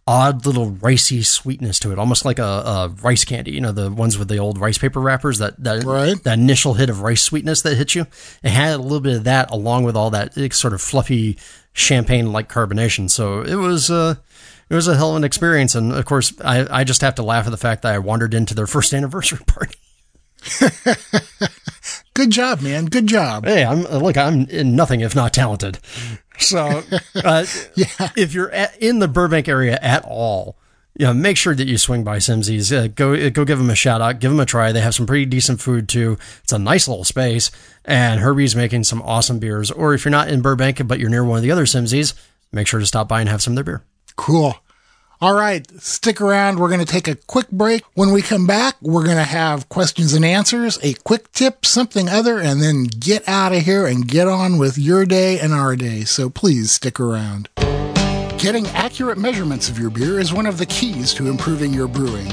[0.09, 3.52] odd little ricey sweetness to it, almost like a, a rice candy.
[3.52, 5.39] You know, the ones with the old rice paper wrappers.
[5.39, 6.20] That that Right.
[6.24, 8.06] that initial hit of rice sweetness that hits you.
[8.43, 11.36] It had a little bit of that, along with all that sort of fluffy
[11.74, 13.10] champagne like carbonation.
[13.10, 13.90] So it was.
[13.90, 14.14] Uh,
[14.70, 17.22] it was a hell of an experience, and of course, I, I just have to
[17.22, 19.76] laugh at the fact that I wandered into their first anniversary party.
[22.19, 22.86] Good job, man.
[22.86, 23.45] Good job.
[23.45, 25.78] Hey, I'm look, I'm nothing if not talented.
[26.40, 26.82] So,
[27.15, 27.47] uh,
[27.77, 27.86] Yeah.
[28.16, 30.57] if you're at, in the Burbank area at all,
[30.99, 32.73] you know, make sure that you swing by Simmzy's.
[32.73, 34.73] Uh, go go give them a shout out, give them a try.
[34.73, 36.19] They have some pretty decent food too.
[36.43, 37.53] It's a nice little space,
[37.85, 39.70] and Herbie's making some awesome beers.
[39.70, 42.15] Or if you're not in Burbank but you're near one of the other Simmzy's,
[42.51, 43.85] make sure to stop by and have some of their beer.
[44.16, 44.57] Cool.
[45.20, 46.61] All right, stick around.
[46.61, 47.82] We're going to take a quick break.
[47.95, 52.09] When we come back, we're going to have questions and answers, a quick tip, something
[52.09, 55.74] other, and then get out of here and get on with your day and our
[55.74, 56.05] day.
[56.05, 57.49] So please stick around.
[58.39, 62.32] Getting accurate measurements of your beer is one of the keys to improving your brewing.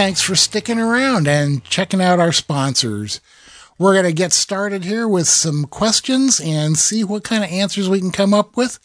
[0.00, 3.20] Thanks for sticking around and checking out our sponsors.
[3.76, 7.86] We're going to get started here with some questions and see what kind of answers
[7.86, 8.78] we can come up with.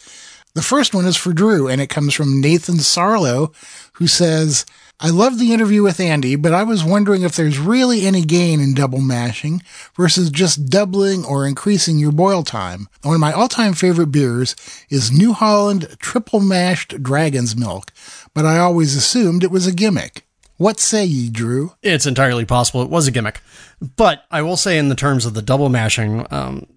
[0.55, 3.55] The first one is for Drew, and it comes from Nathan Sarlo,
[3.93, 4.65] who says,
[4.99, 8.59] I love the interview with Andy, but I was wondering if there's really any gain
[8.59, 9.61] in double mashing
[9.95, 12.89] versus just doubling or increasing your boil time.
[13.03, 14.53] One of my all time favorite beers
[14.89, 17.93] is New Holland Triple Mashed Dragon's Milk,
[18.33, 20.25] but I always assumed it was a gimmick.
[20.57, 21.73] What say ye, Drew?
[21.83, 23.41] It's entirely possible it was a gimmick.
[23.97, 26.67] But I will say, in the terms of the double mashing, um,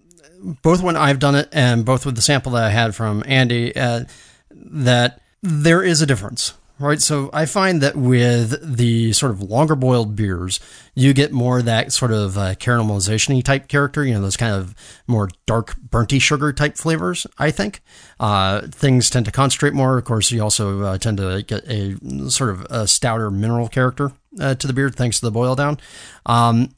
[0.61, 3.75] both when I've done it and both with the sample that I had from Andy,
[3.75, 4.03] uh,
[4.51, 7.01] that there is a difference, right?
[7.01, 10.59] So I find that with the sort of longer boiled beers,
[10.95, 14.53] you get more of that sort of uh, caramelization type character, you know, those kind
[14.53, 14.73] of
[15.07, 17.81] more dark, burnty sugar type flavors, I think.
[18.19, 19.97] Uh, things tend to concentrate more.
[19.97, 21.97] Of course, you also uh, tend to get a
[22.29, 25.79] sort of a stouter mineral character uh, to the beer thanks to the boil down.
[26.25, 26.75] Um,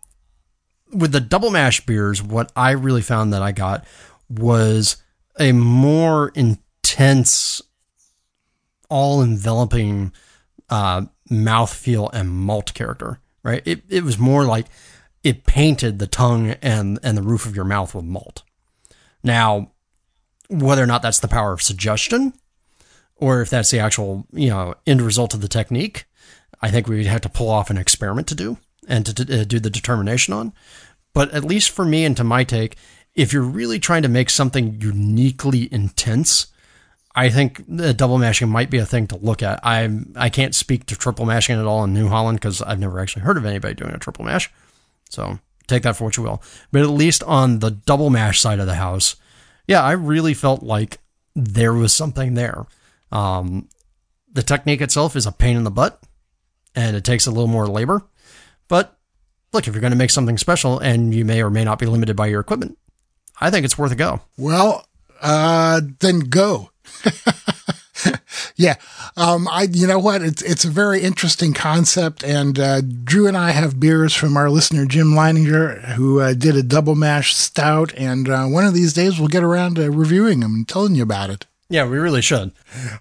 [0.94, 3.86] with the double mash beers, what I really found that I got
[4.30, 4.98] was
[5.40, 7.61] a more intense,
[8.91, 10.11] all enveloping
[10.69, 13.63] uh, mouthfeel and malt character, right?
[13.65, 14.68] It, it was more like
[15.23, 18.43] it painted the tongue and, and the roof of your mouth with malt.
[19.23, 19.72] Now,
[20.49, 22.34] whether or not that's the power of suggestion
[23.15, 26.05] or if that's the actual, you know, end result of the technique,
[26.61, 28.57] I think we'd have to pull off an experiment to do
[28.88, 30.53] and to, to uh, do the determination on.
[31.13, 32.76] But at least for me and to my take,
[33.13, 36.47] if you're really trying to make something uniquely intense,
[37.13, 37.63] I think
[37.97, 39.59] double mashing might be a thing to look at.
[39.63, 42.99] I I can't speak to triple mashing at all in New Holland because I've never
[42.99, 44.49] actually heard of anybody doing a triple mash.
[45.09, 46.41] So take that for what you will.
[46.71, 49.15] But at least on the double mash side of the house,
[49.67, 50.99] yeah, I really felt like
[51.35, 52.65] there was something there.
[53.11, 53.67] Um,
[54.31, 56.01] the technique itself is a pain in the butt,
[56.75, 58.03] and it takes a little more labor.
[58.69, 58.97] But
[59.51, 61.85] look, if you're going to make something special, and you may or may not be
[61.85, 62.77] limited by your equipment,
[63.39, 64.21] I think it's worth a go.
[64.38, 64.85] Well,
[65.21, 66.71] uh, then go.
[68.55, 68.76] yeah.
[69.18, 70.22] Um, I, you know what?
[70.22, 72.23] It's, it's a very interesting concept.
[72.23, 76.55] And, uh, Drew and I have beers from our listener, Jim Leininger, who, uh, did
[76.55, 77.93] a double mash stout.
[77.95, 81.03] And, uh, one of these days we'll get around to reviewing them and telling you
[81.03, 81.45] about it.
[81.69, 82.51] Yeah, we really should.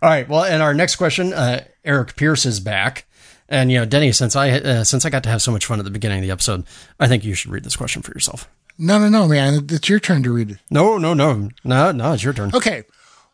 [0.01, 0.29] All right.
[0.29, 3.05] Well, and our next question, uh, Eric Pierce is back.
[3.49, 5.81] And, you know, Denny, since I, uh, since I got to have so much fun
[5.81, 6.65] at the beginning of the episode,
[7.01, 8.49] I think you should read this question for yourself.
[8.79, 9.67] No, no, no, man.
[9.69, 10.59] It's your turn to read it.
[10.71, 12.53] No, no, no, no, no, it's your turn.
[12.55, 12.85] Okay.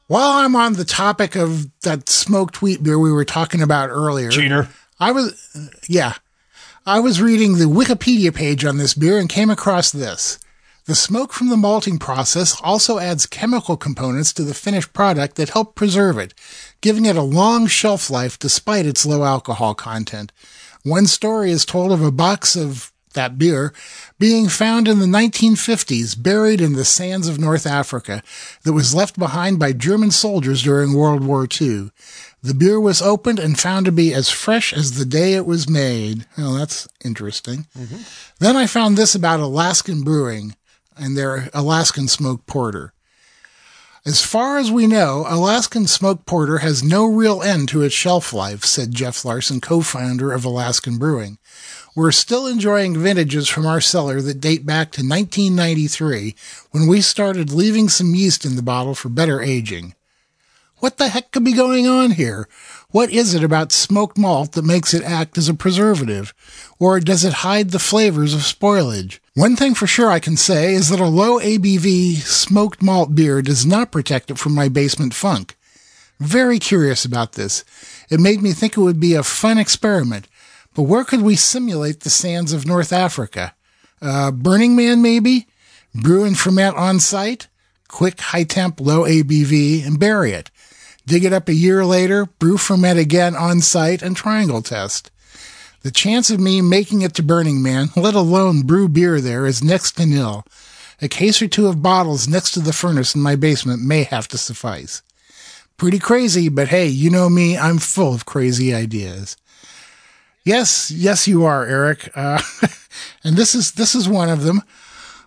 [0.08, 4.30] While I'm on the topic of that smoked wheat beer we were talking about earlier,
[4.30, 4.68] Cheater.
[5.00, 6.14] I was, yeah,
[6.86, 10.38] I was reading the Wikipedia page on this beer and came across this.
[10.84, 15.50] The smoke from the malting process also adds chemical components to the finished product that
[15.50, 16.32] help preserve it,
[16.80, 20.30] giving it a long shelf life despite its low alcohol content.
[20.84, 23.72] One story is told of a box of that beer
[24.18, 28.22] being found in the 1950s buried in the sands of North Africa
[28.62, 31.90] that was left behind by German soldiers during World War II.
[32.43, 35.68] The beer was opened and found to be as fresh as the day it was
[35.68, 36.26] made.
[36.38, 37.66] Oh, that's interesting.
[37.76, 38.02] Mm-hmm.
[38.38, 40.55] Then I found this about Alaskan brewing
[40.97, 42.93] and their Alaskan smoked porter.
[44.06, 48.32] As far as we know, Alaskan smoked porter has no real end to its shelf
[48.32, 51.38] life, said Geoff Larson, co-founder of Alaskan Brewing.
[51.97, 56.36] We're still enjoying vintages from our cellar that date back to 1993
[56.70, 59.94] when we started leaving some yeast in the bottle for better aging.
[60.81, 62.51] What the heck could be going on here?
[62.90, 66.35] What is it about smoked malt that makes it act as a preservative?
[66.78, 69.18] Or does it hide the flavors of spoilage?
[69.32, 73.40] One thing for sure I can say is that a low ABV smoked malt beer
[73.40, 75.56] does not protect it from my basement funk.
[76.20, 77.64] Very curious about this.
[78.10, 80.28] It made me think it would be a fun experiment.
[80.76, 83.54] But where could we simulate the sands of North Africa?
[84.00, 85.48] Uh, Burning Man, maybe?
[85.94, 87.48] Brew and ferment on site?
[87.88, 90.50] Quick, high temp, low ABV, and bury it
[91.06, 95.10] dig it up a year later, brew ferment again on site, and triangle test.
[95.82, 99.62] The chance of me making it to Burning Man, let alone brew beer there, is
[99.62, 100.44] next to nil.
[101.00, 104.26] A case or two of bottles next to the furnace in my basement may have
[104.28, 105.02] to suffice.
[105.76, 109.36] Pretty crazy, but hey, you know me, I'm full of crazy ideas.
[110.47, 112.09] Yes, yes, you are, Eric.
[112.14, 112.40] Uh,
[113.24, 114.62] and this is, this is one of them.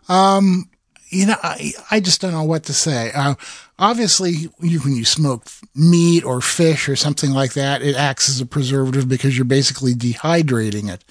[0.08, 0.70] Um,
[1.10, 3.12] you know, I, I just don't know what to say.
[3.14, 3.36] Uh,
[3.78, 4.32] obviously,
[4.62, 8.46] you, when you smoke meat or fish or something like that, it acts as a
[8.46, 11.04] preservative because you're basically dehydrating it.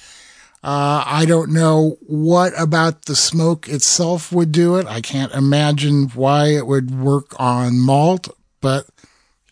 [0.65, 4.87] Uh, I don't know what about the smoke itself would do it.
[4.87, 8.87] I can't imagine why it would work on malt, but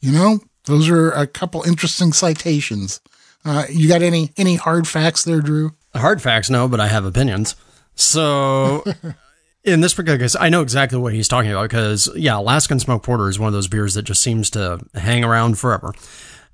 [0.01, 3.03] you know, those are a couple interesting citations.
[3.47, 5.71] Uh, you got any any hard facts there, Drew?
[5.95, 7.55] Hard facts, no, but I have opinions.
[7.95, 8.85] So
[9.65, 13.05] in this particular case, I know exactly what he's talking about because, yeah, Alaskan Smoke
[13.05, 15.95] Porter is one of those beers that just seems to hang around forever.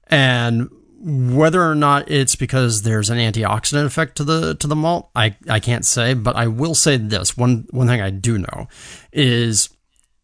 [0.08, 0.68] And
[1.00, 5.36] whether or not it's because there's an antioxidant effect to the to the malt, I,
[5.48, 8.68] I can't say, but I will say this one one thing I do know
[9.12, 9.70] is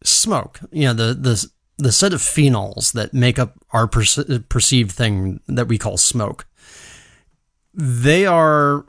[0.03, 0.59] smoke.
[0.71, 4.19] You know the the the set of phenols that make up our perce-
[4.49, 6.45] perceived thing that we call smoke.
[7.81, 8.83] They are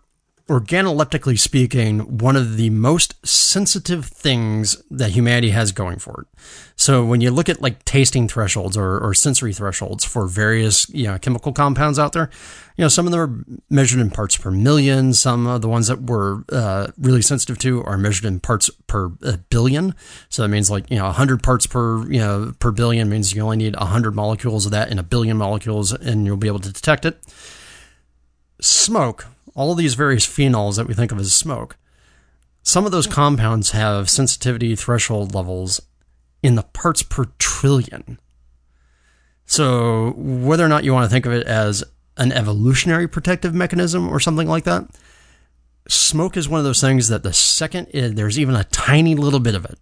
[0.49, 6.41] organoleptically speaking, one of the most sensitive things that humanity has going for it.
[6.75, 11.07] So when you look at like tasting thresholds or, or sensory thresholds for various you
[11.07, 12.31] know, chemical compounds out there,
[12.77, 15.13] you know, some of them are measured in parts per million.
[15.13, 19.13] Some of the ones that we're uh, really sensitive to are measured in parts per
[19.23, 19.95] uh, billion.
[20.31, 23.43] So that means like, you know, 100 parts per, you know, per billion means you
[23.43, 26.73] only need 100 molecules of that in a billion molecules and you'll be able to
[26.73, 27.23] detect it.
[28.61, 31.77] Smoke all of these various phenols that we think of as smoke,
[32.63, 35.81] some of those compounds have sensitivity threshold levels
[36.43, 38.19] in the parts per trillion.
[39.45, 41.83] So, whether or not you want to think of it as
[42.17, 44.89] an evolutionary protective mechanism or something like that,
[45.89, 49.55] smoke is one of those things that the second there's even a tiny little bit
[49.55, 49.79] of it,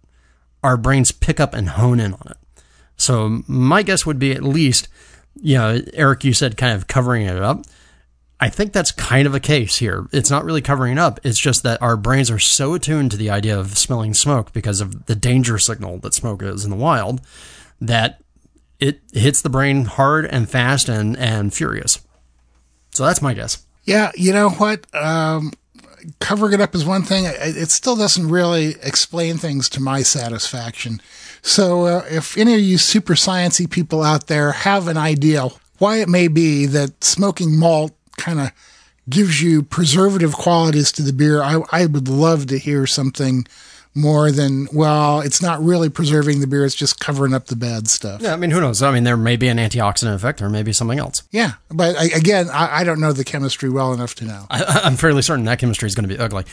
[0.63, 2.63] our brains pick up and hone in on it.
[2.97, 4.87] So, my guess would be at least,
[5.39, 7.63] you know, Eric, you said kind of covering it up.
[8.41, 10.07] I think that's kind of a case here.
[10.13, 11.19] It's not really covering up.
[11.23, 14.79] It's just that our brains are so attuned to the idea of smelling smoke because
[14.79, 17.19] of the danger signal that smoke is in the wild
[17.81, 18.21] that
[18.79, 21.99] it hits the brain hard and fast and, and furious.
[22.91, 23.65] So that's my guess.
[23.83, 24.85] Yeah, you know what?
[24.95, 25.51] Um,
[26.19, 27.25] covering it up is one thing.
[27.25, 31.01] It still doesn't really explain things to my satisfaction.
[31.41, 35.97] So uh, if any of you super sciencey people out there have an idea why
[35.97, 38.51] it may be that smoking malt kind of
[39.09, 43.47] gives you preservative qualities to the beer, I, I would love to hear something
[43.95, 47.87] more than well it's not really preserving the beer it's just covering up the bad
[47.87, 48.21] stuff.
[48.21, 48.83] Yeah i mean who knows?
[48.83, 51.23] I mean there may be an antioxidant effect or maybe something else.
[51.31, 54.45] Yeah but I, again I, I, don't know the chemistry well enough to know.
[54.49, 56.45] I, am fairly certain that chemistry is going to be ugly.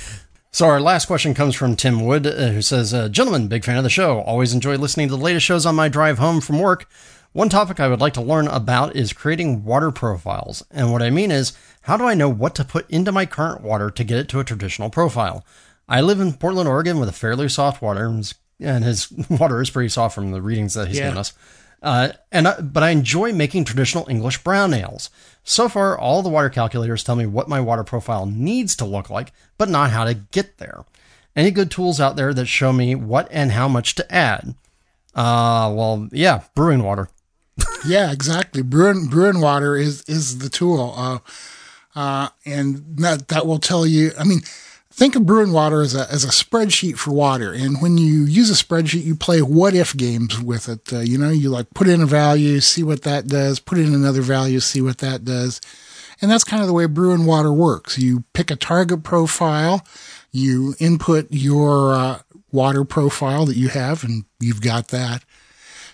[0.50, 3.76] So our last question comes from tim wood uh, who says uh, gentlemen big fan
[3.76, 4.20] of the show.
[4.20, 6.88] Always enjoy listening to the latest shows on my drive home from work
[7.36, 10.64] one topic I would like to learn about is creating water profiles.
[10.70, 11.52] And what I mean is,
[11.82, 14.40] how do I know what to put into my current water to get it to
[14.40, 15.44] a traditional profile?
[15.86, 19.90] I live in Portland, Oregon with a fairly soft water, and his water is pretty
[19.90, 21.04] soft from the readings that he's yeah.
[21.04, 21.34] given us.
[21.82, 25.10] Uh, and I, but I enjoy making traditional English brown ales.
[25.44, 29.10] So far, all the water calculators tell me what my water profile needs to look
[29.10, 30.86] like, but not how to get there.
[31.36, 34.54] Any good tools out there that show me what and how much to add?
[35.14, 37.10] Uh, well, yeah, brewing water.
[37.86, 38.62] Yeah, exactly.
[38.62, 41.18] Brewing brewing water is is the tool, uh,
[41.98, 44.12] uh, and that that will tell you.
[44.18, 44.40] I mean,
[44.90, 48.50] think of brewing water as a as a spreadsheet for water, and when you use
[48.50, 50.92] a spreadsheet, you play what if games with it.
[50.92, 53.94] Uh, you know, you like put in a value, see what that does, put in
[53.94, 55.60] another value, see what that does,
[56.20, 57.98] and that's kind of the way brewing water works.
[57.98, 59.84] You pick a target profile
[60.36, 62.18] you input your uh,
[62.52, 65.24] water profile that you have, and you've got that.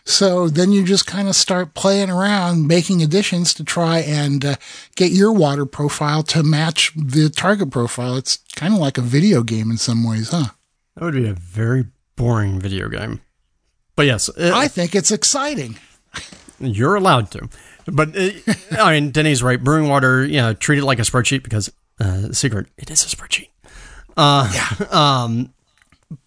[0.05, 4.57] So then you just kind of start playing around, making additions to try and uh,
[4.97, 8.17] get your water profile to match the target profile.
[8.17, 10.51] It's kind of like a video game in some ways, huh?
[10.97, 13.21] That would be a very boring video game.
[13.95, 15.79] But yes, it, I think it's exciting.
[16.59, 17.49] You're allowed to.
[17.87, 18.43] But it,
[18.73, 19.63] I mean, Denny's right.
[19.63, 21.71] Brewing water, you know, treat it like a spreadsheet because,
[22.01, 23.49] uh, secret, it is a spreadsheet.
[24.17, 24.87] Uh, yeah.
[24.93, 25.53] Um,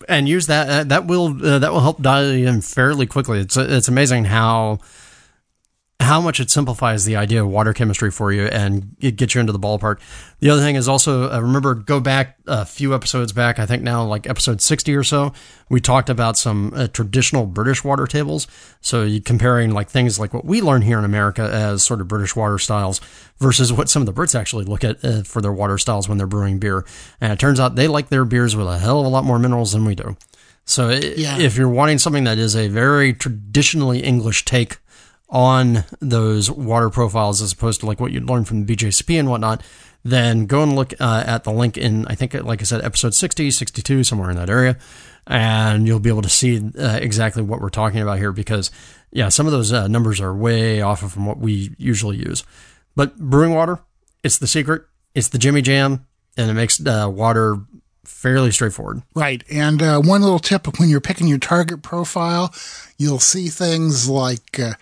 [0.07, 0.69] and use that.
[0.69, 3.39] Uh, that will uh, that will help dial in fairly quickly.
[3.39, 4.79] It's it's amazing how
[6.01, 9.39] how much it simplifies the idea of water chemistry for you and it gets you
[9.41, 9.99] into the ballpark.
[10.39, 13.59] The other thing is also uh, remember go back a few episodes back.
[13.59, 15.33] I think now like episode sixty or so,
[15.69, 18.45] we talked about some uh, traditional British water tables.
[18.81, 22.09] So you comparing like things like what we learn here in America as sort of
[22.09, 22.99] British water styles
[23.37, 26.17] versus what some of the Brits actually look at uh, for their water styles when
[26.17, 26.85] they're brewing beer.
[27.21, 29.39] And it turns out they like their beers with a hell of a lot more
[29.39, 30.17] minerals than we do.
[30.65, 31.39] So yeah.
[31.39, 34.77] if you're wanting something that is a very traditionally English take
[35.29, 39.29] on those water profiles as opposed to like what you'd learn from the BJCP and
[39.29, 39.63] whatnot,
[40.03, 43.15] then go and look uh, at the link in, I think, like I said, episode
[43.15, 44.77] 60, 62, somewhere in that area.
[45.25, 48.69] And you'll be able to see uh, exactly what we're talking about here because,
[49.11, 52.43] yeah, some of those uh, numbers are way off of from what we usually use.
[52.95, 53.79] But brewing water,
[54.23, 54.83] it's the secret,
[55.15, 56.05] it's the Jimmy Jam,
[56.37, 57.57] and it makes uh, water
[58.03, 59.01] fairly straightforward.
[59.15, 59.43] Right.
[59.51, 62.53] And uh, one little tip when you're picking your target profile,
[62.97, 64.73] you'll see things like uh,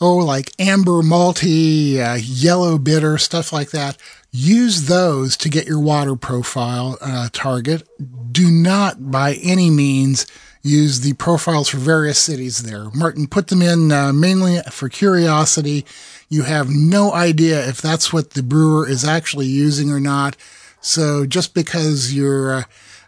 [0.00, 3.96] oh, like amber malty, uh, yellow bitter, stuff like that.
[4.30, 7.88] Use those to get your water profile uh, target.
[8.32, 10.26] Do not by any means
[10.64, 12.90] use the profiles for various cities there.
[12.94, 15.84] Martin put them in uh, mainly for curiosity.
[16.28, 20.36] You have no idea if that's what the brewer is actually using or not.
[20.80, 22.62] So just because you're uh,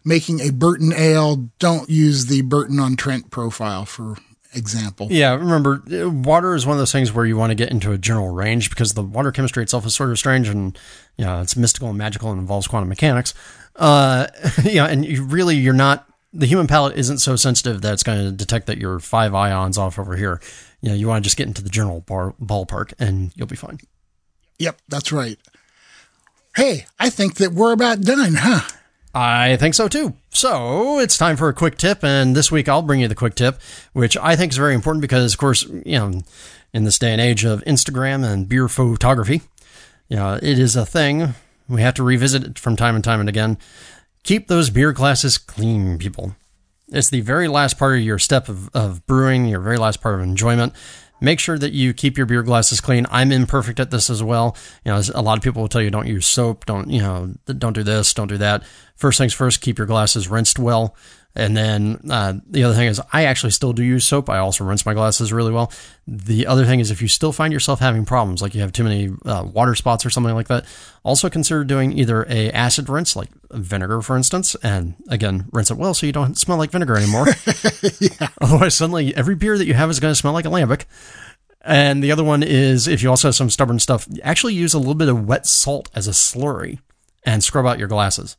[0.04, 4.16] making a Burton ale, don't use the Burton on Trent profile for
[4.56, 5.08] example.
[5.10, 7.98] Yeah, remember, water is one of those things where you want to get into a
[7.98, 10.78] general range because the water chemistry itself is sort of strange and,
[11.16, 13.34] you know, it's mystical and magical and involves quantum mechanics.
[13.76, 14.26] Uh,
[14.64, 18.18] yeah, and you really, you're not, the human palate isn't so sensitive that it's going
[18.24, 20.40] to detect that you're five ions off over here.
[20.80, 23.56] You know, you want to just get into the general bar, ballpark and you'll be
[23.56, 23.78] fine.
[24.58, 25.38] Yep, that's right.
[26.56, 28.66] Hey, I think that we're about done, huh?
[29.18, 30.12] I think so too.
[30.28, 33.34] So it's time for a quick tip, and this week I'll bring you the quick
[33.34, 33.58] tip,
[33.94, 36.20] which I think is very important because, of course, you know,
[36.74, 39.40] in this day and age of Instagram and beer photography,
[40.10, 41.34] you know, it is a thing.
[41.66, 43.56] We have to revisit it from time and time and again.
[44.22, 46.36] Keep those beer glasses clean, people.
[46.88, 50.16] It's the very last part of your step of, of brewing, your very last part
[50.16, 50.74] of enjoyment
[51.20, 53.06] make sure that you keep your beer glasses clean.
[53.10, 54.56] I'm imperfect at this as well.
[54.84, 57.32] You know, a lot of people will tell you don't use soap, don't, you know,
[57.46, 58.62] don't do this, don't do that.
[58.94, 60.96] First things first, keep your glasses rinsed well.
[61.36, 64.30] And then uh, the other thing is, I actually still do use soap.
[64.30, 65.70] I also rinse my glasses really well.
[66.06, 68.84] The other thing is, if you still find yourself having problems, like you have too
[68.84, 70.64] many uh, water spots or something like that,
[71.02, 75.76] also consider doing either a acid rinse, like vinegar, for instance, and again, rinse it
[75.76, 77.26] well so you don't smell like vinegar anymore.
[78.00, 78.28] yeah.
[78.40, 80.84] Otherwise, suddenly every beer that you have is going to smell like a lambic.
[81.60, 84.78] And the other one is, if you also have some stubborn stuff, actually use a
[84.78, 86.78] little bit of wet salt as a slurry
[87.24, 88.36] and scrub out your glasses.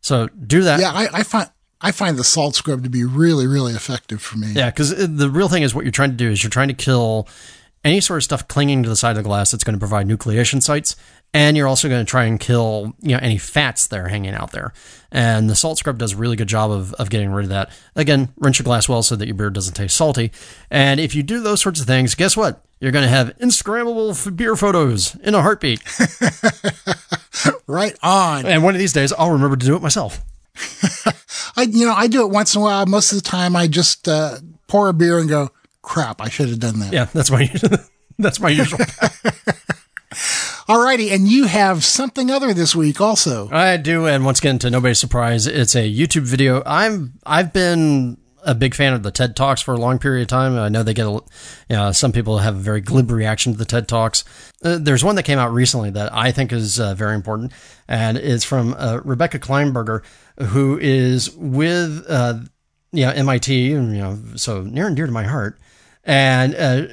[0.00, 0.80] So do that.
[0.80, 1.48] Yeah, I, I find
[1.84, 4.52] I find the salt scrub to be really, really effective for me.
[4.52, 6.68] Yeah, because uh, the real thing is what you're trying to do is you're trying
[6.68, 7.28] to kill
[7.84, 10.08] any sort of stuff clinging to the side of the glass that's going to provide
[10.08, 10.96] nucleation sites,
[11.34, 14.32] and you're also going to try and kill you know any fats that are hanging
[14.32, 14.72] out there.
[15.12, 17.70] And the salt scrub does a really good job of, of getting rid of that.
[17.94, 20.32] Again, rinse your glass well so that your beer doesn't taste salty.
[20.70, 22.64] And if you do those sorts of things, guess what?
[22.80, 25.82] You're going to have Instagrammable beer photos in a heartbeat.
[27.66, 28.46] right on.
[28.46, 30.22] And one of these days, I'll remember to do it myself.
[31.56, 32.86] I, you know, I do it once in a while.
[32.86, 35.50] Most of the time, I just uh, pour a beer and go,
[35.82, 37.78] "Crap, I should have done that." Yeah, that's my usual
[38.18, 38.78] that's my usual.
[40.68, 43.50] Alrighty, and you have something other this week also.
[43.50, 46.62] I do, and once again, to nobody's surprise, it's a YouTube video.
[46.64, 50.28] I'm I've been a big fan of the TED Talks for a long period of
[50.28, 50.56] time.
[50.58, 51.22] I know they get, a, you
[51.70, 54.24] know, some people have a very glib reaction to the TED Talks.
[54.62, 57.52] Uh, there's one that came out recently that I think is uh, very important,
[57.88, 60.02] and it's from uh, Rebecca Kleinberger,
[60.38, 62.04] who is with,
[62.92, 65.58] you know, MIT, you know, so near and dear to my heart,
[66.04, 66.86] and uh,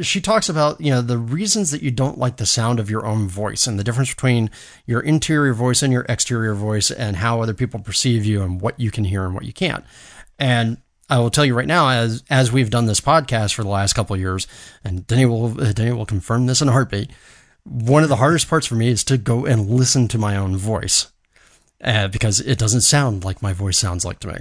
[0.00, 3.06] she talks about you know the reasons that you don't like the sound of your
[3.06, 4.50] own voice and the difference between
[4.84, 8.78] your interior voice and your exterior voice and how other people perceive you and what
[8.78, 9.84] you can hear and what you can't
[10.38, 13.68] and I will tell you right now, as as we've done this podcast for the
[13.68, 14.46] last couple of years,
[14.82, 17.10] and Denny will uh, Denny will confirm this in a heartbeat.
[17.64, 20.56] One of the hardest parts for me is to go and listen to my own
[20.56, 21.10] voice,
[21.82, 24.36] uh, because it doesn't sound like my voice sounds like to me.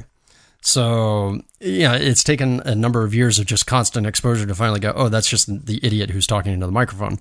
[0.61, 4.93] So, yeah, it's taken a number of years of just constant exposure to finally go,
[4.95, 7.19] oh, that's just the idiot who's talking into the microphone.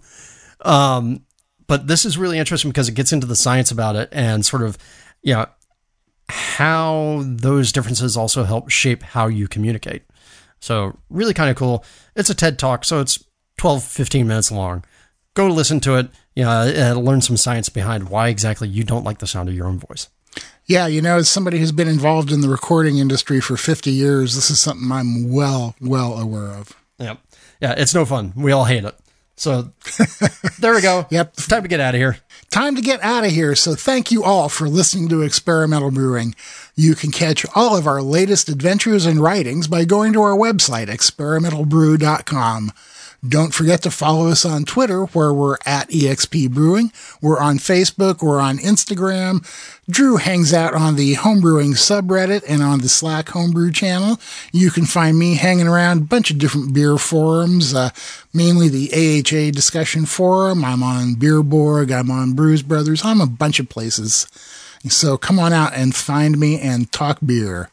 [0.62, 1.26] Um,
[1.66, 4.62] but this is really interesting because it gets into the science about it and sort
[4.62, 4.78] of,
[5.22, 5.46] yeah,
[6.28, 10.02] how those differences also help shape how you communicate.
[10.60, 11.84] So, really kind of cool.
[12.16, 13.22] It's a TED talk, so it's
[13.58, 14.84] 12, 15 minutes long.
[15.34, 18.84] Go listen to it, you know, uh, uh, learn some science behind why exactly you
[18.84, 20.08] don't like the sound of your own voice.
[20.66, 24.34] Yeah, you know, as somebody who's been involved in the recording industry for 50 years,
[24.34, 26.72] this is something I'm well, well aware of.
[26.98, 27.16] Yeah.
[27.60, 28.32] Yeah, it's no fun.
[28.34, 28.94] We all hate it.
[29.36, 29.72] So
[30.60, 31.06] there we go.
[31.10, 31.32] yep.
[31.34, 32.18] It's time to get out of here.
[32.50, 33.54] Time to get out of here.
[33.54, 36.34] So thank you all for listening to Experimental Brewing.
[36.76, 40.86] You can catch all of our latest adventures and writings by going to our website,
[40.86, 42.72] experimentalbrew.com.
[43.26, 46.92] Don't forget to follow us on Twitter, where we're at EXP Brewing.
[47.22, 48.22] We're on Facebook.
[48.22, 49.46] We're on Instagram.
[49.88, 54.20] Drew hangs out on the homebrewing subreddit and on the Slack homebrew channel.
[54.52, 57.90] You can find me hanging around a bunch of different beer forums, uh,
[58.34, 60.62] mainly the AHA discussion forum.
[60.62, 61.90] I'm on Beerborg.
[61.92, 63.04] I'm on Brews Brothers.
[63.04, 64.26] I'm a bunch of places.
[64.88, 67.70] So come on out and find me and talk beer.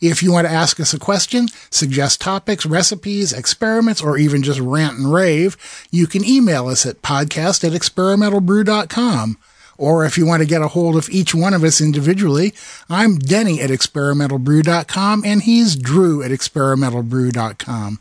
[0.00, 4.60] If you want to ask us a question, suggest topics, recipes, experiments, or even just
[4.60, 5.56] rant and rave,
[5.90, 9.36] you can email us at podcast at experimentalbrew.com.
[9.80, 12.52] Or if you want to get a hold of each one of us individually,
[12.90, 17.98] I'm Denny at experimentalbrew.com and he's Drew at experimentalbrew.com.